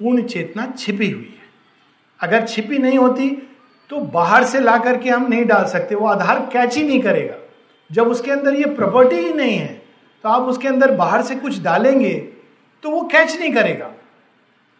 पूर्ण 0.00 0.22
चेतना 0.24 0.66
छिपी 0.78 1.10
हुई 1.10 1.24
है। 1.24 1.46
अगर 2.20 2.46
छिपी 2.46 2.78
नहीं 2.78 2.98
होती 2.98 3.30
तो 3.90 4.00
बाहर 4.14 4.44
से 4.44 4.60
ला 4.60 4.76
करके 4.78 5.10
हम 5.10 5.28
नहीं 5.28 5.44
डाल 5.44 5.64
सकते। 5.64 5.94
वो 5.94 6.06
आधार 6.06 6.38
कैच 6.52 6.76
ही 6.76 6.82
नहीं 6.82 7.00
करेगा। 7.02 7.36
जब 7.90 8.08
उसके 8.08 8.30
अंदर 8.30 8.54
ये 8.54 8.74
प्रॉपर्टी 8.74 9.16
ही 9.16 9.32
नहीं 9.32 9.56
है 9.58 9.87
तो 10.24 10.28
आप 10.28 10.42
उसके 10.42 10.68
अंदर 10.68 10.94
बाहर 10.96 11.22
से 11.22 11.34
कुछ 11.36 11.60
डालेंगे 11.62 12.14
तो 12.84 12.90
वो 12.90 13.00
कैच 13.12 13.38
नहीं 13.40 13.52
करेगा। 13.54 13.90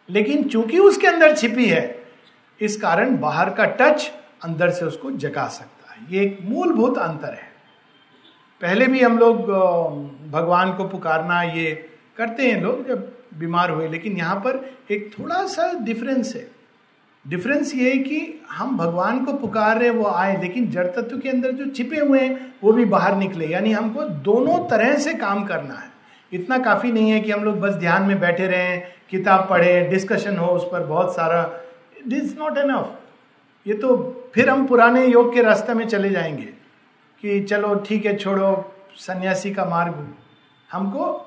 लेकिन 0.09 0.43
चूँकि 0.43 0.79
उसके 0.79 1.07
अंदर 1.07 1.35
छिपी 1.35 1.65
है, 1.65 2.03
इस 2.59 2.75
कारण 2.81 3.17
बाहर 3.17 3.49
का 3.49 3.65
टच 3.79 4.09
अंदर 4.43 4.69
से 4.69 4.85
उसको 4.85 5.11
जगा 5.13 5.47
सकता 5.47 5.93
है। 5.93 6.05
ये 6.11 6.23
एक 6.23 6.37
मूलभूत 6.43 6.97
अंतर 6.97 7.33
है। 7.33 7.47
पहले 8.61 8.87
भी 8.87 9.01
हम 9.01 9.17
लोग 9.19 9.51
भगवान 10.31 10.73
को 10.73 10.87
पुकारना 10.87 11.41
ये 11.43 11.71
करते 12.17 12.47
हैं 12.47 12.61
लोग 12.61 12.87
जब 12.87 13.11
बीमार 13.39 13.69
हुए, 13.69 13.87
लेकिन 13.87 14.17
यहाँ 14.17 14.35
पर 14.37 14.63
एक 14.91 15.11
थोड़ा 15.19 15.45
सा 15.47 15.71
डिफरेंस 15.79 16.35
है। 16.35 16.47
डिफरेंस 17.25 17.75
ये 17.75 17.89
है 17.91 17.97
कि 17.97 18.45
हम 18.51 18.77
भगवान 18.77 19.25
को 19.25 19.33
पुकार 19.33 19.79
रहे 19.79 19.89
वो 19.89 20.05
आए, 20.05 20.41
लेकिन 20.41 20.69
जड़ 20.71 20.87
तत्व 20.87 21.17
के 21.19 21.29
अंदर 21.29 21.51
जो 21.51 21.65
छिपे 21.65 21.99
हुए 21.99 22.19
हैं, 22.19 22.53
वो 22.63 22.71
भी 22.73 22.85
बाहर 22.85 23.15
निकले। 23.15 23.47
यानी 23.47 23.71
हमको 23.71 24.03
दोनों 24.03 24.57
तरह 24.69 24.97
से 24.97 25.13
काम 25.13 25.43
करना 25.45 25.73
है। 25.73 25.91
इतना 26.33 26.57
काफ़ी 26.57 26.91
नहीं 26.91 27.11
है 27.11 27.19
कि 27.19 27.31
हम 27.31 27.43
लोग 27.43 27.59
बस 27.59 27.73
ध्यान 27.73 28.03
में 28.03 28.19
बैठे 28.19 28.47
रहें, 28.47 28.83
किताब 29.09 29.47
पढ़ें 29.49 29.89
डिस्कशन 29.89 30.37
हो 30.37 30.47
उस 30.47 30.63
पर 30.63 30.83
बहुत 30.83 31.15
सारा। 31.15 31.43
इट 31.97 32.13
इज़ 32.13 32.37
नॉट 32.39 32.57
एनफ 32.57 32.95
ये 33.67 33.73
तो 33.73 33.97
फिर 34.35 34.49
हम 34.49 34.67
पुराने 34.67 35.05
योग 35.05 35.33
के 35.33 35.41
रास्ते 35.41 35.73
में 35.73 35.87
चले 35.87 36.09
जाएँगे 36.09 36.53
कि 37.23 37.39
चलो 37.41 37.75
ठीक 37.75 38.05
है, 38.05 38.15
छोड़ो, 38.15 38.73
सन्यासी 38.97 39.51
का 39.53 39.65
मार्ग। 39.65 40.15
हमको 40.71 41.25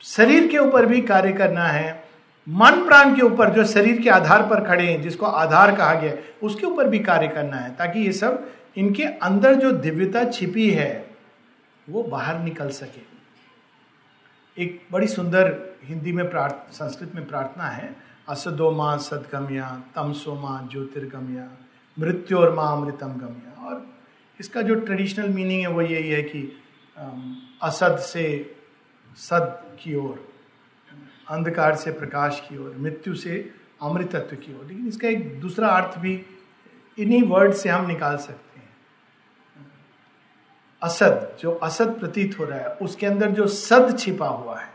शरीर 0.00 0.46
के 0.48 0.58
ऊपर 0.58 0.86
भी 0.86 1.00
कार्य 1.00 1.32
करना 1.32 1.64
है 1.64 2.03
मन 2.46 2.84
प्राण 2.86 3.14
के 3.16 3.22
ऊपर 3.22 3.50
जो 3.50 3.64
शरीर 3.64 4.00
के 4.02 4.10
आधार 4.10 4.42
पर 4.48 4.64
खड़े 4.64 4.84
हैं, 4.84 5.00
जिसको 5.02 5.26
आधार 5.26 5.74
कहा 5.76 5.94
गया 5.94 6.12
उसके 6.42 6.66
ऊपर 6.66 6.88
भी 6.88 6.98
कार्य 6.98 7.28
करना 7.28 7.56
है, 7.56 7.74
ताकि 7.76 8.00
ये 8.00 8.12
सब 8.12 8.46
इनके 8.76 9.04
अंदर 9.04 9.54
जो 9.54 9.70
दिव्यता 9.72 10.24
छिपी 10.30 10.70
है, 10.70 11.14
वो 11.88 12.02
बाहर 12.02 12.38
निकल 12.38 12.68
सके। 12.70 13.02
एक 14.56 14.86
बड़ी 14.92 15.06
सुंदर 15.06 15.52
हिंदी 15.84 16.12
में 16.12 16.28
प्रार्थ, 16.30 16.72
संस्कृत 16.72 17.14
में 17.14 17.26
प्रार्थना 17.26 17.64
है, 17.64 17.94
असदो 18.28 18.70
माँ 18.70 18.96
सदगम्या, 18.98 19.70
तमसो 19.94 20.34
माँ 20.34 20.68
ज्योतिर्गम्या, 20.72 21.48
मृत्यु 21.96 22.38
और 22.38 22.54
माँ 22.54 22.70
अमृतम 22.72 23.12
गम्या। 23.14 23.66
और 23.66 23.86
इसका 24.40 24.62
जो 24.62 24.74
ट्रेडिशनल 24.74 25.28
मीनिंग 25.28 25.60
है, 25.60 25.68
वो 25.68 25.82
यही 25.82 26.10
है 26.10 26.22
कि 26.22 26.40
असद 27.62 27.96
से 27.96 28.26
सद 29.16 29.76
की 29.80 29.94
ओर। 29.94 30.33
अंधकार 31.28 31.74
से 31.74 31.92
प्रकाश 31.92 32.42
की 32.48 32.58
ओर, 32.58 32.76
मृत्यु 32.78 33.14
से 33.14 33.50
अमृतत्व 33.82 34.36
की 34.36 34.58
ओर। 34.58 34.66
लेकिन 34.66 34.88
इसका 34.88 35.08
एक 35.08 35.40
दूसरा 35.40 35.68
अर्थ 35.68 35.98
भी 35.98 36.26
इन्हीं 36.98 37.22
वर्ड 37.22 37.52
से 37.52 37.68
हम 37.68 37.86
निकाल 37.86 38.16
सकते 38.16 38.60
हैं। 38.60 38.68
असद, 40.82 41.36
जो 41.40 41.52
असद 41.52 41.88
प्रतीत 41.88 42.38
हो 42.38 42.44
रहा 42.44 42.58
है, 42.58 42.68
उसके 42.68 43.06
अंदर 43.06 43.30
जो 43.30 43.46
सद 43.46 43.98
छिपा 43.98 44.28
हुआ 44.28 44.60
है, 44.60 44.68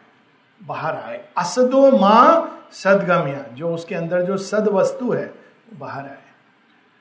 बाहर 0.63 0.95
आए। 0.95 1.29
असदो 1.37 1.97
माँ 1.97 2.55
सदगम्या, 2.71 3.55
जो 3.55 3.73
उसके 3.73 3.95
अंदर 3.95 4.21
जो 4.21 4.37
सद 4.37 4.67
वस्तु 4.67 5.11
है 5.11 5.33
बाहर 5.73 6.05
आए। 6.05 6.17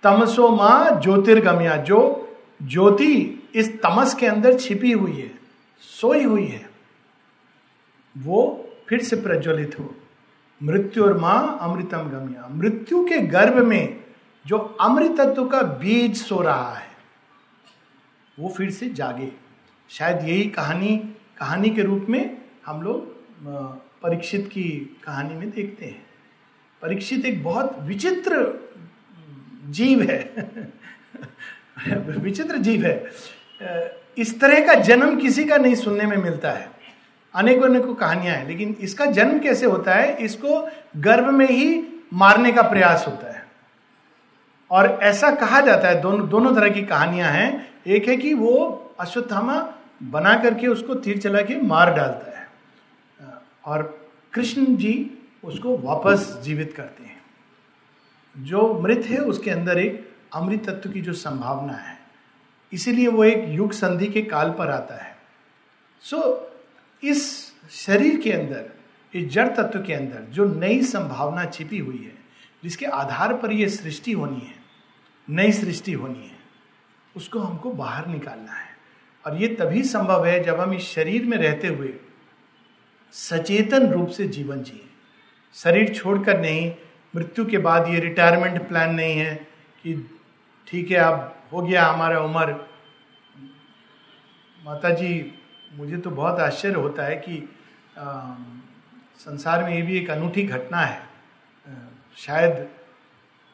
तमसो 0.02 0.48
माँ 0.48 1.00
ज्योतिर्गम्या, 1.00 1.76
जो 1.76 2.24
ज्योति 2.62 3.48
इस 3.54 3.82
तमस 3.82 4.14
के 4.14 4.26
अंदर 4.26 4.58
छिपी 4.58 4.92
हुई 4.92 5.20
है, 5.20 5.38
सोई 5.80 6.24
हुई 6.24 6.46
है, 6.46 6.70
वो 8.18 8.57
फिर 8.88 9.02
से 9.02 9.16
प्रज्वलित 9.16 9.78
हो। 9.78 9.94
मृत्यु 10.62 11.04
और 11.04 11.18
माँ 11.18 11.58
अमृतम 11.60 11.98
गम्या। 11.98 12.48
मृत्यु 12.48 13.04
के 13.04 13.18
गर्भ 13.18 13.66
में 13.66 14.04
जो 14.46 14.58
अमृतत्व 14.58 15.46
का 15.46 15.62
बीज 15.62 16.16
सो 16.16 16.40
रहा 16.40 16.74
है, 16.74 16.88
वो 18.38 18.54
फिर 18.56 18.70
से 18.70 18.88
जागे। 18.88 19.32
शायद 19.88 20.28
यही 20.28 20.44
कहानी 20.44 20.96
कहानी 21.38 21.70
के 21.70 21.82
रूप 21.82 22.06
में 22.08 22.42
हम 22.66 22.82
लोग 22.82 23.16
परीक्षित 24.02 24.50
की 24.52 25.00
कहानी 25.04 25.34
में 25.34 25.50
देखते 25.50 25.86
हैं। 25.86 26.06
परीक्षित 26.82 27.24
एक 27.24 27.44
बहुत 27.44 27.76
विचित्र 27.80 28.60
जीव 29.64 30.02
है। 30.02 30.34
विचित्र 32.18 32.56
जीव 32.56 32.84
है। 32.86 33.10
इस 34.18 34.40
तरह 34.40 34.66
का 34.66 34.74
जन्म 34.74 35.20
किसी 35.20 35.44
का 35.44 35.56
नहीं 35.56 35.74
सुनने 35.74 36.06
में 36.06 36.16
मिलता 36.16 36.50
है। 36.50 36.77
अनेकों 37.38 37.68
अनेकों 37.68 37.94
कहानियाँ 37.94 38.34
हैं 38.36 38.46
लेकिन 38.48 38.76
इसका 38.80 39.06
जन्म 39.06 39.38
कैसे 39.38 39.66
होता 39.66 39.94
है 39.94 40.16
इसको 40.16 40.60
गर्भ 40.96 41.28
में 41.28 41.48
ही 41.48 41.82
मारने 42.14 42.52
का 42.52 42.62
प्रयास 42.62 43.06
होता 43.06 43.32
है। 43.32 43.46
और 44.70 44.86
ऐसा 45.02 45.30
कहा 45.30 45.60
जाता 45.60 45.88
है 45.88 46.00
दोनों 46.00 46.28
दोनों 46.28 46.54
तरह 46.54 46.68
की 46.68 46.82
कहानियाँ 46.82 47.30
हैं। 47.30 47.68
एक 47.86 48.08
है 48.08 48.16
कि 48.16 48.32
वो 48.34 48.56
अश्वत्थामा 49.00 49.54
बना 50.02 50.34
करके 50.42 50.66
उसको 50.66 50.94
तीर 50.94 51.18
चला 51.18 51.42
के 51.42 51.60
मार 51.62 51.94
डालता 51.94 52.38
है 52.38 52.46
और 53.64 53.82
कृष्ण 54.32 54.76
जी 54.76 54.94
उसको 55.44 55.76
वापस 55.78 56.38
जीवित 56.42 56.72
करते 56.72 57.04
हैं। 57.04 57.16
जो 58.36 58.72
मृत 58.82 59.06
है 59.06 59.18
उसके 59.18 59.50
अंदर 59.50 59.78
एक 59.78 60.04
अमृत 60.34 60.68
तत्व 60.68 60.90
की 60.90 61.00
जो 61.00 61.12
संभावना 61.12 61.72
है। 61.72 61.96
इसीलिए 62.72 63.08
वो 63.08 63.24
एक 63.24 63.44
युग 63.48 63.72
संधि 63.72 64.06
के 64.06 64.22
काल 64.24 64.50
पर 64.50 64.70
आता 64.70 65.02
है। 65.04 65.16
सो 66.02 66.16
so, 66.16 66.47
इस 67.02 67.52
शरीर 67.70 68.20
के 68.20 68.32
अंदर, 68.32 68.70
इस 69.14 69.28
जड़ 69.28 69.48
तत्व 69.48 69.82
के 69.82 69.92
अंदर 69.94 70.26
जो 70.30 70.44
नई 70.54 70.82
संभावना 70.82 71.44
छिपी 71.44 71.78
हुई 71.78 71.98
है, 71.98 72.14
जिसके 72.62 72.86
आधार 72.86 73.34
पर 73.34 73.52
यह 73.52 73.68
सृष्टि 73.68 74.12
होनी 74.12 74.40
है, 74.40 74.54
नई 75.28 75.52
सृष्टि 75.52 75.92
होनी 75.92 76.26
है, 76.26 76.36
उसको 77.16 77.38
हमको 77.38 77.70
बाहर 77.70 78.06
निकालना 78.06 78.52
है। 78.52 78.76
और 79.24 79.36
ये 79.36 79.48
तभी 79.48 79.82
संभव 79.82 80.26
है 80.26 80.42
जब 80.44 80.60
हम 80.60 80.74
इस 80.74 80.88
शरीर 80.88 81.24
में 81.24 81.36
रहते 81.38 81.68
हुए 81.68 81.94
सचेतन 83.14 83.88
रूप 83.88 84.08
से 84.08 84.28
जीवन 84.28 84.62
जिए। 84.62 84.84
शरीर 85.54 85.94
छोड़कर 85.94 86.40
नहीं, 86.40 86.72
मृत्यु 87.16 87.44
के 87.46 87.58
बाद 87.58 87.88
ये 87.88 88.00
रिटायरमेंट 88.00 88.68
प्लान 88.68 88.94
नहीं 88.94 89.18
है 89.18 89.34
कि 89.82 89.94
ठीक 90.66 90.90
है, 90.90 90.98
अब 90.98 91.34
हो 91.52 91.62
गया 91.62 91.86
हमारा 91.86 92.20
उम्र। 92.20 92.52
माता 94.64 94.90
जी 94.90 95.37
मुझे 95.72 95.96
तो 95.96 96.10
बहुत 96.10 96.40
आश्चर्य 96.40 96.74
होता 96.74 97.04
है 97.04 97.16
कि 97.16 97.48
आ, 97.98 98.34
संसार 99.18 99.62
में 99.64 99.74
ये 99.74 99.82
भी 99.82 99.96
एक 99.98 100.10
अनूठी 100.10 100.42
घटना 100.42 100.80
है। 100.80 100.98
आ, 100.98 101.72
शायद 102.16 102.66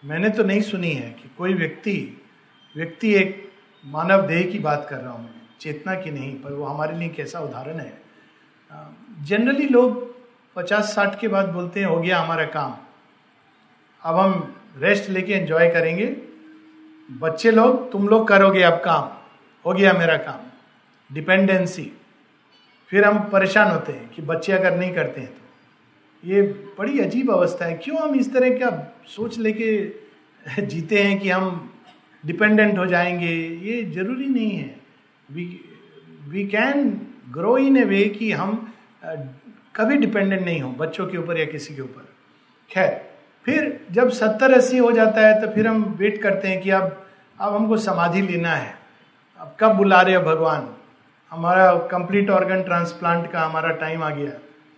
मैंने 0.02 0.28
तो 0.28 0.44
नहीं 0.44 0.60
सुनी 0.60 0.90
है 0.90 1.10
कि 1.12 1.30
कोई 1.38 1.54
व्यक्ति 1.54 1.96
व्यक्ति 2.74 3.14
एक 3.14 3.52
मानव 3.84 4.26
देह 4.26 4.50
की 4.50 4.58
बात 4.58 4.86
कर 4.90 4.96
रहा 4.96 5.12
हूँ 5.12 5.22
मैं 5.22 5.42
चेतना 5.60 5.94
की 5.94 6.10
नहीं 6.10 6.34
पर 6.40 6.52
वो 6.52 6.64
हमारे 6.64 6.96
लिए 6.98 7.08
कैसा 7.08 7.40
उदाहरण 7.40 7.78
है। 7.80 7.92
जनरली 9.24 9.66
लोग 9.68 10.02
पचास 10.56 10.94
साठ 10.94 11.18
के 11.20 11.28
बाद 11.28 11.48
बोलते 11.48 11.80
हैं 11.80 11.86
हो 11.86 12.00
गया 12.00 12.20
हमारा 12.20 12.44
काम। 12.46 12.74
अब 14.02 14.18
हम 14.18 14.54
रेस्ट 14.78 15.08
लेके 15.10 15.32
एंजॉय 15.32 15.68
करेंगे। 15.70 16.06
बच्चे 17.08 17.50
लोग 17.50 17.90
तुम 17.92 18.08
लोग 18.08 18.26
करोगे 18.28 18.62
अब 18.62 18.80
काम। 18.84 19.10
हो 19.64 19.72
गया 19.72 19.92
मेरा 19.92 20.16
काम। 20.18 20.40
डिपेंडेंसी 21.10 21.90
फिर 22.90 23.04
हम 23.04 23.18
परेशान 23.30 23.70
होते 23.70 23.92
हैं 23.92 24.10
कि 24.10 24.22
बच्चे 24.22 24.52
अगर 24.52 24.76
नहीं 24.78 24.94
करते 24.94 25.20
हैं 25.20 25.30
तो। 25.30 26.28
ये 26.28 26.42
बड़ी 26.78 27.00
अजीब 27.00 27.30
अवस्था 27.30 27.64
है। 27.64 27.74
क्यों 27.74 27.98
हम 27.98 28.14
इस 28.14 28.32
तरह 28.32 28.50
का 28.50 28.70
सोच 29.06 29.38
लेके 29.38 29.70
जीते 30.62 31.02
हैं 31.02 31.18
कि 31.20 31.30
हम 31.30 31.70
डिपेंडेंट 32.26 32.78
हो 32.78 32.86
जाएँगे? 32.86 33.32
ये 33.62 33.82
ज़रूरी 33.84 34.26
नहीं 34.26 34.50
है। 34.50 34.76
We 35.32 35.44
we 36.28 36.46
can 36.46 36.90
grow 37.30 37.56
in 37.58 37.76
a 37.76 37.84
way 37.84 38.04
कि 38.08 38.30
हम 38.32 38.72
कभी 39.76 39.96
डिपेंडेंट 39.96 40.42
नहीं 40.42 40.60
हो, 40.60 40.70
बच्चों 40.70 41.06
के 41.06 41.18
ऊपर 41.18 41.38
या 41.38 41.44
किसी 41.44 41.74
के 41.74 41.82
ऊपर। 41.82 42.08
खैर, 42.70 42.90
फिर 43.44 43.80
जब 43.92 44.10
सत्तर 44.10 44.52
अस्सी 44.52 44.78
हो 44.78 44.92
जाता 44.92 45.20
है 45.20 45.40
तो 45.40 45.48
फिर 45.54 45.66
हम 45.66 45.82
वेट 45.98 46.22
करते 46.22 46.48
हैं 46.48 46.60
कि 46.62 46.70
अब 46.70 47.06
अब 47.40 47.54
हमको 47.54 47.76
समाधि 47.76 48.20
लेना 48.22 48.50
है। 48.50 48.74
अब 49.38 49.56
कब 49.60 49.72
बुला 49.72 50.00
रहे 50.02 50.14
हो 50.14 50.22
भगवान? 50.22 50.68
हमारा 51.34 51.74
कंप्लीट 51.74 52.30
ऑर्गन 52.30 52.62
ट्रांसप्लांट 52.62 53.32
का 53.32 53.40
हमारा 53.40 53.68
टाइम 53.68 54.02
आ 54.02 54.10
गया। 54.10 54.30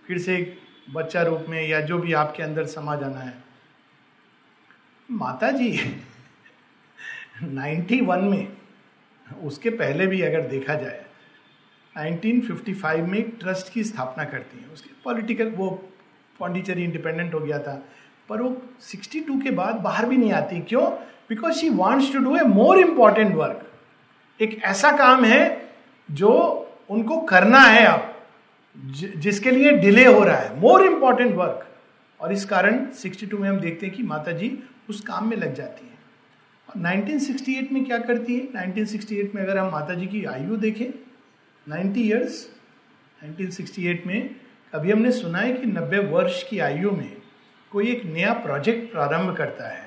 फिर 0.07 0.17
से 0.17 0.57
बच्चा 0.89 1.21
रूप 1.21 1.45
में 1.49 1.67
या 1.67 1.81
जो 1.81 1.97
भी 1.97 2.13
आपके 2.13 2.43
अंदर 2.43 2.65
समा 2.65 2.95
जाना 2.95 3.19
है। 3.19 3.33
माता 5.11 5.51
जी 5.51 6.01
91 7.43 8.21
में, 8.21 8.57
उसके 9.43 9.69
पहले 9.69 10.07
भी 10.07 10.21
अगर 10.21 10.41
देखा 10.41 10.73
जाए 10.73 11.05
1955 11.97 13.01
में 13.01 13.19
एक 13.19 13.37
ट्रस्ट 13.39 13.73
की 13.73 13.83
स्थापना 13.83 14.23
करती 14.23 14.59
हैं। 14.59 14.73
उसके 14.73 14.89
पॉलिटिकल 15.03 15.49
वो 15.49 15.89
पौंडीचेरी 16.39 16.83
इंडिपेंडेंट 16.83 17.33
हो 17.33 17.39
गया 17.39 17.59
था। 17.59 17.85
पर 18.29 18.41
वो 18.41 18.61
62 18.81 19.43
के 19.43 19.51
बाद 19.51 19.75
बाहर 19.75 20.05
भी 20.05 20.17
नहीं 20.17 20.33
आती। 20.33 20.61
क्यों? 20.61 20.91
Because 21.29 21.53
she 21.53 21.69
wants 21.69 22.13
to 22.13 22.19
do 22.19 22.37
a 22.37 22.41
more 22.41 22.77
important 22.77 23.35
work 23.35 23.71
एक 24.41 24.63
ऐसा 24.63 24.91
काम 24.91 25.25
है 25.25 25.66
जो 26.11 26.31
उनको 26.89 27.21
करना 27.21 27.59
है 27.59 27.85
अब 27.85 28.13
जिसके 29.17 29.51
लिए 29.51 29.71
डिले 29.71 30.05
हो 30.05 30.23
रहा 30.23 30.37
है 30.37 30.59
मोर 30.59 30.85
इंपॉर्टेंट 30.85 31.35
वर्क 31.35 31.67
और 32.21 32.33
इस 32.33 32.45
कारण 32.45 32.85
62 32.91 33.33
में 33.33 33.49
हम 33.49 33.59
देखते 33.59 33.85
हैं 33.85 33.95
कि 33.95 34.03
माता 34.03 34.31
जी 34.31 34.63
उस 34.89 35.01
काम 35.01 35.27
में 35.29 35.37
लग 35.37 35.53
जाती 35.53 35.85
है। 35.85 35.97
और 36.69 36.81
1968 36.81 37.71
में 37.71 37.85
क्या 37.85 37.97
करती 37.97 38.35
है? 38.35 38.47
1968 38.47 39.35
में 39.35 39.41
अगर 39.43 39.57
हम 39.57 39.71
माता 39.71 39.93
जी 39.93 40.07
की 40.07 40.25
आयु 40.25 40.55
देखें 40.55 40.85
90 41.67 41.97
ईयर्स 41.97 42.49
1968 43.25 44.07
में 44.07 44.35
कभी 44.73 44.91
हमने 44.91 45.11
सुना 45.11 45.37
है 45.37 45.53
कि 45.53 45.67
90 45.67 45.99
वर्ष 46.11 46.43
की 46.43 46.59
आयु 46.59 46.91
में 46.91 47.17
कोई 47.71 47.91
एक 47.91 48.05
नया 48.05 48.33
प्रोजेक्ट 48.33 48.91
प्रारंभ 48.91 49.37
करता 49.37 49.67
है। 49.67 49.86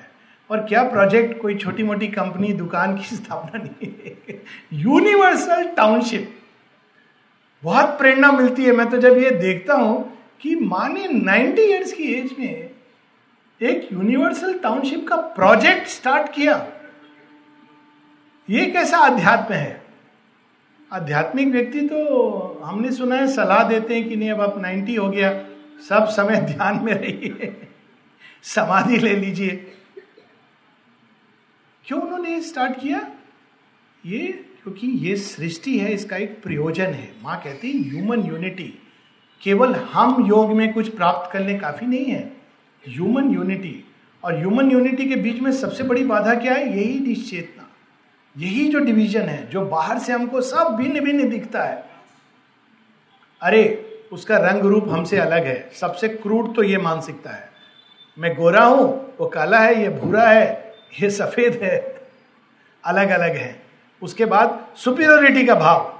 और 0.51 0.65
क्या 0.65 0.83
प्रोजेक्ट 0.83 1.41
कोई 1.41 1.55
छोटी 1.55 1.83
मोटी 1.83 2.07
कंपनी 2.07 2.53
दुकान 2.53 2.97
की 2.97 3.15
स्थापना 3.15 3.63
नहीं 3.63 3.91
है। 4.05 4.41
यूनिवर्सल 4.73 5.67
टाउनशिप 5.67 6.37
बहुत 7.63 7.85
प्रेरणा 7.85 8.31
मिलती 8.31 8.63
है। 8.63 8.71
मैं 8.71 8.89
तो 8.89 8.97
जब 8.97 9.17
ये 9.17 9.29
देखता 9.29 9.73
हूँ 9.73 10.17
कि 10.41 10.55
माँ 10.55 10.89
ने 10.89 11.07
90 11.07 11.59
इयर्स 11.59 11.93
की 11.93 12.03
एज 12.03 12.35
में 12.39 12.69
एक 13.61 13.89
यूनिवर्सल 13.93 14.53
टाउनशिप 14.53 15.07
का 15.07 15.15
प्रोजेक्ट 15.15 15.87
स्टार्ट 15.87 16.31
किया। 16.31 16.67
ये 18.49 18.65
कैसा 18.65 18.97
अध्यात्म 18.97 19.53
है? 19.53 19.83
आध्यात्मिक 20.93 21.47
व्यक्ति 21.47 21.81
तो 21.81 22.61
हमने 22.63 22.91
सुना 22.91 23.15
है, 23.15 23.27
सलाह 23.27 23.63
देते 23.63 23.95
हैं 23.95 24.09
कि 24.09 24.15
नहीं, 24.15 24.31
अब 24.31 24.41
आप 24.41 24.61
90 24.61 24.95
हो 24.95 25.09
गया। 25.09 25.45
सब 25.89 26.05
समय 26.05 26.35
ध्यान 26.35 26.79
में 26.83 26.93
रहिए। 26.93 27.67
समाधि 28.43 28.97
ले 28.97 29.15
लीजिए। 29.15 29.73
क्यों 31.87 32.01
उन्होंने 32.01 32.41
स्टार्ट 32.41 32.79
किया? 32.81 33.07
ये 34.05 34.45
क्योंकि 34.63 34.87
ये 34.87 35.15
सृष्टि 35.15 35.79
है, 35.79 35.93
इसका 35.93 36.17
एक 36.17 36.43
प्रयोजन 36.43 36.85
है। 36.85 37.13
माँ 37.23 37.41
कहती 37.43 37.71
है 37.71 37.89
ह्यूमन 37.89 38.21
यूनिटी 38.21 38.81
केवल 39.41 39.75
हम 39.75 40.25
योग 40.27 40.51
में 40.51 40.73
कुछ 40.73 40.89
प्राप्त 40.89 41.33
करने 41.33 41.59
काफ़ी 41.59 41.87
नहीं 41.87 42.05
है। 42.05 42.33
ह्यूमन 42.87 43.33
यूनिटी 43.33 43.85
और 44.23 44.37
ह्यूमन 44.37 44.71
यूनिटी 44.71 45.09
के 45.09 45.15
बीच 45.15 45.39
में 45.39 45.51
सबसे 45.51 45.83
बड़ी 45.83 46.03
बाधा 46.03 46.35
क्या 46.35 46.53
है? 46.53 46.77
यही 46.77 46.99
निश्चेतना। 46.99 47.69
यही 48.37 48.69
जो 48.69 48.79
डिवीज़न 48.79 49.21
है, 49.21 49.49
जो 49.49 49.65
बाहर 49.65 49.99
से 49.99 50.13
हमको 50.13 50.41
सब 50.41 50.67
भिन्न 50.67 50.99
भिन्न 50.99 51.29
दिखता 51.29 51.63
है। 51.63 51.85
अरे, 53.41 53.87
उसका 54.11 54.37
रंग 54.37 54.61
रूप 54.61 54.89
हमसे 54.89 55.17
अलग 55.17 55.45
है। 55.45 55.69
सबसे 55.73 56.09
क्रूड 56.09 56.55
तो 56.55 56.63
ये 56.63 56.77
मानसिकता 56.77 57.29
है। 57.29 57.49
मैं 58.19 58.35
गोरा 58.35 58.63
हूँ, 58.63 59.13
वो 59.19 59.27
काला 59.27 59.59
है, 59.59 59.81
ये 59.81 59.89
भूरा 59.89 60.29
है 60.29 60.70
ये 60.99 61.09
सफ़ेद 61.09 61.59
है 61.63 62.01
अलग 62.85 63.09
अलग 63.09 63.35
है। 63.35 63.61
उसके 64.01 64.25
बाद 64.25 64.67
सुपीरियोरिटी 64.75 65.45
का 65.45 65.55
भाव। 65.55 65.97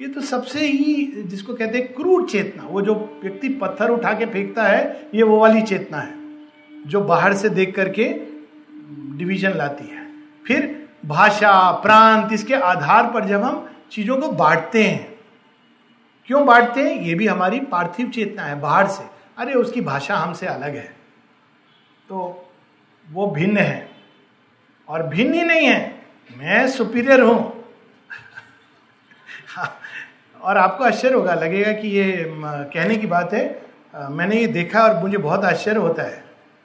ये 0.00 0.08
तो 0.08 0.20
सबसे 0.20 0.66
ही, 0.66 1.22
जिसको 1.22 1.54
कहते 1.54 1.78
हैं 1.78 1.94
क्रूर 1.94 2.28
चेतना। 2.28 2.64
वो 2.64 2.82
जो 2.82 3.20
व्यक्ति 3.22 3.48
पत्थर 3.48 3.90
उठा 3.90 4.12
के 4.12 4.26
फेंकता 4.26 4.62
है, 4.62 5.08
ये 5.14 5.22
वो 5.22 5.40
वाली 5.40 5.62
चेतना 5.62 5.98
है, 5.98 6.14
जो 6.86 7.00
बाहर 7.00 7.34
से 7.34 7.48
देख 7.48 7.76
करके 7.76 8.04
डिवीज़न 9.16 9.50
लाती 9.50 9.88
है। 9.88 10.12
फिर 10.46 10.88
भाषा, 11.06 11.70
प्रांत, 11.70 12.32
इसके 12.32 12.54
आधार 12.54 13.10
पर 13.12 13.24
जब 13.24 13.42
हम 13.42 13.70
चीज़ों 13.92 14.16
को 14.16 14.28
बांटते 14.28 14.84
हैं। 14.84 15.18
क्यों 16.26 16.46
बांटते 16.46 16.80
हैं? 16.80 17.00
ये 17.00 17.14
भी 17.14 17.26
हमारी 17.26 17.60
पार्थिव 17.60 18.08
चेतना 18.08 18.42
है, 18.42 18.60
बाहर 18.60 18.86
से। 18.86 19.04
अरे, 19.38 19.54
उसकी 19.54 19.80
भाषा 19.80 20.16
हमसे 20.16 20.46
अलग 20.46 20.76
है। 20.76 20.96
तो 22.08 22.42
वो 23.12 23.26
भिन्न 23.30 23.56
है। 23.56 23.88
और 24.88 25.02
भिन्न 25.02 25.34
ही 25.34 25.42
नहीं 25.42 25.66
है, 25.66 26.02
मैं 26.36 26.68
सुपीरियर 26.68 27.20
हूँ। 27.20 27.64
और 30.42 30.56
आपको 30.58 30.84
आश्चर्य 30.84 31.14
होगा, 31.14 31.34
लगेगा 31.34 31.72
कि 31.72 31.88
ये 31.88 32.24
कहने 32.28 32.96
की 32.96 33.06
बात 33.06 33.32
है 33.32 33.66
मैंने 34.10 34.36
ये 34.36 34.46
देखा 34.46 34.82
और 34.84 35.02
मुझे 35.02 35.18
बहुत 35.18 35.44
आश्चर्य 35.44 35.78
होता 35.78 36.02
है। 36.02 36.24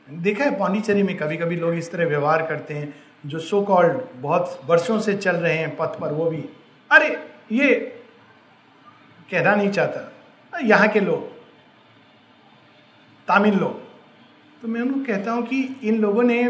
देखा 0.09 0.43
है 0.43 0.57
पौंडीचेरी 0.57 1.03
में 1.03 1.17
कभी 1.17 1.37
कभी 1.37 1.55
लोग 1.55 1.73
इस 1.73 1.91
तरह 1.91 2.05
व्यवहार 2.05 2.45
करते 2.45 2.73
हैं, 2.73 3.03
जो 3.25 3.39
सो 3.39 3.61
कॉल्ड 3.61 3.99
बहुत 4.15 4.61
वर्षों 4.65 4.99
से 4.99 5.17
चल 5.17 5.35
रहे 5.35 5.57
हैं 5.57 5.77
पथ 5.77 5.99
पर, 5.99 6.11
वो 6.13 6.29
भी। 6.29 6.49
अरे, 6.91 7.29
ये 7.51 7.75
कहना 9.31 9.55
नहीं 9.55 9.69
चाहता। 9.71 10.11
यहाँ 10.63 10.87
के 10.87 10.99
लोग, 10.99 11.31
तामिल 13.27 13.53
लोग। 13.53 13.90
तो 14.61 14.67
मैं 14.67 14.81
उनको 14.81 14.99
कहता 15.05 15.31
हूँ 15.31 15.45
कि 15.45 15.59
इन 15.83 15.97
लोगों 15.99 16.23
ने 16.23 16.43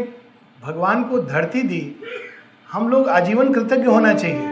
भगवान 0.62 1.02
को 1.04 1.18
धरती 1.20 1.62
दी, 1.62 1.80
हम 2.70 2.88
लोग 2.88 3.08
आजीवन 3.08 3.52
कृतज्ञ 3.54 3.84
होना 3.84 4.12
चाहिए। 4.14 4.48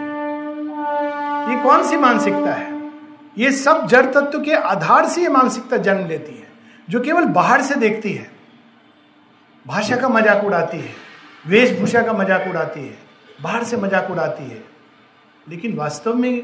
ये 1.49 1.63
कौन 1.63 1.85
सी 1.89 1.97
मानसिकता 1.97 2.53
है? 2.53 2.81
ये 3.39 3.51
सब 3.53 3.87
जड़ 3.87 4.05
तत्व 4.07 4.41
के 4.43 4.55
आधार 4.55 5.09
से 5.09 5.23
ये 5.23 5.29
मानसिकता 5.29 5.77
जन्म 5.79 6.07
लेती 6.09 6.35
है, 6.35 6.49
जो 6.89 7.01
केवल 7.01 7.25
बाहर 7.33 7.63
से 7.63 7.75
देखती 7.75 8.13
है। 8.13 8.31
भाषा 9.67 9.97
का 9.97 10.09
मज़ाक 10.09 10.45
उड़ाती 10.45 10.79
है, 10.79 10.95
वेशभूषा 11.45 12.03
का 12.03 12.13
मज़ाक 12.13 12.49
उड़ाती 12.49 12.81
है, 12.81 12.97
बाहर 13.43 13.65
से 13.65 13.77
मज़ाक 13.77 14.11
उड़ाती 14.11 14.45
है। 14.45 14.63
लेकिन 15.47 15.77
वास्तव 15.77 16.15
में 16.15 16.43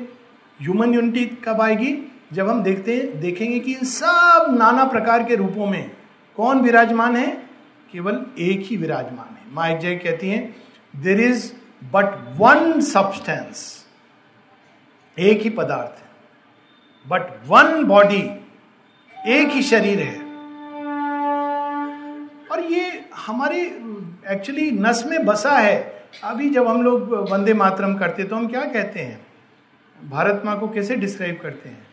ह्यूमन 0.60 0.94
यूनिटी 0.94 1.24
कब 1.44 1.60
आएगी? 1.60 1.98
जब 2.32 2.48
हम 2.48 2.62
देखते 2.62 2.96
देखेंगे 3.16 3.58
कि 3.58 3.72
इन 3.72 3.84
सब 3.86 4.56
नाना 4.58 4.84
प्रकार 4.84 5.22
के 5.22 5.34
रूपों 5.36 5.66
में 5.66 5.90
कौन 6.36 6.60
विराजमान 6.60 7.16
है? 7.16 7.46
केवल 7.92 8.26
एक 8.38 8.60
ही 8.60 8.76
विराजमान 8.76 9.36
है। 9.36 9.54
माइक 9.54 9.78
जय 9.78 9.94
कहती 9.96 10.30
है 10.30 10.56
there 10.96 11.20
is 11.20 11.52
but 11.92 12.36
one 12.36 12.80
substance 12.80 13.86
एक 15.18 15.42
ही 15.42 15.50
पदार्थ 15.50 16.00
है। 16.00 16.08
बट 17.08 17.22
वन 17.46 17.84
बॉडी 17.84 18.22
एक 19.28 19.48
ही 19.48 19.62
शरीर 19.62 20.00
है। 20.00 20.16
और 22.46 22.60
ये 22.60 23.08
हमारे 23.16 23.62
एक्चुअली 24.28 24.70
नस 24.70 25.04
में 25.06 25.24
बसा 25.26 25.52
है। 25.52 26.04
अभी 26.24 26.50
जब 26.50 26.68
हम 26.68 26.82
लोग 26.82 27.14
वंदे 27.30 27.54
मातरम 27.54 27.94
करते 27.94 28.24
तो 28.24 28.36
हम 28.36 28.48
क्या 28.48 28.64
कहते 28.64 29.00
हैं? 29.00 29.26
भारत 30.10 30.42
माँ 30.44 30.60
को 30.60 30.68
कैसे 30.68 30.96
डिस्क्राइब 30.96 31.38
करते 31.42 31.68
हैं? 31.68 31.86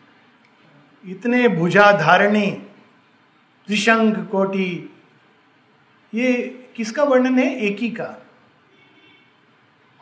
इतने 1.08 1.48
भुजा 1.48 1.92
धारणी 1.92 2.63
त्रिशंक 3.66 4.28
कोटि। 4.32 4.96
ये 6.14 6.32
किसका 6.76 7.04
वर्णन 7.04 7.38
है? 7.38 7.60
एक 7.60 7.78
ही 7.78 7.90
का। 7.90 8.26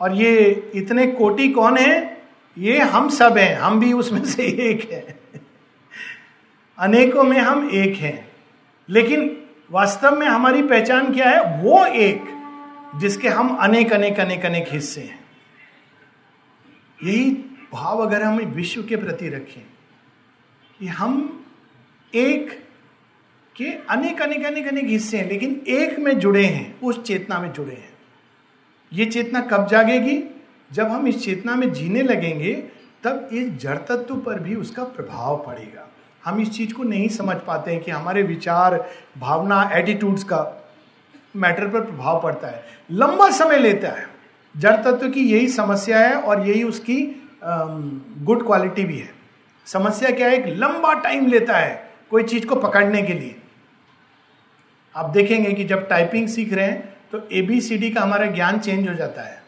और 0.01 0.13
ये 0.15 0.71
इतने 0.75 1.07
कोटि 1.07 1.49
कौन 1.49 1.77
है? 1.77 2.23
ये 2.57 2.79
हम 2.79 3.09
सब 3.09 3.37
हैं। 3.37 3.55
हम 3.55 3.79
भी 3.79 3.93
उसमें 3.93 4.25
से 4.25 4.43
एक 4.43 4.91
है। 4.91 5.19
अनेकों 6.77 7.23
में 7.23 7.39
हम 7.39 7.69
एक 7.69 7.95
हैं। 7.95 8.31
लेकिन 8.89 9.43
वास्तव 9.71 10.19
में 10.19 10.27
हमारी 10.27 10.63
पहचान 10.63 11.13
क्या 11.13 11.29
है? 11.29 11.63
वो 11.63 11.85
एक, 11.85 12.21
जिसके 12.99 13.29
हम 13.29 13.55
अनेक 13.55 13.93
अनेक 13.93 14.19
अनेक 14.19 14.45
अनेक 14.45 14.65
हिस्से 14.69 15.01
हैं। 15.01 15.25
यही 17.03 17.31
भाव 17.73 17.97
अगर 17.97 18.21
हम 18.21 18.37
विश्व 18.37 18.83
के 18.83 18.95
प्रति 18.95 19.29
रखें 19.29 19.65
कि 20.79 20.87
हम 20.87 21.45
एक 22.15 22.63
के 23.55 23.65
अनेक 23.89 24.21
अनेक 24.21 24.45
अनेक 24.45 24.67
अनेक 24.67 24.85
हिस्से 24.85 25.17
हैं, 25.17 25.27
लेकिन 25.29 25.61
एक 25.67 25.99
में 25.99 26.19
जुड़े 26.19 26.45
हैं, 26.45 26.79
उस 26.81 27.03
चेतना 27.03 27.39
में 27.39 27.51
जुड़े 27.53 27.73
हैं। 27.73 27.91
ये 28.93 29.05
चेतना 29.05 29.41
कब 29.41 29.67
जागेगी? 29.67 30.23
जब 30.71 30.87
हम 30.87 31.07
इस 31.07 31.23
चेतना 31.25 31.55
में 31.55 31.71
जीने 31.73 32.01
लगेंगे, 32.01 32.53
तब 33.03 33.29
इस 33.33 33.49
जड़ 33.57 33.77
तत्व 33.77 34.15
पर 34.15 34.39
भी 34.39 34.55
उसका 34.55 34.83
प्रभाव 34.83 35.43
पड़ेगा। 35.47 35.87
हम 36.25 36.39
इस 36.39 36.51
चीज़ 36.51 36.73
को 36.73 36.83
नहीं 36.83 37.07
समझ 37.07 37.35
पाते 37.37 37.71
हैं 37.71 37.83
कि 37.83 37.91
हमारे 37.91 38.23
विचार, 38.23 38.89
भावना 39.17 39.69
एटीट्यूड्स 39.73 40.23
का 40.23 40.69
मैटर 41.35 41.67
पर 41.67 41.81
प्रभाव 41.81 42.21
पड़ता 42.23 42.47
है। 42.47 42.63
लंबा 42.91 43.29
समय 43.29 43.57
लेता 43.57 43.87
है। 43.89 44.07
जड़ 44.55 44.75
तत्व 44.75 45.09
की 45.09 45.21
यही 45.31 45.47
समस्या 45.47 45.99
है 45.99 46.15
और 46.15 46.47
यही 46.47 46.63
उसकी 46.63 47.29
गुड 47.43 48.45
क्वालिटी 48.45 48.83
भी 48.83 48.97
है। 48.97 49.09
समस्या 49.67 50.11
क्या 50.11 50.27
है? 50.27 50.37
एक 50.37 50.55
लंबा 50.57 50.93
टाइम 50.93 51.27
लेता 51.27 51.57
है 51.57 51.91
कोई 52.11 52.23
चीज़ 52.23 52.45
को 52.45 52.55
पकड़ने 52.55 53.01
के 53.01 53.13
लिए। 53.13 53.35
आप 54.95 55.09
देखेंगे 55.09 55.51
कि 55.53 55.63
जब 55.63 55.87
टाइपिंग 55.87 56.27
सीख 56.27 56.53
रहे 56.53 56.65
हैं 56.65 56.95
तो 57.11 57.27
एबीसीडी 57.31 57.89
का 57.89 58.01
हमारा 58.01 58.25
ज्ञान 58.25 58.59
चेंज 58.59 58.89
हो 58.89 58.93
जाता 58.95 59.21
है। 59.21 59.41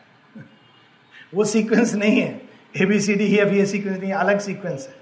वो 1.35 1.43
सीक्वेंस 1.43 1.93
नहीं 1.93 2.21
है। 2.21 2.41
एबीसीडी 2.75 3.23
ही 3.23 3.37
अभी 3.37 3.65
सीक्वेंस 3.65 3.99
नहीं 3.99 4.11
अलग 4.13 4.39
सीक्वेंस 4.39 4.87
है। 4.87 4.95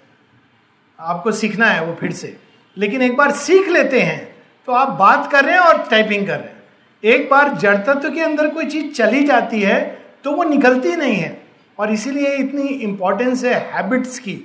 आपको 0.99 1.31
सीखना 1.31 1.67
है 1.67 1.85
वो 1.85 1.93
फिर 1.93 2.11
से। 2.11 2.37
लेकिन 2.77 3.01
एक 3.01 3.15
बार 3.17 3.31
सीख 3.31 3.69
लेते 3.69 4.01
हैं 4.01 4.35
तो 4.67 4.71
आप 4.71 4.89
बात 4.89 5.31
कर 5.31 5.45
रहे 5.45 5.53
हैं 5.53 5.61
और 5.61 5.87
टाइपिंग 5.91 6.27
कर 6.27 6.39
रहे 6.39 6.49
हैं। 6.49 6.63
एक 7.03 7.29
बार 7.29 7.53
जड़ 7.57 7.77
तत्व 7.77 8.09
के 8.09 8.21
अंदर 8.21 8.49
कोई 8.49 8.65
चीज़ 8.65 8.91
चली 8.93 9.23
जाती 9.23 9.61
है 9.61 9.81
तो 10.23 10.31
वो 10.31 10.43
निकलती 10.43 10.95
नहीं 10.95 11.15
है। 11.15 11.41
और 11.79 11.91
इसीलिए 11.91 12.35
इतनी 12.35 12.67
इंपॉर्टेंस 12.67 13.43
है 13.43 13.53
हैबिट्स 13.71 14.19
की। 14.19 14.39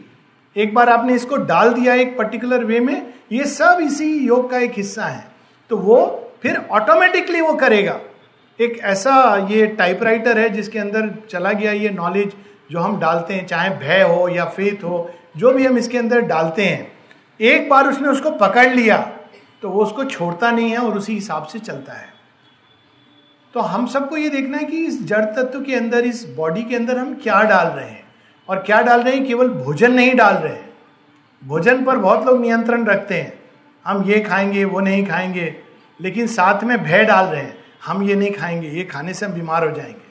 एक 0.57 0.75
बार 0.75 0.89
आपने 0.89 1.15
इसको 1.15 1.37
डाल 1.37 1.73
दिया 1.75 1.95
एक 1.95 2.17
पर्टिकुलर 2.19 2.65
वे 2.65 2.81
में, 2.81 3.15
ये 3.33 3.45
सब 3.45 3.79
इसी 3.83 4.27
योग 4.27 4.51
का 4.51 4.59
एक 4.59 4.73
हिस्सा 4.77 5.05
है। 5.05 5.38
तो 5.71 5.77
वो 5.77 5.99
फिर 6.43 6.57
ऑटोमेटिकली 6.71 7.41
वो 7.41 7.53
करेगा। 7.55 7.99
एक 8.59 8.79
ऐसा 8.85 9.15
ये 9.51 9.67
टाइपराइटर 9.69 10.39
है 10.39 10.49
जिसके 10.49 10.79
अंदर 10.79 11.11
चला 11.31 11.53
गया 11.53 11.73
ये 11.73 11.91
नॉलेज 11.91 12.33
जो 12.71 12.79
हम 12.79 12.99
डालते 13.01 13.35
हैं, 13.35 13.47
चाहे 13.47 13.71
भय 13.71 14.03
हो 14.03 14.29
या 14.29 14.45
फेथ 14.47 14.85
हो, 14.85 15.11
जो 15.37 15.53
भी 15.53 15.67
हम 15.67 15.79
इसके 15.79 15.99
अंदर 15.99 16.21
डालते 16.23 16.65
हैं। 16.65 16.93
एक 17.41 17.69
बार 17.71 17.89
उसने 17.89 18.09
उसको 18.09 18.31
पकड़ 18.31 18.69
लिया 18.69 18.97
तो 19.63 19.69
वो 19.71 19.83
उसको 19.83 20.05
छोड़ता 20.05 20.51
नहीं 20.51 20.71
है 20.71 20.79
और 20.79 20.97
उसी 20.99 21.15
हिसाब 21.15 21.47
से 21.47 21.59
चलता 21.59 21.93
है। 21.93 22.07
तो 23.55 23.61
हम 23.61 23.87
सबको 23.87 24.17
ये 24.17 24.29
देखना 24.29 24.59
है 24.59 24.65
कि 24.65 24.85
इस 24.87 25.03
जड़ 25.05 25.25
तत्व 25.25 25.61
के 25.61 25.75
अंदर, 25.75 26.05
इस 26.05 26.25
बॉडी 26.37 26.63
के 26.63 26.77
अंदर 26.77 26.99
हम 26.99 27.15
क्या 27.15 27.43
डाल 27.43 27.67
रहे 27.67 27.89
हैं 27.89 28.05
और 28.49 28.59
क्या 28.59 28.81
डाल 28.83 29.03
रहे 29.03 29.15
हैं, 29.15 29.27
केवल 29.27 29.49
भोजन 29.49 29.93
नहीं 29.93 30.15
डाल 30.15 30.35
रहे 30.35 30.53
हैं। 30.53 30.73
भोजन 31.43 31.85
पर 31.85 31.97
बहुत 31.97 32.27
लोग 32.27 32.41
नियंत्रण 32.41 32.85
रखते 32.87 33.15
हैं। 33.15 33.38
हम 33.85 34.03
ये 34.05 34.21
खाएँगे, 34.21 34.65
वो 34.65 34.81
नहीं 34.81 35.07
खाएँगे, 35.07 35.55
लेकिन 36.01 36.27
साथ 36.27 36.65
में 36.65 36.77
भय 36.85 37.05
डाल 37.05 37.27
रहे 37.27 37.43
हैं, 37.43 37.57
हम 37.85 38.03
ये 38.03 38.15
नहीं 38.15 38.33
खाएँगे, 38.33 38.69
ये 38.69 38.85
खाने 38.85 39.15
से 39.15 39.27
हम 39.27 39.33
बीमार 39.33 39.65
हो 39.65 39.75
जाएँगे। 39.77 40.07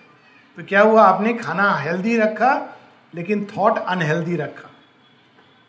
तो 0.58 0.64
क्या 0.64 0.82
हुआ? 0.82 1.04
आपने 1.04 1.34
खाना 1.34 1.74
हेल्दी 1.76 2.18
रखा, 2.18 2.54
लेकिन 3.14 3.46
थॉट 3.46 3.78
अनहेल्दी 3.78 4.36
रखा। 4.36 4.70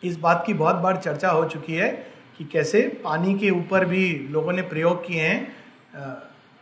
इस 0.03 0.19
बात 0.19 0.43
की 0.47 0.55
बहुत 0.55 0.77
बार 0.77 0.97
चर्चा 0.97 1.31
हो 1.31 1.45
चुकी 1.45 1.75
है 1.75 1.91
कि 2.39 2.45
कैसे 2.45 2.83
पानी 3.05 3.39
के 3.39 3.51
ऊपर 3.51 3.85
भी 3.85 4.29
लोगों 4.31 4.53
ने 4.53 4.63
प्रयोग 4.63 5.07
किए 5.07 5.23
हैं। 5.23 5.57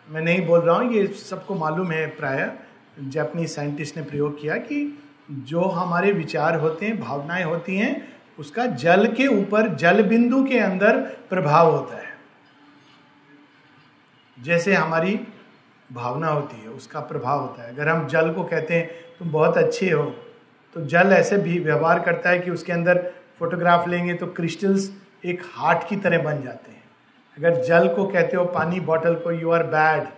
मैं 0.09 0.23
नहीं 0.23 0.47
बोल 0.47 0.61
रहा 0.61 0.77
हूँ, 0.77 0.93
ये 0.93 1.07
सबको 1.07 1.55
मालूम 1.55 1.91
है 1.93 2.07
प्राय 2.09 2.51
जैपनीज 3.01 3.51
साइंटिस्ट 3.51 3.97
ने 3.97 4.03
प्रयोग 4.03 4.41
किया 4.41 4.57
कि 4.57 4.99
जो 5.31 5.61
हमारे 5.61 6.13
विचार 6.13 6.57
होते 6.57 6.87
हैं, 6.87 7.01
भावनाएँ 7.01 7.45
होती 7.45 7.77
हैं 7.77 8.16
उसका 8.39 8.67
जल 8.67 9.07
के 9.13 9.27
ऊपर, 9.27 9.69
जल 9.69 10.03
बिंदु 10.03 10.45
के 10.45 10.59
अंदर 10.59 11.01
प्रभाव 11.31 11.71
होता 11.71 11.97
है। 11.97 12.15
जैसे 14.39 14.75
हमारी 14.75 15.21
भावना 15.93 16.29
होती 16.29 16.61
है, 16.61 16.69
उसका 16.69 17.01
प्रभाव 17.01 17.41
होता 17.41 17.63
है। 17.63 17.73
अगर 17.73 17.89
हम 17.89 18.07
जल 18.07 18.33
को 18.33 18.45
कहते 18.45 18.75
हैं, 18.75 18.91
तुम 19.19 19.31
बहुत 19.31 19.59
अच्छे 19.59 19.91
हो। 19.91 20.05
तो 20.77 20.85
जल 20.87 21.13
ऐसे 21.13 21.37
भी 21.39 21.59
व्यवहार 21.59 22.01
करता 22.01 22.31
है 22.31 22.39
कि 22.39 22.51
उसके 22.51 22.73
अंदर 22.73 23.13
फोटोग्राफ 23.39 23.89
लेंगे 23.89 24.15
तो 24.15 24.27
क्रिस्टल्स 24.27 24.91
एक 25.25 25.43
हार्ट 25.55 25.89
की 25.89 25.97
तरह 25.97 26.23
बन 26.23 26.43
जाते 26.43 26.71
हैं। 26.71 26.83
अगर 27.39 27.65
जल 27.65 27.89
को 27.89 28.07
कहते 28.07 28.37
हो, 28.37 28.45
पानी 28.45 28.81
बॉटल 28.81 29.15
को 29.15 29.33
यू 29.33 29.51
आर 29.51 29.63
बैड 29.63 30.09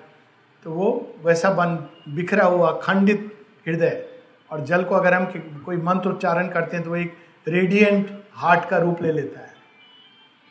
तो 0.64 0.70
वो 0.70 1.14
वैसा 1.24 1.50
बन, 1.50 1.76
बिखरा 2.08 2.44
हुआ 2.44 2.70
खंडित 2.72 3.32
हृदय। 3.66 4.04
और 4.50 4.64
जल 4.64 4.84
को 4.84 4.94
अगर 4.94 5.14
हम 5.14 5.24
कोई 5.64 5.76
मंत्र 5.76 6.10
उच्चारण 6.10 6.48
करते 6.48 6.76
हैं 6.76 6.84
तो 6.84 6.90
वो 6.90 6.96
एक 6.96 7.16
रेडियंट 7.49 8.24
हार्ट 8.32 8.68
का 8.68 8.78
रूप 8.78 9.03
ले 9.03 9.12
लेता 9.12 9.40
है। 9.40 9.53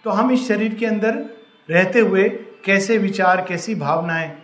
तो 0.04 0.10
हम 0.10 0.32
इस 0.32 0.48
शरीर 0.48 0.76
के 0.76 0.86
अंदर 0.86 1.26
रहते 1.70 2.00
हुए 2.00 2.30
कैसे 2.66 2.98
विचार, 2.98 3.46
कैसी 3.46 3.76
भावनाएँ 3.76 4.38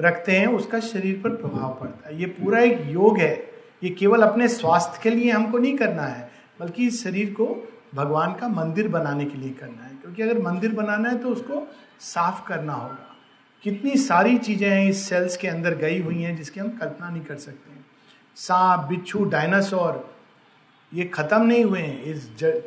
रखते 0.00 0.32
हैं, 0.32 0.46
उसका 0.46 0.80
शरीर 0.80 1.20
पर 1.24 1.30
प्रभाव 1.30 1.76
पड़ता 1.80 2.08
है। 2.08 2.20
ये 2.20 2.26
पूरा 2.26 2.60
एक 2.60 2.80
योग 2.86 3.18
है। 3.18 3.34
ये 3.84 3.90
केवल 3.90 4.22
अपने 4.22 4.48
स्वास्थ्य 4.48 5.00
के 5.02 5.10
लिए 5.10 5.30
हमको 5.30 5.58
नहीं 5.58 5.76
करना 5.76 6.02
है, 6.02 6.30
बल्कि 6.60 6.86
इस 6.86 7.04
शरीर 7.04 7.30
को 7.30 7.46
भगवान 7.94 8.34
का 8.34 8.48
मंदिर 8.48 8.88
बनाने 8.88 9.24
के 9.24 9.38
लिए 9.38 9.50
करना 9.50 9.84
है। 9.84 9.94
क्योंकि 9.94 10.22
अगर 10.22 10.38
मंदिर 10.38 10.72
बनाना 10.72 11.08
है 11.08 11.18
तो 11.18 11.28
उसको 11.28 11.66
साफ़ 12.00 12.46
करना 12.48 12.72
होगा। 12.72 13.16
कितनी 13.62 13.96
सारी 13.96 14.38
चीज़ें 14.38 14.68
हैं 14.68 14.88
इस 14.90 15.08
सेल्स 15.08 15.36
के 15.36 15.48
अंदर 15.48 15.74
गई 15.74 16.00
हुई 16.00 16.22
हैं 16.22 16.36
जिसकी 16.36 16.60
हम 16.60 16.68
कल्पना 16.68 17.10
नहीं 17.10 17.22
कर 17.22 17.36
सकते 17.36 17.70
सांप, 18.36 18.80
बिच्छू 18.80 19.24
डायनासोर 19.24 20.09
ये 20.94 21.04
खत्म 21.04 21.42
नहीं 21.42 21.64
हुए 21.64 21.80
हैं 21.80 22.02
इस 22.02 22.36
ज, 22.36 22.62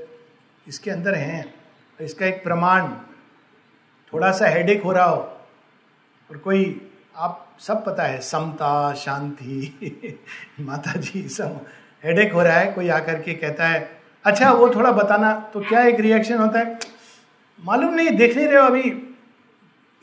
इसके 0.67 0.91
अंदर 0.91 1.15
हैं। 1.15 1.53
इसका 2.01 2.25
एक 2.25 2.43
प्रमाण 2.43 2.87
थोड़ा 4.13 4.31
सा 4.31 4.47
हेडेक 4.47 4.83
हो 4.83 4.91
रहा 4.91 5.05
हो। 5.05 5.21
और 6.29 6.37
कोई 6.37 6.91
आप 7.15 7.57
सब 7.59 7.85
पता 7.85 8.03
है 8.03 8.21
समता 8.21 8.93
शांति 8.93 10.19
माता 10.59 10.99
जी 10.99 11.29
सब 11.29 11.65
हेडेक 12.05 12.33
हो 12.33 12.41
रहा 12.41 12.57
है 12.57 12.71
कोई 12.71 12.89
आकर 12.89 13.21
के 13.21 13.33
कहता 13.33 13.67
है 13.67 14.01
अच्छा 14.25 14.51
वो 14.51 14.75
थोड़ा 14.75 14.91
बताना। 14.91 15.33
तो 15.53 15.61
क्या 15.61 15.83
एक 15.83 15.99
रिएक्शन 15.99 16.37
होता 16.37 16.59
है? 16.59 16.79
मालूम 17.63 17.93
नहीं 17.93 18.11
देख 18.11 18.35
नहीं 18.35 18.47
रहे 18.47 18.57
हो 18.57 18.67
अभी। 18.67 19.15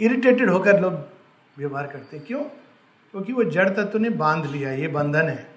इरिटेटेड 0.01 0.51
होकर 0.51 0.81
लोग 0.81 0.95
व्यवहार 1.59 1.87
करते 1.87 2.19
क्यों? 2.19 2.41
क्योंकि 2.41 3.33
वो 3.33 3.45
जड़ 3.45 3.69
तत्व 3.69 3.99
ने 3.99 4.11
बाँध 4.11 4.47
लिया 4.47 4.73
ये 4.73 4.89
बंधन 4.89 5.29
है। 5.29 5.50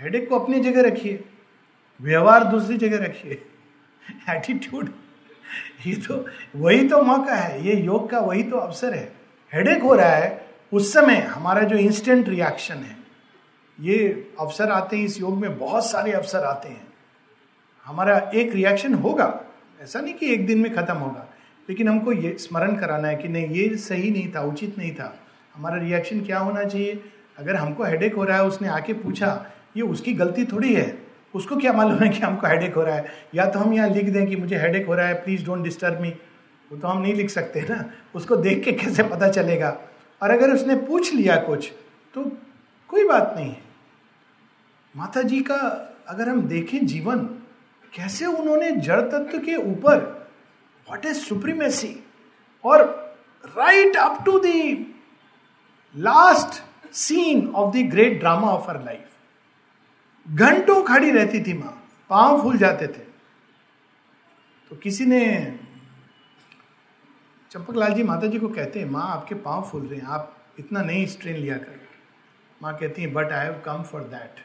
हेडेक 0.00 0.28
को 0.28 0.38
अपनी 0.38 0.60
जगह 0.60 0.82
रखिए। 0.82 1.24
व्यवहार 2.02 2.44
दूसरी 2.44 2.76
जगह 2.76 3.04
रखिए। 3.04 3.42
एटीट्यूड 4.30 4.90
ये 5.86 5.94
तो 5.94 6.26
वही 6.56 6.88
तो 6.88 7.02
मौका 7.02 7.34
है। 7.34 7.66
ये 7.66 7.76
योग 7.76 8.10
का 8.10 8.18
वही 8.18 8.42
तो 8.42 8.56
अवसर 8.56 8.94
है। 8.94 9.12
हेडेक 9.54 9.82
हो 9.82 9.94
रहा 9.94 10.08
है, 10.08 10.46
उस 10.72 10.92
समय 10.92 11.14
हमारा 11.14 11.62
जो 11.62 11.76
इंस्टेंट 11.76 12.28
रिएक्शन 12.28 12.74
है, 12.74 12.96
ये 13.80 14.30
अवसर 14.40 14.70
आते 14.70 14.96
हैं, 14.96 15.04
इस 15.04 15.20
योग 15.20 15.38
में 15.38 15.58
बहुत 15.58 15.90
सारे 15.90 16.12
अवसर 16.12 16.44
आते 16.44 16.68
हैं। 16.68 16.86
हमारा 17.84 18.30
एक 18.34 18.52
रिएक्शन 18.52 18.94
होगा। 18.94 19.40
ऐसा 19.82 20.00
नहीं 20.00 20.14
कि 20.14 20.32
एक 20.32 20.46
दिन 20.46 20.58
में 20.58 20.74
खत्म 20.74 20.94
होगा। 20.94 21.26
लेकिन 21.68 21.88
हमको 21.88 22.12
ये 22.12 22.36
स्मरण 22.38 22.76
कराना 22.76 23.08
है 23.08 23.16
कि 23.16 23.28
नहीं, 23.28 23.46
ये 23.46 23.76
सही 23.76 24.10
नहीं 24.10 24.32
था, 24.34 24.40
उचित 24.40 24.78
नहीं 24.78 24.94
था। 24.94 25.20
हमारा 25.54 25.76
रिएक्शन 25.76 26.20
क्या 26.20 26.38
होना 26.38 26.64
चाहिए? 26.64 27.04
अगर 27.38 27.56
हमको 27.56 27.84
हेडेक 27.84 28.14
हो 28.14 28.24
रहा 28.24 28.36
है, 28.36 28.44
उसने 28.44 28.68
आके 28.68 28.92
पूछा 28.92 29.46
ये 29.76 29.82
उसकी 29.82 30.12
गलती 30.12 30.44
थोड़ी 30.44 30.74
है। 30.74 30.86
उसको 31.34 31.56
क्या 31.56 31.72
मालूम 31.72 31.98
है 31.98 32.08
कि 32.08 32.18
हमको 32.18 32.46
हेडेक 32.46 32.74
हो 32.74 32.82
रहा 32.82 32.94
है? 32.94 33.12
या 33.34 33.46
तो 33.46 33.58
हम 33.58 33.72
यहाँ 33.72 33.88
लिख 33.88 34.04
दें 34.04 34.26
कि 34.26 34.36
मुझे 34.36 34.58
हेडेक 34.58 34.86
हो 34.86 34.94
रहा 34.94 35.06
है 35.06 35.14
प्लीज़ 35.14 35.44
डोंट 35.46 35.62
डिस्टर्ब 35.64 36.00
मी 36.00 36.08
वो 36.70 36.78
तो 36.78 36.88
हम 36.88 37.02
नहीं 37.02 37.14
लिख 37.14 37.30
सकते 37.30 37.60
ना। 37.60 37.84
उसको 38.14 38.36
देख 38.36 38.64
के 38.64 38.72
कैसे 38.72 39.02
पता 39.02 39.28
चलेगा? 39.28 39.76
और 40.22 40.30
अगर 40.30 40.50
उसने 40.50 40.76
पूछ 40.76 41.12
लिया 41.14 41.36
कुछ 41.36 41.70
तो 42.14 42.24
कोई 42.90 43.06
बात 43.08 43.34
नहीं। 43.36 43.50
है 43.50 43.64
माता 44.94 45.22
जी 45.22 45.40
का 45.40 45.56
अगर 46.08 46.28
हम 46.28 46.40
देखें 46.42 46.86
जीवन, 46.86 47.18
कैसे 47.94 48.26
उन्होंने 48.26 48.70
जड़ 48.70 49.00
तत्व 49.02 49.38
के 49.38 49.54
ऊपर 49.54 49.98
वॉट 50.86 51.06
इज़ 51.06 51.16
सुप्रीमेसी 51.18 51.94
और 52.64 52.84
right 53.44 53.96
up 53.96 54.22
to 54.26 54.38
the 54.38 54.72
last 55.94 56.62
scene 56.94 57.46
of 57.48 57.74
the 57.76 57.88
great 57.90 58.18
drama 58.20 58.48
of 58.48 58.70
our 58.70 58.82
life 58.84 59.04
घंटों 60.26 60.82
खड़ी 60.84 61.10
रहती 61.10 61.42
थी 61.44 61.52
माँ, 61.52 61.72
पाँव 62.10 62.42
फूल 62.42 62.56
जाते 62.58 62.86
थे। 62.86 63.04
तो 64.70 64.76
किसी 64.76 65.04
ने 65.06 65.24
चंपक 67.50 67.76
लाल 67.76 67.92
जी 67.94 68.02
माता 68.02 68.26
जी 68.26 68.38
को 68.38 68.48
कहते 68.48 68.78
हैं, 68.78 68.88
माँ, 68.90 69.06
आपके 69.08 69.34
पाँव 69.34 69.62
फूल 69.62 69.86
रहे 69.86 69.98
हैं, 70.00 70.06
आप 70.06 70.36
इतना 70.58 70.82
नहीं 70.82 71.06
स्ट्रेन 71.06 71.36
लिया 71.36 71.56
कर। 71.58 71.80
माँ 72.60 72.76
कहती 72.76 73.02
हैं 73.02 73.12
but 73.12 73.32
I 73.32 73.44
have 73.44 73.60
come 73.64 73.82
for 73.82 74.02
that 74.04 74.44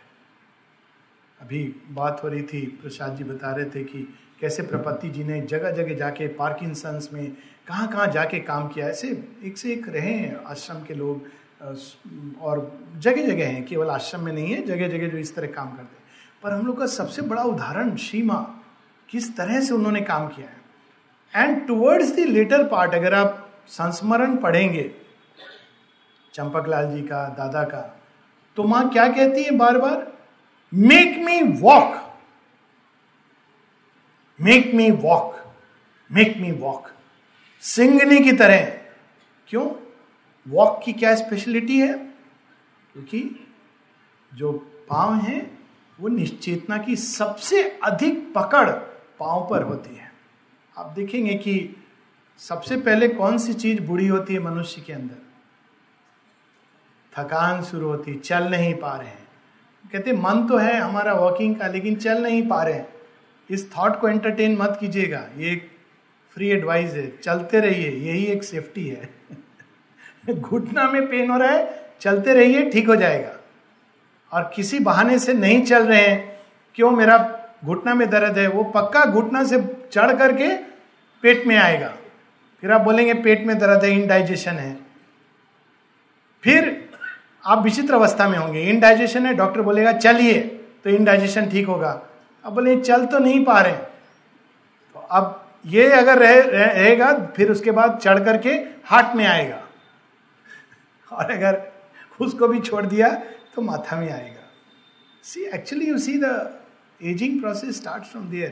अभी 1.40 1.64
बात 1.92 2.24
हो 2.24 2.28
रही 2.28 2.44
थी, 2.44 2.66
प्रसाद 2.82 3.16
जी 3.18 3.24
बता 3.24 3.52
रहे 3.52 3.66
थे 3.66 3.84
कि 3.84 4.08
कैसे 4.42 4.64
प्रपति 4.64 5.10
जी 5.10 5.24
ने 5.24 5.40
जगह 5.42 5.72
जगह 5.72 5.96
जाके 5.96 6.28
पार्किंसंस 6.36 7.10
में 7.14 7.32
कहाँ 7.68 7.88
कहाँ 7.88 8.08
जाके 8.08 8.40
काम 8.40 8.68
किया, 8.68 8.88
ऐसे 8.88 9.08
एक 9.44 9.58
से 9.58 9.72
एक 9.74 9.88
रहे 9.90 10.12
हैं 10.12 10.44
आश्रम 10.46 10.84
के 10.84 10.94
लोग। 10.94 11.26
और 11.62 12.60
जगह 12.98 13.26
जगह 13.28 13.48
हैं, 13.48 13.64
केवल 13.66 13.90
आश्रम 13.90 14.22
में 14.22 14.32
नहीं 14.34 14.54
है 14.54 14.62
जगह 14.66 14.88
जगह 14.88 15.08
जो 15.08 15.18
इस 15.18 15.36
तरह 15.36 15.48
काम 15.48 15.68
करते 15.68 15.96
हैं। 15.96 16.04
पर 16.44 16.54
हम 16.54 16.66
लोग 16.66 16.78
का 16.80 16.86
सबसे 16.88 17.22
बड़ा 17.22 17.44
उदाहरण 17.44 17.96
सीमा, 17.96 18.36
किस 19.10 19.36
तरह 19.38 19.62
से 19.62 19.74
उन्होंने 19.74 20.02
काम 20.02 20.28
किया 20.28 20.48
है। 20.48 20.60
And 21.34 21.66
towards 21.68 22.16
the 22.16 22.20
latter 22.20 22.68
part 22.68 22.94
अगर 22.94 23.14
आप 23.14 23.48
संस्मरण 23.68 24.36
पढ़ेंगे 24.38 24.92
चंपक 26.34 26.66
जी 26.92 27.02
का, 27.02 27.28
दादा 27.30 27.64
का 27.64 27.82
तो 28.58 28.64
माँ 28.64 28.90
क्या 28.90 29.08
कहती 29.08 29.44
है 29.44 29.52
बार 29.52 29.78
बार 29.78 30.12
make 30.74 31.18
me 31.18 31.42
walk 31.62 31.96
make 34.40 34.74
me 34.76 34.90
walk 34.92 35.36
make 36.10 36.38
me 36.38 36.52
walk 36.52 36.88
सिंगनी 37.64 38.20
की 38.20 38.32
तरह। 38.32 38.66
क्यों? 39.48 39.70
वॉक 40.48 40.82
की 40.86 40.94
क्या 40.94 41.16
स्पेशलिटी 41.16 41.80
है? 41.80 41.94
क्योंकि 42.94 43.48
जो 44.34 44.52
पाँव 44.90 45.14
है, 45.14 45.58
वो 46.00 46.08
निश्चेतना 46.08 46.78
की 46.78 46.96
सबसे 46.96 47.64
अधिक 47.84 48.34
पकड़ 48.34 48.70
पाँव 49.20 49.48
पर 49.50 49.64
होती 49.64 49.96
है। 49.96 50.14
आप 50.78 50.86
देखेंगे 50.86 51.34
कि 51.34 51.76
सबसे 52.38 52.78
पहले 52.78 53.08
कौन 53.08 53.38
सी 53.38 53.54
चीज़ 53.54 53.82
बुरी 53.82 54.08
होती 54.08 54.34
है 54.34 54.40
मनुष्य 54.40 54.82
के 54.82 54.94
अंदर? 54.94 55.18
थकान 57.18 57.64
शुरू 57.64 57.88
होती, 57.88 58.16
चल 58.20 58.44
नहीं 58.44 58.74
पा 58.74 58.98
रहे 58.98 59.10
हैं। 59.10 59.28
कहते, 59.92 60.14
मन 60.14 60.48
तो 60.48 60.58
है 60.58 60.80
हमारा 60.80 61.14
वॉकिंग 61.14 61.56
का, 61.56 61.68
लेकिन 61.68 61.96
चल 61.96 62.24
नहीं 62.24 62.48
पा 62.48 62.64
रहे 62.64 62.74
हैं। 62.74 62.94
इस 63.50 63.74
थॉट 63.78 64.00
को 64.00 64.10
एंटरटेन 64.10 64.58
मत 64.58 64.78
कीजिएगा। 64.80 65.30
ये 65.38 65.52
एक 65.52 65.72
फ्री 66.30 66.50
एडवाइस 66.50 66.92
है। 66.92 67.18
चलते 67.18 67.60
रहिए, 67.60 67.92
यही 67.92 68.26
एक 68.26 68.44
सेफ्टी 68.44 68.88
है। 68.88 69.16
घुटना 70.32 70.88
में 70.92 71.06
पेन 71.08 71.30
हो 71.30 71.38
रहा 71.38 71.52
है 71.52 71.70
चलते 72.02 72.34
रहिए 72.34 72.70
ठीक 72.70 72.88
हो 72.88 72.96
जाएगा। 72.96 73.32
और 74.32 74.52
किसी 74.56 74.80
बहाने 74.80 75.18
से 75.20 75.34
नहीं 75.34 75.62
चल 75.64 75.86
रहे 75.86 76.02
हैं 76.02 76.20
क्यों 76.78 76.92
मेरा 76.92 77.18
घुटना 77.66 77.94
में 77.94 78.10
दर्द 78.10 78.38
है 78.38 78.48
वो 78.48 78.64
पक्का 78.76 79.04
घुटना 79.06 79.44
से 79.44 79.60
चढ़ 79.92 80.16
करके 80.18 80.48
पेट 81.24 81.46
में 81.48 81.56
आएगा। 81.58 81.94
फिर 82.64 82.72
आप 82.72 82.82
बोलेंगे 82.82 83.14
पेट 83.16 83.46
में 83.48 83.58
दर्द 83.60 83.84
है 83.84 83.92
इनडाइजेशन 83.92 84.52
है। 84.52 84.78
फिर 86.44 86.90
आप 87.46 87.64
विचित्र 87.64 87.94
अवस्था 87.94 88.28
में 88.30 88.38
होंगे 88.38 88.62
इनडाइजेशन 88.70 89.26
है 89.26 89.34
डॉक्टर 89.34 89.62
बोलेगा 89.62 89.92
चलिए 89.94 90.40
तो 90.84 90.90
इनडाइजेशन 90.90 91.50
ठीक 91.50 91.68
होगा। 91.68 92.02
अब 92.46 92.54
बोले 92.54 92.76
चल 92.82 93.06
तो 93.06 93.20
नहीं 93.20 93.44
पा 93.46 93.60
रहे 93.62 93.74
तो 93.74 95.00
अब 95.12 95.38
ये 95.66 95.90
अगर 95.92 96.18
रहे, 96.18 96.42
रहेगा 96.42 97.14
फिर 97.36 97.52
उसके 97.52 97.72
बाद 97.72 97.98
चढ़ 97.98 98.24
करके 98.26 98.50
हार्ट 98.86 99.16
में 99.16 99.26
आएगा। 99.26 99.61
और 101.12 101.32
अगर 101.32 101.62
उसको 102.20 102.48
भी 102.48 102.60
छोड़ 102.60 102.86
दिया 102.86 103.10
तो 103.56 103.62
माथा 103.62 104.00
में 104.00 104.12
आएगा। 104.12 104.48
See 105.24 105.44
actually 105.56 105.88
you 105.88 105.98
see 105.98 106.18
the 106.18 106.60
ageing 107.02 107.40
process 107.42 107.78
start 107.78 108.04
from 108.04 108.30
there 108.30 108.50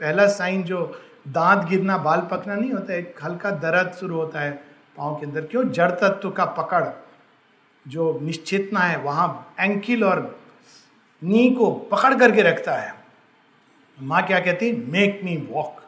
पहला 0.00 0.26
साइन 0.28 0.62
जो 0.62 0.84
दांत 1.28 1.68
गिरना, 1.68 1.96
बाल 1.98 2.20
पकना 2.30 2.54
नहीं 2.54 2.72
होता 2.72 2.92
है 2.92 3.14
हल्का 3.22 3.50
दर्द 3.62 3.92
शुरू 3.94 4.16
होता 4.16 4.40
है 4.40 4.50
पाँव 4.96 5.16
के 5.16 5.26
अंदर 5.26 5.46
क्यों 5.46 5.64
जड़ 5.70 5.90
तत्व 5.92 6.30
का 6.30 6.44
पकड़ 6.58 6.84
जो 7.86 8.18
निश्चेतना 8.22 8.80
है, 8.80 8.96
वहाँ 8.98 9.54
एंकिल 9.60 10.04
और 10.04 10.40
नी 11.22 11.50
को 11.50 11.70
पकड़ 11.92 12.14
करके 12.18 12.42
रखता 12.42 12.74
है। 12.74 12.94
माँ 13.98 14.26
क्या 14.26 14.40
कहती 14.40 14.72
make 14.92 15.20
me 15.24 15.36
walk 15.50 15.80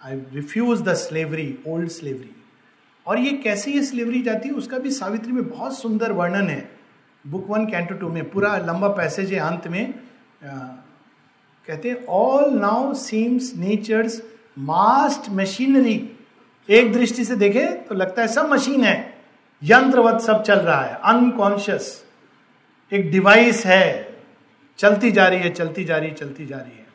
I 0.00 0.20
refuse 0.32 0.82
the 0.82 0.94
slavery 0.96 1.58
old 1.68 1.88
slavery 1.90 2.33
और 3.06 3.18
ये 3.18 3.30
कैसे 3.38 3.72
ये 3.72 3.82
स्लेवरी 3.82 4.22
जाती 4.22 4.48
है 4.48 4.54
उसका 4.54 4.78
भी 4.78 4.90
सावित्री 4.90 5.32
में 5.32 5.48
बहुत 5.48 5.78
सुंदर 5.78 6.12
वर्णन 6.12 6.48
है। 6.48 6.68
बुक 7.24 7.46
वन 7.48 7.64
कैंटो 7.66 7.94
टू 7.94 8.08
में 8.08 8.30
पूरा 8.30 8.56
लंबा 8.58 8.88
पैसेज 8.88 9.32
है 9.32 9.38
अंत 9.40 9.68
में। 9.68 9.94
आ, 10.44 10.48
कहते 11.68 11.90
हैं 11.90 12.04
all 12.06 12.50
now 12.52 12.94
seems 12.94 13.52
nature's 13.56 14.22
mast 14.58 15.30
machinery 15.30 15.96
एक 16.68 16.92
दृष्टि 16.92 17.24
से 17.24 17.36
देखे 17.36 17.66
तो 17.66 17.94
लगता 17.94 18.22
है 18.22 18.28
सब 18.28 18.48
मशीन 18.50 18.84
है 18.84 18.96
यंत्रवत 19.62 20.20
सब 20.20 20.42
चल 20.42 20.58
रहा 20.58 20.80
है 20.80 20.94
अनकॉन्शियस 21.04 22.04
एक 22.92 23.10
डिवाइस 23.10 23.64
है 23.66 24.14
चलती 24.78 25.10
जा 25.12 25.26
रही 25.28 25.40
है 25.40 25.50
चलती 25.50 25.84
जा 25.84 25.96
रही 25.96 26.08
है 26.08 26.14
चलती 26.14 26.46
जा 26.46 26.56
रही 26.56 26.78
है। 26.78 26.86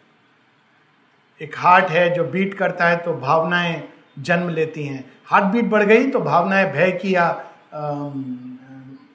एक 1.42 1.58
हार्ट 1.58 1.90
है 1.90 2.10
जो 2.16 2.24
बीट 2.24 2.54
करता 2.54 2.88
है 2.88 2.98
तो 2.98 3.14
भावनाएँ 3.14 3.82
जन्म 4.20 4.50
लेती 4.50 4.84
हैं। 4.84 5.04
हार्ट 5.26 5.46
बीट 5.54 5.66
बढ़ 5.66 5.84
गई 5.84 6.08
तो 6.08 6.20
भावनाएँ 6.22 6.72
भय 6.74 6.92
की 7.02 7.14
या 7.16 7.28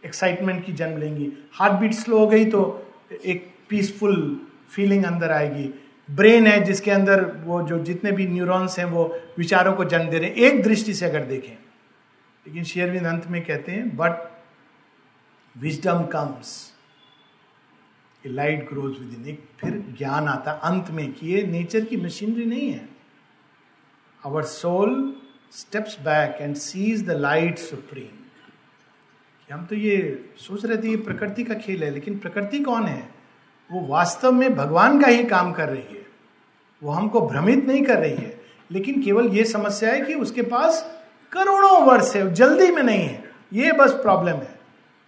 एक्साइटमेंट 0.07 0.65
की 0.67 0.73
जन्म 0.73 0.99
लेंगी। 0.99 1.33
हार्ट 1.53 1.81
बीट 1.81 1.93
स्लो 1.95 2.19
हो 2.19 2.27
गई 2.27 2.45
तो 2.47 2.61
एक 3.25 3.49
पीसफुल 3.69 4.41
फीलिंग 4.71 5.05
अंदर 5.05 5.33
आएगी। 5.33 5.73
ब्रेन 6.09 6.47
है 6.47 6.61
जिसके 6.65 6.91
अंदर 6.91 7.25
वो 7.45 7.63
जो 7.63 7.79
जितने 7.85 8.13
भी 8.13 8.27
न्यूरॉन्स 8.27 8.79
हैं 8.79 8.87
वो 8.87 9.05
विचारों 9.39 9.73
को 9.73 9.85
जन्म 9.87 10.11
दे 10.11 10.19
रहे 10.19 10.29
हैं। 10.29 10.37
एक 10.37 10.63
दृष्टि 10.63 10.95
से 10.95 11.07
अगर 11.07 11.25
देखें, 11.25 11.57
लेकिन 12.47 12.65
शेयरविंद 12.65 13.07
अंत 13.07 13.27
में 13.27 13.45
कहते 13.45 13.73
हैं 13.73 13.97
but 13.97 14.31
wisdom 15.57 16.03
comes 16.13 16.53
light 18.25 18.69
grows 18.69 18.99
within 19.17 19.29
एक 19.29 19.41
फिर 19.61 19.85
ज्ञान 19.99 20.29
आता, 20.29 20.51
अंत 20.51 20.91
में 20.91 21.13
कि 21.13 21.27
ये 21.27 21.43
नेचर 21.47 21.85
की 21.85 21.97
मशीनरी 21.97 22.45
नहीं 22.47 22.71
है। 22.71 22.89
Our 24.27 24.43
soul 24.43 25.15
steps 25.53 26.01
back 26.01 26.39
and 26.41 26.57
sees 26.57 27.07
the 27.07 27.11
light 27.11 27.59
supreme 27.59 28.21
हम 29.55 29.67
तो 29.67 29.75
ये 29.75 30.25
सोच 30.37 30.65
रहे 30.65 30.77
थे 30.77 30.89
ये 30.89 30.97
प्रकृति 30.97 31.45
का 31.45 31.55
खेल 31.55 31.85
है, 31.85 31.91
लेकिन 31.91 32.19
प्रकृति 32.19 32.59
कौन 32.59 32.85
है? 32.85 33.09
वो 33.73 33.87
वास्तव 33.87 34.33
में 34.33 34.55
भगवान 34.55 35.01
का 35.01 35.07
ही 35.07 35.25
काम 35.25 35.53
कर 35.53 35.69
रही 35.69 35.97
है। 35.97 36.07
वो 36.83 36.91
हमको 36.91 37.21
भ्रमित 37.21 37.65
नहीं 37.65 37.83
कर 37.83 37.99
रही 37.99 38.15
है। 38.15 38.41
लेकिन 38.73 39.03
केवल 39.03 39.27
ये 39.27 39.45
समस्या 39.45 39.93
है 39.93 40.01
कि 40.01 40.15
उसके 40.15 40.43
पास 40.43 41.01
करोड़ों 41.33 41.87
वर्ष 41.87 42.17
है, 42.17 42.35
जल्दी 42.35 42.73
में 42.73 42.83
नहीं 42.83 43.05
है। 43.05 43.25
ये 43.53 43.73
बस 43.73 43.93
प्रॉब्लम 43.93 44.37
है। 44.37 44.59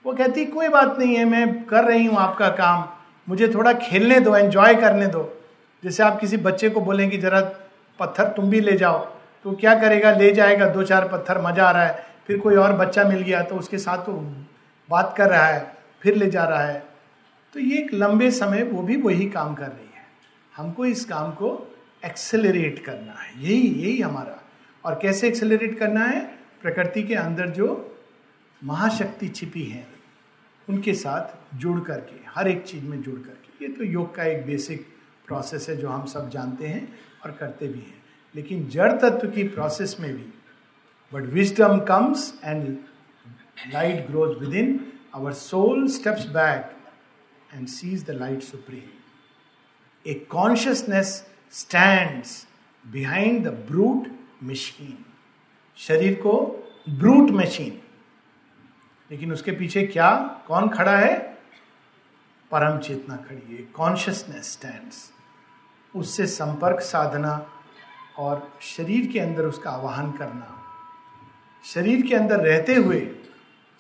वो 0.06 0.12
कहती, 0.12 0.44
कोई 0.44 0.68
बात 0.68 0.98
नहीं 0.98 1.16
है, 1.16 1.24
मैं 1.24 1.64
कर 1.64 1.84
रही 1.84 2.06
हूँ 2.06 2.16
आपका 2.16 2.48
काम। 2.48 2.88
मुझे 3.28 3.48
थोड़ा 3.48 3.72
खेलने 3.72 4.20
दो 4.20 4.36
एंजॉय 4.36 4.74
करने 4.74 5.06
दो। 5.06 5.42
जैसे 5.84 6.02
आप 6.02 6.20
किसी 6.20 6.36
बच्चे 6.36 6.70
को 6.70 6.80
बोलें 6.80 7.10
कि 7.10 7.18
जरा 7.18 7.40
पत्थर 7.99 8.28
तुम 8.28 8.51
भी 8.51 8.61
ले 8.61 8.72
जाओ। 8.72 8.99
तो 9.44 9.53
क्या 9.53 9.74
करेगा? 9.80 10.11
ले 10.11 10.32
जाएगा, 10.32 10.68
दो 10.68 10.82
चार 10.82 11.09
पत्थर, 11.09 11.40
मज़ा 11.42 11.64
आ 11.64 11.70
रहा 11.70 11.86
है। 11.86 12.05
फिर 12.26 12.38
कोई 12.38 12.57
और 12.57 12.72
बच्चा 12.72 13.05
मिल 13.05 13.22
गया 13.22 13.42
तो 13.42 13.57
उसके 13.57 13.78
साथ 13.78 13.99
तो 13.99 14.12
बात 14.88 15.14
कर 15.18 15.28
रहा 15.30 15.47
है, 15.47 15.74
फिर 16.03 16.16
ले 16.16 16.30
जा 16.30 16.44
रहा 16.44 16.62
है। 16.62 16.84
तो 17.55 17.61
ये 17.61 17.78
एक 17.78 17.92
लंबे 17.94 18.30
समय 18.30 18.62
वो 18.62 18.82
भी 18.82 18.97
वही 18.97 19.28
काम 19.30 19.55
कर 19.55 19.66
रही 19.66 19.90
है। 19.94 20.05
हमको 20.57 20.84
इस 20.86 21.05
काम 21.05 21.30
को 21.32 21.76
एक्सेलरेट 22.05 22.84
करना 22.84 23.12
है। 23.12 23.30
यही 23.42 23.68
यही 23.82 24.01
हमारा। 24.01 24.40
और 24.84 24.99
कैसे 25.03 25.28
एक्सेलरेट 25.28 25.78
करना 25.78 26.05
है? 26.05 26.20
प्रकृति 26.62 27.03
के 27.03 27.14
अंदर 27.14 27.49
जो 27.51 27.68
महाशक्ति 28.64 29.28
छिपी 29.28 29.62
है, 29.62 29.86
उनके 30.68 30.94
साथ 30.94 31.57
जुड़ 31.59 31.80
करके, 31.80 32.14
हर 32.28 32.49
एक 32.49 32.62
चीज़ 32.64 32.84
में 32.84 33.01
जुड़ 33.03 33.18
करके। 33.18 33.64
ये 33.64 33.72
तो 33.72 33.84
योग 33.84 34.14
का 34.14 34.24
एक 34.24 34.47
बेसिक 34.47 34.86
प्रोसेस 35.27 35.68
है 35.68 35.77
जो 35.77 35.89
हम 35.89 36.07
सब 36.07 36.31
जानते 36.31 36.66
हैं 36.66 36.99
और 37.24 37.33
करते 37.33 37.68
भी 37.68 37.79
हैं। 37.79 38.05
लेकिन 38.35 38.68
जड़ 38.68 38.93
तत्व 38.93 39.31
की 39.31 39.43
प्रोसेस 39.45 39.97
में 40.01 40.12
भी 40.16 40.33
but 41.12 41.22
wisdom 41.22 41.81
comes 41.81 42.41
and 42.45 42.79
light 43.72 44.07
grows 44.07 44.39
within 44.55 44.93
our 45.14 45.33
soul 45.33 45.89
steps 45.89 46.27
back 46.27 46.77
and 47.55 47.68
sees 47.68 48.05
the 48.05 48.11
light 48.11 48.43
supreme 48.43 48.91
a 50.07 50.14
consciousness 50.14 51.27
stand 51.51 52.24
behind 52.93 53.45
the 53.47 53.49
brute 53.49 54.09
machine 54.45 55.05
शरीर 55.77 56.14
को 56.14 56.62
ब्रूट 56.89 57.31
मशीन 57.31 57.81
लेकिन 59.11 59.33
उसके 59.33 59.53
पीछे 59.53 59.87
क्या? 59.87 60.43
कौन 60.47 60.68
खड़ा 60.68 60.97
है? 60.97 61.39
परम 62.51 62.79
चेतना 62.79 63.16
खड़ी 63.16 63.57
है। 63.57 63.62
कॉन्शियसनेस 63.62 64.53
स्टैंड्स 64.53 65.12
उससे 65.97 66.26
संपर्क 66.26 66.80
साधना 66.80 67.47
और 68.18 68.53
शरीर 68.61 69.12
के 69.12 69.20
अंदर 69.20 69.42
उसका 69.42 69.70
आवाहन 69.70 70.12
करना। 70.12 70.62
शरीर 71.64 72.07
के 72.07 72.14
अंदर 72.14 72.40
रहते 72.40 72.74
हुए, 72.74 73.09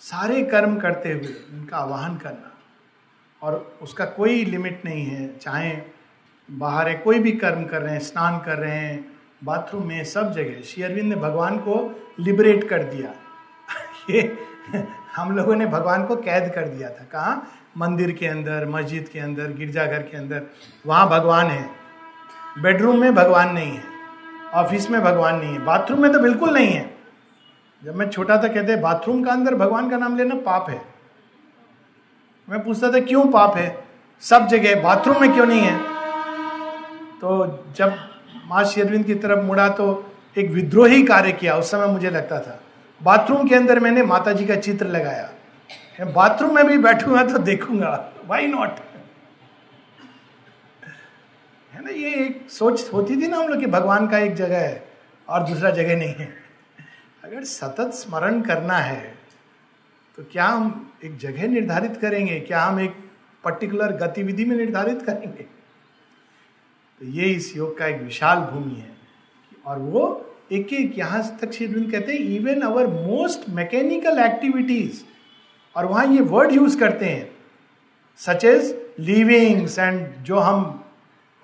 सारे 0.00 0.42
कर्म 0.42 0.80
करते 0.80 1.12
हुए 1.12 1.34
उनका 1.52 1.76
आवाहन 1.76 2.16
करना। 2.16 2.52
और 3.42 3.78
उसका 3.82 4.04
कोई 4.04 4.44
लिमिट 4.44 4.84
नहीं 4.84 5.04
है, 5.04 5.38
चाहे 5.38 5.82
बाहर 6.50 6.88
है, 6.88 6.94
कोई 6.94 7.18
भी 7.18 7.32
कर्म 7.32 7.64
कर 7.64 7.82
रहे 7.82 7.92
हैं, 7.92 8.00
स्नान 8.00 8.38
कर 8.38 8.56
रहे 8.56 8.76
हैं, 8.76 9.18
बाथरूम 9.44 9.86
में, 9.86 10.04
सब 10.04 10.32
जगह। 10.32 10.62
श्री 10.62 10.82
अरविंद 10.82 11.08
ने 11.08 11.16
भगवान 11.16 11.58
को 11.58 12.02
लिबरेट 12.20 12.68
कर 12.68 12.82
दिया। 12.82 13.14
ये 14.10 14.38
हम 15.16 15.36
लोगों 15.36 15.56
ने 15.56 15.66
भगवान 15.66 16.06
को 16.06 16.16
कैद 16.16 16.52
कर 16.54 16.68
दिया 16.68 16.90
था। 16.90 17.04
कहाँ? 17.12 17.52
मंदिर 17.78 18.12
के 18.12 18.26
अंदर, 18.26 18.66
मस्जिद 18.66 19.08
के 19.08 19.18
अंदर, 19.18 19.52
गिरजाघर 19.52 20.02
के 20.02 20.16
अंदर। 20.16 20.46
वहाँ 20.86 21.08
भगवान 21.08 21.46
है। 21.46 21.85
बेडरूम 22.56 23.00
में 23.00 23.14
भगवान 23.14 23.52
नहीं 23.54 23.70
है, 23.70 23.82
ऑफ़िस 24.54 24.90
में 24.90 25.00
भगवान 25.02 25.38
नहीं 25.38 25.52
है, 25.52 25.64
बाथरूम 25.64 26.00
में 26.02 26.12
तो 26.12 26.18
बिल्कुल 26.20 26.50
नहीं 26.50 26.68
है। 26.68 26.90
जब 27.82 27.96
मैं 27.96 28.08
छोटा 28.10 28.36
था, 28.36 28.48
कहते 28.48 28.76
बाथरूम 28.76 29.22
का 29.24 29.32
अंदर 29.32 29.54
भगवान 29.54 29.90
का 29.90 29.96
नाम 29.96 30.16
लेना 30.16 30.34
पाप 30.46 30.70
है। 30.70 30.80
मैं 32.48 32.62
पूछता 32.64 32.90
था, 32.92 33.00
क्यों 33.00 33.24
पाप 33.26 33.56
है? 33.56 33.84
सब 34.22 34.46
जगह 34.46 34.82
बाथरूम 34.82 35.20
में 35.20 35.32
क्यों 35.34 35.46
नहीं 35.46 35.60
है? 35.60 35.78
तो 37.20 37.64
जब 37.76 37.96
माँ 38.46 38.64
शेरविंद 38.64 39.04
की 39.04 39.14
तरफ़ 39.16 39.44
मुड़ा 39.44 39.68
तो 39.68 39.86
एक 40.36 40.50
विद्रोही 40.50 41.02
कार्य 41.02 41.32
किया, 41.32 41.54
उस 41.54 41.70
समय 41.70 41.86
मुझे 41.86 42.10
लगता 42.10 42.40
था, 42.40 42.58
बाथरूम 43.00 43.48
के 43.48 43.54
अंदर 43.54 43.80
मैंने 43.80 44.02
माता 44.04 44.32
जी 44.32 44.46
का 44.46 44.56
चित्र 44.56 44.86
लगाया 44.88 45.30
बाथरूम 46.06 46.54
में 46.54 46.66
भी 46.66 46.78
बैठूँगा 46.78 47.22
तो 47.24 47.38
देखूँगा 47.40 47.88
वाई 48.26 48.46
नॉट 48.46 48.78
है 51.76 51.82
ना, 51.84 51.90
ये 51.90 52.10
एक 52.24 52.50
सोच 52.50 52.92
होती 52.92 53.16
थी 53.16 53.26
ना 53.28 53.36
हम 53.36 53.48
लोग 53.48 53.60
कि, 53.60 53.66
भगवान 53.66 54.06
का 54.08 54.18
एक 54.18 54.34
जगह 54.34 54.58
है 54.58 54.82
और 55.28 55.42
दूसरा 55.48 55.70
जगह 55.70 55.96
नहीं 55.96 56.14
है। 56.14 56.28
अगर 57.24 57.44
सतत 57.44 57.90
स्मरण 57.94 58.40
करना 58.42 58.76
है 58.78 59.14
तो 60.18 60.22
क्या 60.32 60.46
हम 60.46 60.94
एक 61.04 61.16
जगह 61.18 61.48
निर्धारित 61.48 61.96
करेंगे? 61.96 62.38
क्या 62.40 62.60
हम 62.60 62.80
एक 62.80 62.94
पर्टिकुलर 63.44 63.92
गतिविधि 63.96 64.44
में 64.44 64.56
निर्धारित 64.56 65.02
करेंगे? 65.02 65.42
तो 67.00 67.06
ये 67.06 67.24
इस 67.32 67.56
योग 67.56 67.76
का 67.78 67.86
एक 67.86 68.00
विशाल 68.02 68.38
भूमि 68.42 68.74
है 68.74 68.96
और 69.66 69.78
वो 69.78 70.04
एक 70.52 70.72
एक 70.72 70.98
यहाँ 70.98 71.22
तक 71.40 71.52
शेरविंद 71.52 71.90
कहते 71.92 72.12
हैं 72.12 72.20
even 72.20 72.60
our 72.62 72.86
most 72.86 73.48
mechanical 73.50 74.18
activities 74.24 75.02
और 75.76 75.86
वहाँ 75.86 76.06
ये 76.06 76.20
वर्ड 76.32 76.52
यूज़ 76.52 76.78
करते 76.78 77.04
हैं 77.04 77.30
सच 78.20 78.44
एज 78.44 78.74
लिविंग्स 79.00 79.78
एंड 79.78 80.06
जो 80.24 80.38
हम 80.38 80.75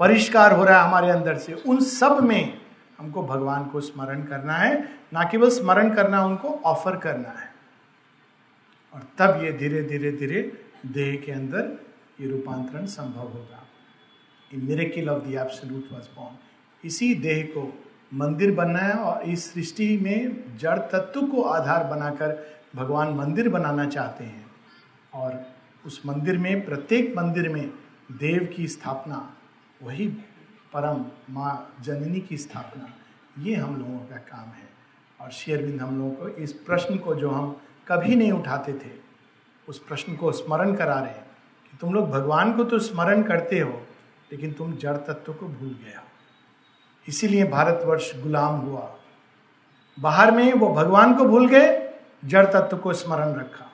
परिष्कार 0.02 0.52
हो 0.52 0.64
रहा 0.64 0.82
है 0.82 0.88
हमारे 0.88 1.10
अंदर 1.10 1.36
से। 1.36 1.52
उन 1.54 1.80
सब 1.80 2.20
में 2.20 2.60
हमको 2.98 3.22
भगवान 3.22 3.64
को 3.64 3.80
स्मरण 3.80 4.22
करना 4.22 4.52
है, 4.52 4.88
ना 5.12 5.24
केवल 5.24 5.50
स्मरण 5.50 5.94
करना, 5.94 6.24
उनको 6.24 6.48
ऑफ़र 6.48 6.96
करना 6.96 7.28
है। 7.28 7.50
और 8.94 9.02
तब 9.18 9.44
ये 9.44 9.52
धीरे 9.52 9.82
धीरे 9.82 10.12
धीरे 10.12 10.40
देह 10.86 11.22
के 11.26 11.32
अंदर 11.32 11.86
ये 12.20 12.28
रूपांतरण 12.28 12.86
संभव 12.86 13.28
होगा। 13.28 13.58
Miracle 14.54 15.08
of 15.10 15.22
the 15.24 15.32
absolute 15.32 15.88
was 15.92 16.02
born 16.16 16.36
इसी 16.84 17.14
देह 17.14 17.42
को 17.44 17.82
मंदिर 18.14 18.54
बनना 18.54 18.78
है 18.78 18.94
और 18.94 19.22
इस 19.22 19.52
सृष्टि 19.54 19.96
में 19.96 20.56
जड़ 20.58 20.78
तत्व 20.78 21.22
को 21.26 21.42
आधार 21.42 21.84
बनाकर 21.84 22.60
भगवान 22.76 23.14
मंदिर 23.14 23.48
बनाना 23.48 23.86
चाहते 23.86 24.24
हैं। 24.24 24.46
और 25.14 25.40
उस 25.86 26.02
मंदिर 26.06 26.38
में, 26.38 26.64
प्रत्येक 26.64 27.14
मंदिर 27.16 27.48
में 27.48 27.70
देव 28.12 28.54
की 28.56 28.68
स्थापना 28.68 29.36
वही 29.82 30.08
परम 30.72 31.04
माँ 31.30 31.76
जननी 31.80 32.20
की 32.20 32.36
स्थापना। 32.36 32.88
ये 33.38 33.56
हम 33.56 33.76
लोगों 33.76 33.98
का 33.98 34.16
काम 34.16 34.48
है। 34.48 34.72
और 35.20 35.30
शेयरबिंद 35.30 35.80
हम 35.80 35.98
लोगों 35.98 36.10
को 36.10 36.28
इस 36.28 36.52
प्रश्न 36.52 36.96
को 36.96 37.14
जो 37.14 37.30
हम 37.30 37.56
कभी 37.88 38.16
नहीं 38.16 38.32
उठाते 38.32 38.72
थे, 38.72 39.02
उस 39.68 39.78
प्रश्न 39.78 40.16
को 40.16 40.32
स्मरण 40.32 40.74
करा 40.74 40.94
रहे 40.94 41.12
हैं 41.12 41.26
कि 41.70 41.78
तुम 41.80 41.94
लोग 41.94 42.10
भगवान 42.10 42.52
को 42.52 42.64
तो 42.64 42.78
स्मरण 42.78 43.22
करते 43.22 43.60
हो, 43.60 43.82
लेकिन 44.32 44.52
तुम 44.52 44.72
जड़ 44.72 44.96
तत्व 44.96 45.32
को 45.32 45.48
भूल 45.48 45.78
गए 45.84 45.96
हो। 45.96 46.02
इसीलिए 47.08 47.44
भारतवर्ष 47.44 48.22
गुलाम 48.22 48.54
हुआ। 48.54 48.94
बाहर 50.00 50.30
में 50.30 50.52
वो 50.52 50.74
भगवान 50.74 51.14
को 51.14 51.24
भूल 51.24 51.48
गए, 51.48 51.92
जड़ 52.24 52.46
तत्व 52.46 52.76
को 52.76 52.92
स्मरण 52.92 53.32
रखा। 53.32 53.66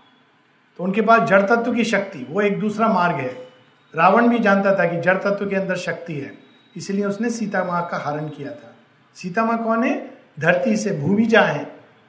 तो 0.76 0.84
उनके 0.84 1.00
पास 1.00 1.28
जड़ 1.28 1.42
तत्व 1.42 1.74
की 1.74 1.84
शक्ति, 1.84 2.26
वो 2.30 2.40
एक 2.40 2.60
दूसरा 2.60 2.88
मार्ग 2.88 3.16
है। 3.16 3.47
रावण 3.94 4.28
भी 4.28 4.38
जानता 4.38 4.74
था 4.78 4.86
कि 4.86 5.00
जड़ 5.00 5.16
तत्व 5.16 5.48
के 5.50 5.56
अंदर 5.56 5.76
शक्ति 5.76 6.14
है, 6.14 6.32
इसलिए 6.76 7.04
उसने 7.04 7.30
सीता 7.30 7.64
माँ 7.64 7.86
का 7.90 7.98
हरण 8.00 8.28
किया 8.28 8.50
था। 8.50 8.74
सीता 9.16 9.44
माँ 9.44 9.62
कौन 9.64 9.84
है? 9.84 9.94
धरती 10.40 10.76
से 10.76 10.90
भूमिजा 10.96 11.40
है, 11.42 11.66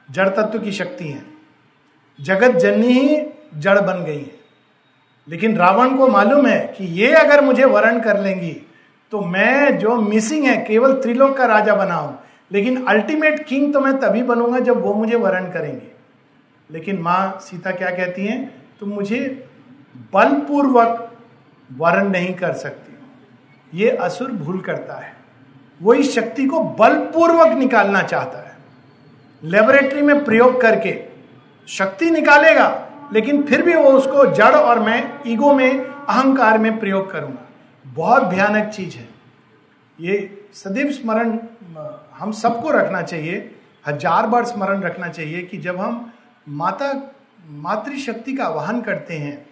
जड़ 0.08 0.28
तत्व 0.28 0.58
की 0.58 0.72
शक्ति 0.72 1.04
है। 1.04 1.24
जगत 2.18 2.56
जननी 2.56 2.92
ही 2.92 3.20
जड़ 3.56 3.78
बन 3.80 4.04
गई 4.04 4.18
है। 4.18 4.38
लेकिन 5.28 5.56
रावण 5.56 5.96
को 5.96 6.08
मालूम 6.08 6.46
है 6.46 6.60
कि 6.78 6.84
ये 7.00 7.12
अगर 7.14 7.44
मुझे 7.44 7.64
वरण 7.66 8.00
कर 8.00 8.20
लेंगी 8.20 8.56
तो 9.12 9.20
मैं 9.22 9.78
जो 9.78 9.94
मिसिंग 9.96 10.44
है, 10.44 10.56
केवल 10.58 10.92
त्रिलोक 10.92 11.36
का 11.36 11.46
राजा 11.46 11.74
बनाऊँ 11.74 12.18
लेकिन 12.50 12.84
अल्टीमेट 12.86 13.44
किंग 13.46 13.72
तो 13.72 13.80
मैं 13.80 13.98
तभी 14.00 14.22
बनूँगा 14.22 14.58
जब 14.58 14.80
वो 14.82 14.94
मुझे 14.94 15.16
वरण 15.16 15.50
करेंगे। 15.52 15.90
लेकिन 16.70 16.98
माँ 16.98 17.38
सीता 17.42 17.70
क्या 17.72 17.90
कहती 17.90 18.26
हैं? 18.26 18.64
तुम 18.80 18.88
मुझे 18.88 19.48
बलपूर्वक 20.14 21.06
वर्ण 21.70 22.08
नहीं 22.08 22.34
कर 22.34 22.52
सकती। 22.52 23.78
ये 23.78 23.90
असुर 23.96 24.30
भूल 24.32 24.60
करता 24.60 24.94
है। 24.94 25.12
वो 25.80 25.94
इस 25.94 26.14
शक्ति 26.14 26.46
को 26.46 26.60
बलपूर्वक 26.60 27.56
निकालना 27.58 28.02
चाहता 28.02 28.38
है। 28.38 28.56
लेबोरेटरी 29.42 30.02
में 30.02 30.24
प्रयोग 30.24 30.60
करके 30.60 30.98
शक्ति 31.68 32.10
निकालेगा, 32.10 32.68
लेकिन 33.12 33.42
फिर 33.42 33.62
भी 33.62 33.74
वो 33.74 33.90
उसको 33.90 34.24
जड़ 34.26 34.54
और 34.54 34.78
मैं 34.78 35.20
ईगो 35.26 35.52
में, 35.52 35.80
अहंकार 35.80 36.58
में 36.58 36.78
प्रयोग 36.80 37.10
करूँगा। 37.12 37.46
बहुत 37.84 38.22
भयानक 38.22 38.68
चीज़ 38.68 38.96
है। 38.96 39.08
ये 39.98 40.46
सदैव 40.54 40.90
स्मरण, 40.92 41.38
हम 42.14 42.32
सबको 42.32 42.70
रखना 42.70 43.02
चाहिए। 43.02 43.50
हज़ार 43.86 44.26
बार 44.26 44.44
स्मरण 44.44 44.80
रखना 44.82 45.08
चाहिए 45.08 45.42
कि 45.42 45.58
जब 45.58 45.80
हम 45.80 46.10
माता, 46.48 46.92
मातृशक्ति 47.48 48.32
का 48.32 48.44
आवाहन 48.44 48.80
करते 48.80 49.14
हैं 49.14 49.49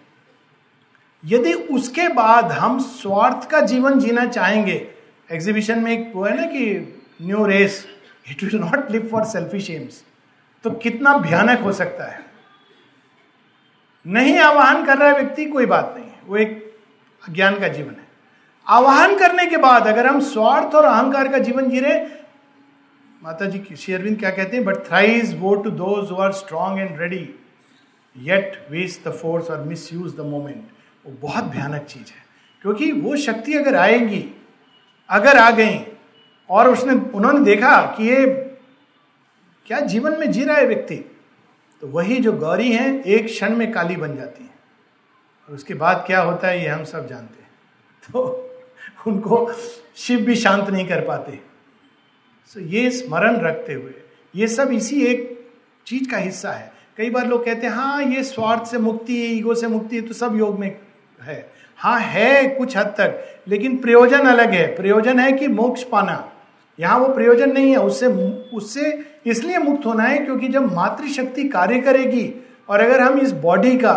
यदि 1.23 1.53
उसके 1.53 2.07
बाद 2.13 2.51
हम 2.51 2.79
स्वार्थ 2.81 3.49
का 3.49 3.59
जीवन 3.61 3.99
जीना 3.99 4.25
चाहेंगे 4.27 4.75
एग्जीबिशन 5.31 5.79
में 5.79 5.91
एक 5.91 6.11
वो 6.15 6.23
है 6.23 6.35
ना 6.37 6.45
कि 6.45 6.65
new 7.21 7.45
race 7.45 7.85
it 8.31 8.43
will 8.43 8.59
not 8.59 8.91
live 8.91 9.07
for 9.11 9.25
selfish 9.25 9.69
aims 9.69 10.03
तो 10.65 10.71
कितना 10.83 11.17
भयानक 11.17 11.59
हो 11.59 11.71
सकता 11.73 12.05
है। 12.05 12.27
नहीं 14.05 14.37
आवाहन 14.39 14.85
कर 14.85 14.97
रहा 14.97 15.09
है 15.09 15.15
व्यक्ति, 15.15 15.45
कोई 15.45 15.65
बात 15.65 15.93
नहीं, 15.97 16.11
वो 16.27 16.37
एक 16.37 16.79
अज्ञान 17.23 17.59
का 17.59 17.67
जीवन 17.67 17.91
है। 17.91 18.07
आवाहन 18.67 19.17
करने 19.17 19.45
के 19.45 19.57
बाद 19.57 19.87
अगर 19.87 20.07
हम 20.07 20.19
स्वार्थ 20.21 20.75
और 20.75 20.85
अहंकार 20.85 21.27
का 21.27 21.37
जीवन 21.39 21.69
जी 21.69 21.79
रहे 21.79 21.99
माता 23.21 23.45
जी 23.45 23.75
शेयरविंद 23.75 24.17
क्या 24.19 24.29
कहते 24.31 24.57
हैं? 24.57 24.65
But 24.65 24.85
thrice 24.87 25.35
woe 25.39 25.55
to 25.55 25.69
those 25.71 26.11
are 26.19 26.31
strong 26.33 26.79
and 26.79 26.99
ready 26.99 27.29
yet 28.15 28.67
waste 28.71 29.07
the 29.07 29.11
force 29.13 29.49
और 29.51 29.63
मिस 29.63 29.91
यूज़ 29.93 30.15
द 30.17 30.25
मोमेंट 30.25 30.67
वो 31.09 31.17
बहुत 31.21 31.43
भयानक 31.43 31.81
चीज़ 31.81 32.03
है। 32.03 32.25
क्योंकि 32.61 32.91
वो 32.91 33.15
शक्ति 33.17 33.53
अगर 33.53 33.75
आएँगी, 33.75 34.41
अगर 35.09 35.37
आ 35.37 35.51
गई, 35.51 35.85
और 36.49 36.69
उसने, 36.69 36.93
उन्होंने 36.93 37.45
देखा 37.45 37.81
कि 37.97 38.09
ये 38.09 38.27
क्या 39.67 39.79
जीवन 39.79 40.19
में 40.19 40.31
जी 40.31 40.43
रहा 40.43 40.57
है 40.57 40.65
व्यक्ति 40.65 40.95
तो 41.81 41.87
वही 41.87 42.17
जो 42.17 42.31
गौरी 42.31 42.71
है, 42.71 43.01
एक 43.01 43.25
क्षण 43.25 43.55
में 43.55 43.71
काली 43.71 43.95
बन 43.95 44.15
जाती 44.17 44.43
है। 44.43 44.49
और 45.49 45.55
उसके 45.55 45.73
बाद 45.73 46.03
क्या 46.07 46.21
होता 46.21 46.47
है, 46.47 46.61
ये 46.61 46.67
हम 46.67 46.83
सब 46.83 47.07
जानते 47.07 47.41
हैं। 47.41 47.49
तो 48.13 48.45
उनको 49.07 49.51
शिव 49.95 50.19
भी 50.19 50.35
शांत 50.35 50.69
नहीं 50.69 50.87
कर 50.87 51.01
पाते। 51.01 51.39
सो 52.45 52.59
ये 52.59 52.91
स्मरण 52.91 53.37
रखते 53.37 53.73
हुए, 53.73 53.93
ये 54.35 54.47
सब 54.47 54.71
इसी 54.71 55.01
एक 55.01 55.49
चीज़ 55.85 56.11
का 56.11 56.17
हिस्सा 56.17 56.51
है। 56.51 56.73
कई 56.97 57.09
बार 57.09 57.27
लोग 57.27 57.45
कहते 57.45 57.67
हैं 57.67 57.73
हाँ 57.73 58.03
ये 58.03 58.23
स्वार्थ 58.23 58.63
से 58.63 58.77
मुक्ति, 58.77 59.25
ईगो 59.25 59.55
से 59.55 59.67
मुक्ति 59.67 59.95
है 59.95 60.01
तो 60.01 60.13
सब 60.13 60.37
योग 60.37 60.59
में 60.59 60.77
है। 61.21 61.45
हाँ 61.79 61.99
है 61.99 62.47
कुछ 62.47 62.75
हद 62.77 62.93
तक, 62.97 63.19
लेकिन 63.47 63.77
प्रयोजन 63.77 64.27
अलग 64.27 64.51
है। 64.51 64.65
प्रयोजन 64.75 65.19
है 65.19 65.31
कि 65.31 65.47
मोक्ष 65.49 65.83
पाना। 65.83 66.23
यहाँ 66.79 66.97
वो 66.99 67.07
प्रयोजन 67.13 67.51
नहीं 67.51 67.71
है, 67.71 67.77
उससे 67.77 68.07
उससे 68.53 68.97
इसलिए 69.25 69.57
मुक्त 69.57 69.85
होना 69.85 70.03
है 70.03 70.17
क्योंकि 70.17 70.47
जब 70.47 70.73
मातृशक्ति 70.73 71.47
कार्य 71.49 71.79
करेगी 71.81 72.33
और 72.69 72.79
अगर 72.79 73.01
हम 73.01 73.19
इस 73.19 73.31
बॉडी 73.41 73.77
का, 73.77 73.95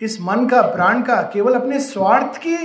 इस 0.00 0.20
मन 0.20 0.46
का, 0.46 0.60
प्राण 0.64 1.02
का 1.02 1.20
केवल 1.32 1.54
अपने 1.54 1.80
स्वार्थ 1.80 2.40
की 2.46 2.56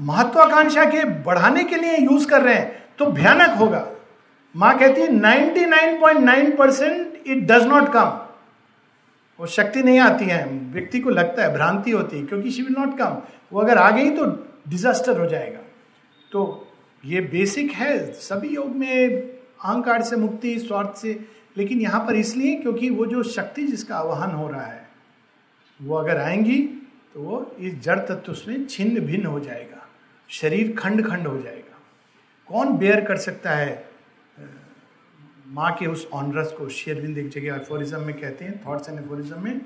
महत्वाकांक्षा 0.00 0.84
के 0.84 1.04
बढ़ाने 1.24 1.64
के 1.64 1.76
लिए 1.76 1.96
यूज़ 1.98 2.26
कर 2.28 2.42
रहे 2.42 2.54
हैं 2.54 2.82
तो 2.98 3.06
भयानक 3.06 3.56
होगा। 3.58 3.86
माँ 4.54 4.78
कहती 4.78 5.00
है 5.00 5.08
99.9 5.12 6.56
percent 6.58 7.22
it 7.26 7.46
does 7.46 7.66
not 7.66 7.92
come 7.92 8.18
वो 9.40 9.46
शक्ति 9.46 9.82
नहीं 9.82 9.98
आती 9.98 10.24
है, 10.24 10.44
व्यक्ति 10.72 11.00
को 11.00 11.10
लगता 11.10 11.42
है, 11.42 11.52
भ्रांति 11.52 11.90
होती 11.90 12.16
है, 12.16 12.26
क्योंकि 12.26 12.50
शी 12.50 12.62
विल 12.62 12.74
नॉट 12.78 12.98
कम 12.98 13.22
वो 13.52 13.60
अगर 13.60 13.78
आ 13.78 13.90
गई 13.90 14.10
तो 14.10 14.26
डिजास्टर 14.68 15.20
हो 15.20 15.26
जाएगा। 15.26 15.60
तो 16.32 16.68
ये 17.04 17.20
बेसिक 17.20 17.70
है, 17.70 18.12
सभी 18.12 18.48
योग 18.48 18.76
में 18.76 19.08
अहंकार 19.08 20.02
से 20.02 20.16
मुक्ति, 20.16 20.58
स्वार्थ 20.58 20.96
से, 20.96 21.18
लेकिन 21.56 21.80
यहाँ 21.80 22.00
पर 22.06 22.14
इसलिए 22.14 22.54
क्योंकि 22.54 22.90
वो 22.90 23.06
जो 23.06 23.22
शक्ति 23.22 23.62
जिसका 23.62 23.96
आवाहन 23.96 24.30
हो 24.30 24.48
रहा 24.48 24.64
है, 24.64 24.88
वो 25.82 25.96
अगर 25.96 26.18
आएँगी 26.18 26.58
तो 27.14 27.20
वो 27.20 27.56
इस 27.60 27.80
जड़ 27.80 27.98
तत्व 27.98 28.36
में 28.48 28.66
छिन्न 28.66 29.00
भिन्न 29.00 29.26
हो 29.26 29.40
जाएगा। 29.40 29.86
शरीर 30.28 30.76
खंड 30.78 31.06
खंड 31.06 31.26
हो 31.26 31.38
जाएगा। 31.38 31.78
कौन 32.48 32.76
बेयर 32.78 33.00
कर 33.00 33.16
सकता 33.16 33.50
है? 33.50 33.89
माँ 35.50 35.72
के 35.74 35.86
उस 35.86 36.08
ऑनरस 36.12 36.52
को 36.58 36.68
शेयरविंद 36.68 37.18
एक 37.18 37.28
जगह 37.28 37.54
एफोरिज्म 37.56 38.00
में 38.00 38.20
कहते 38.20 38.44
हैं 38.44 38.60
थॉट्स 38.66 38.88
एंड 38.88 38.98
एफोरिज्म 38.98 39.42
में 39.44 39.60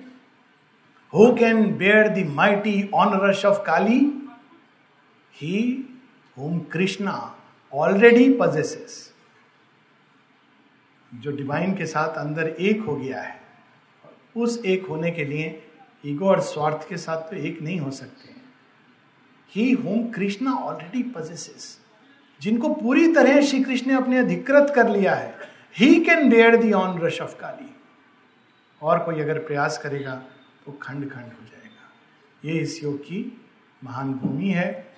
who 1.13 1.33
can 1.35 1.77
bear 1.77 2.09
the 2.09 2.27
mighty 2.27 2.91
onus 2.95 3.45
of 3.45 3.65
Kali 3.67 3.99
he 5.35 5.61
whom 6.39 6.59
Krishna 6.73 7.37
already 7.73 8.29
possesses 8.41 9.15
जो 11.13 11.31
डिवाइन 11.31 11.75
के 11.75 11.87
साथ 11.87 12.17
अंदर 12.17 12.49
एक 12.49 12.81
हो 12.83 12.97
गया 12.97 13.21
है, 13.23 13.41
उस 14.37 14.61
एक 14.67 14.87
होने 14.87 15.11
के 15.11 15.25
लिए 15.25 15.63
ईगो 16.07 16.27
और 16.27 16.41
स्वार्थ 16.41 16.89
के 16.89 16.97
साथ 16.97 17.31
तो 17.31 17.37
एक 17.37 17.63
नहीं 17.63 17.79
हो 17.81 17.91
सकते 17.91 18.35
he. 19.55 19.73
Whom 19.73 20.07
Krishna 20.11 20.53
already 20.53 21.03
possesses 21.03 21.79
जिनको 22.41 22.69
पूरी 22.75 23.13
तरह 23.15 23.41
श्री 23.41 23.63
कृष्ण 23.65 23.91
ने 23.91 23.97
अपने 23.97 24.19
अधिकृत 24.19 24.73
कर 24.77 24.89
लिया 24.89 25.15
है 25.15 25.54
he 25.77 26.05
can 26.05 26.29
dare 26.29 26.57
the 26.57 26.73
onus 27.01 27.21
of 27.21 27.37
Kali 27.37 27.71
और 28.83 28.99
कोई 28.99 29.21
अगर 29.21 29.39
प्रयास 29.39 29.79
करेगा 29.79 30.15
तो 30.67 30.73
खंड 30.73 31.11
खंड 31.11 31.25
हो 31.25 31.47
जाएगा। 31.47 32.51
ये 32.51 32.59
इस 32.61 32.83
योग 32.83 32.99
की 32.99 33.21
महान 33.85 34.13
भूमि 34.15 34.51
है। 34.51 34.97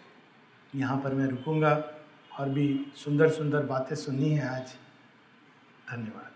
यहाँ 0.75 0.97
पर 0.97 1.15
मैं 1.15 1.27
रुकूँगा 1.27 1.73
और 2.33 2.49
भी 2.49 2.69
सुंदर 2.97 3.31
सुंदर 3.31 3.63
बातें 3.67 3.97
सुननी 3.97 4.31
है 4.31 4.49
आज। 4.49 4.75
धन्यवाद। 5.91 6.36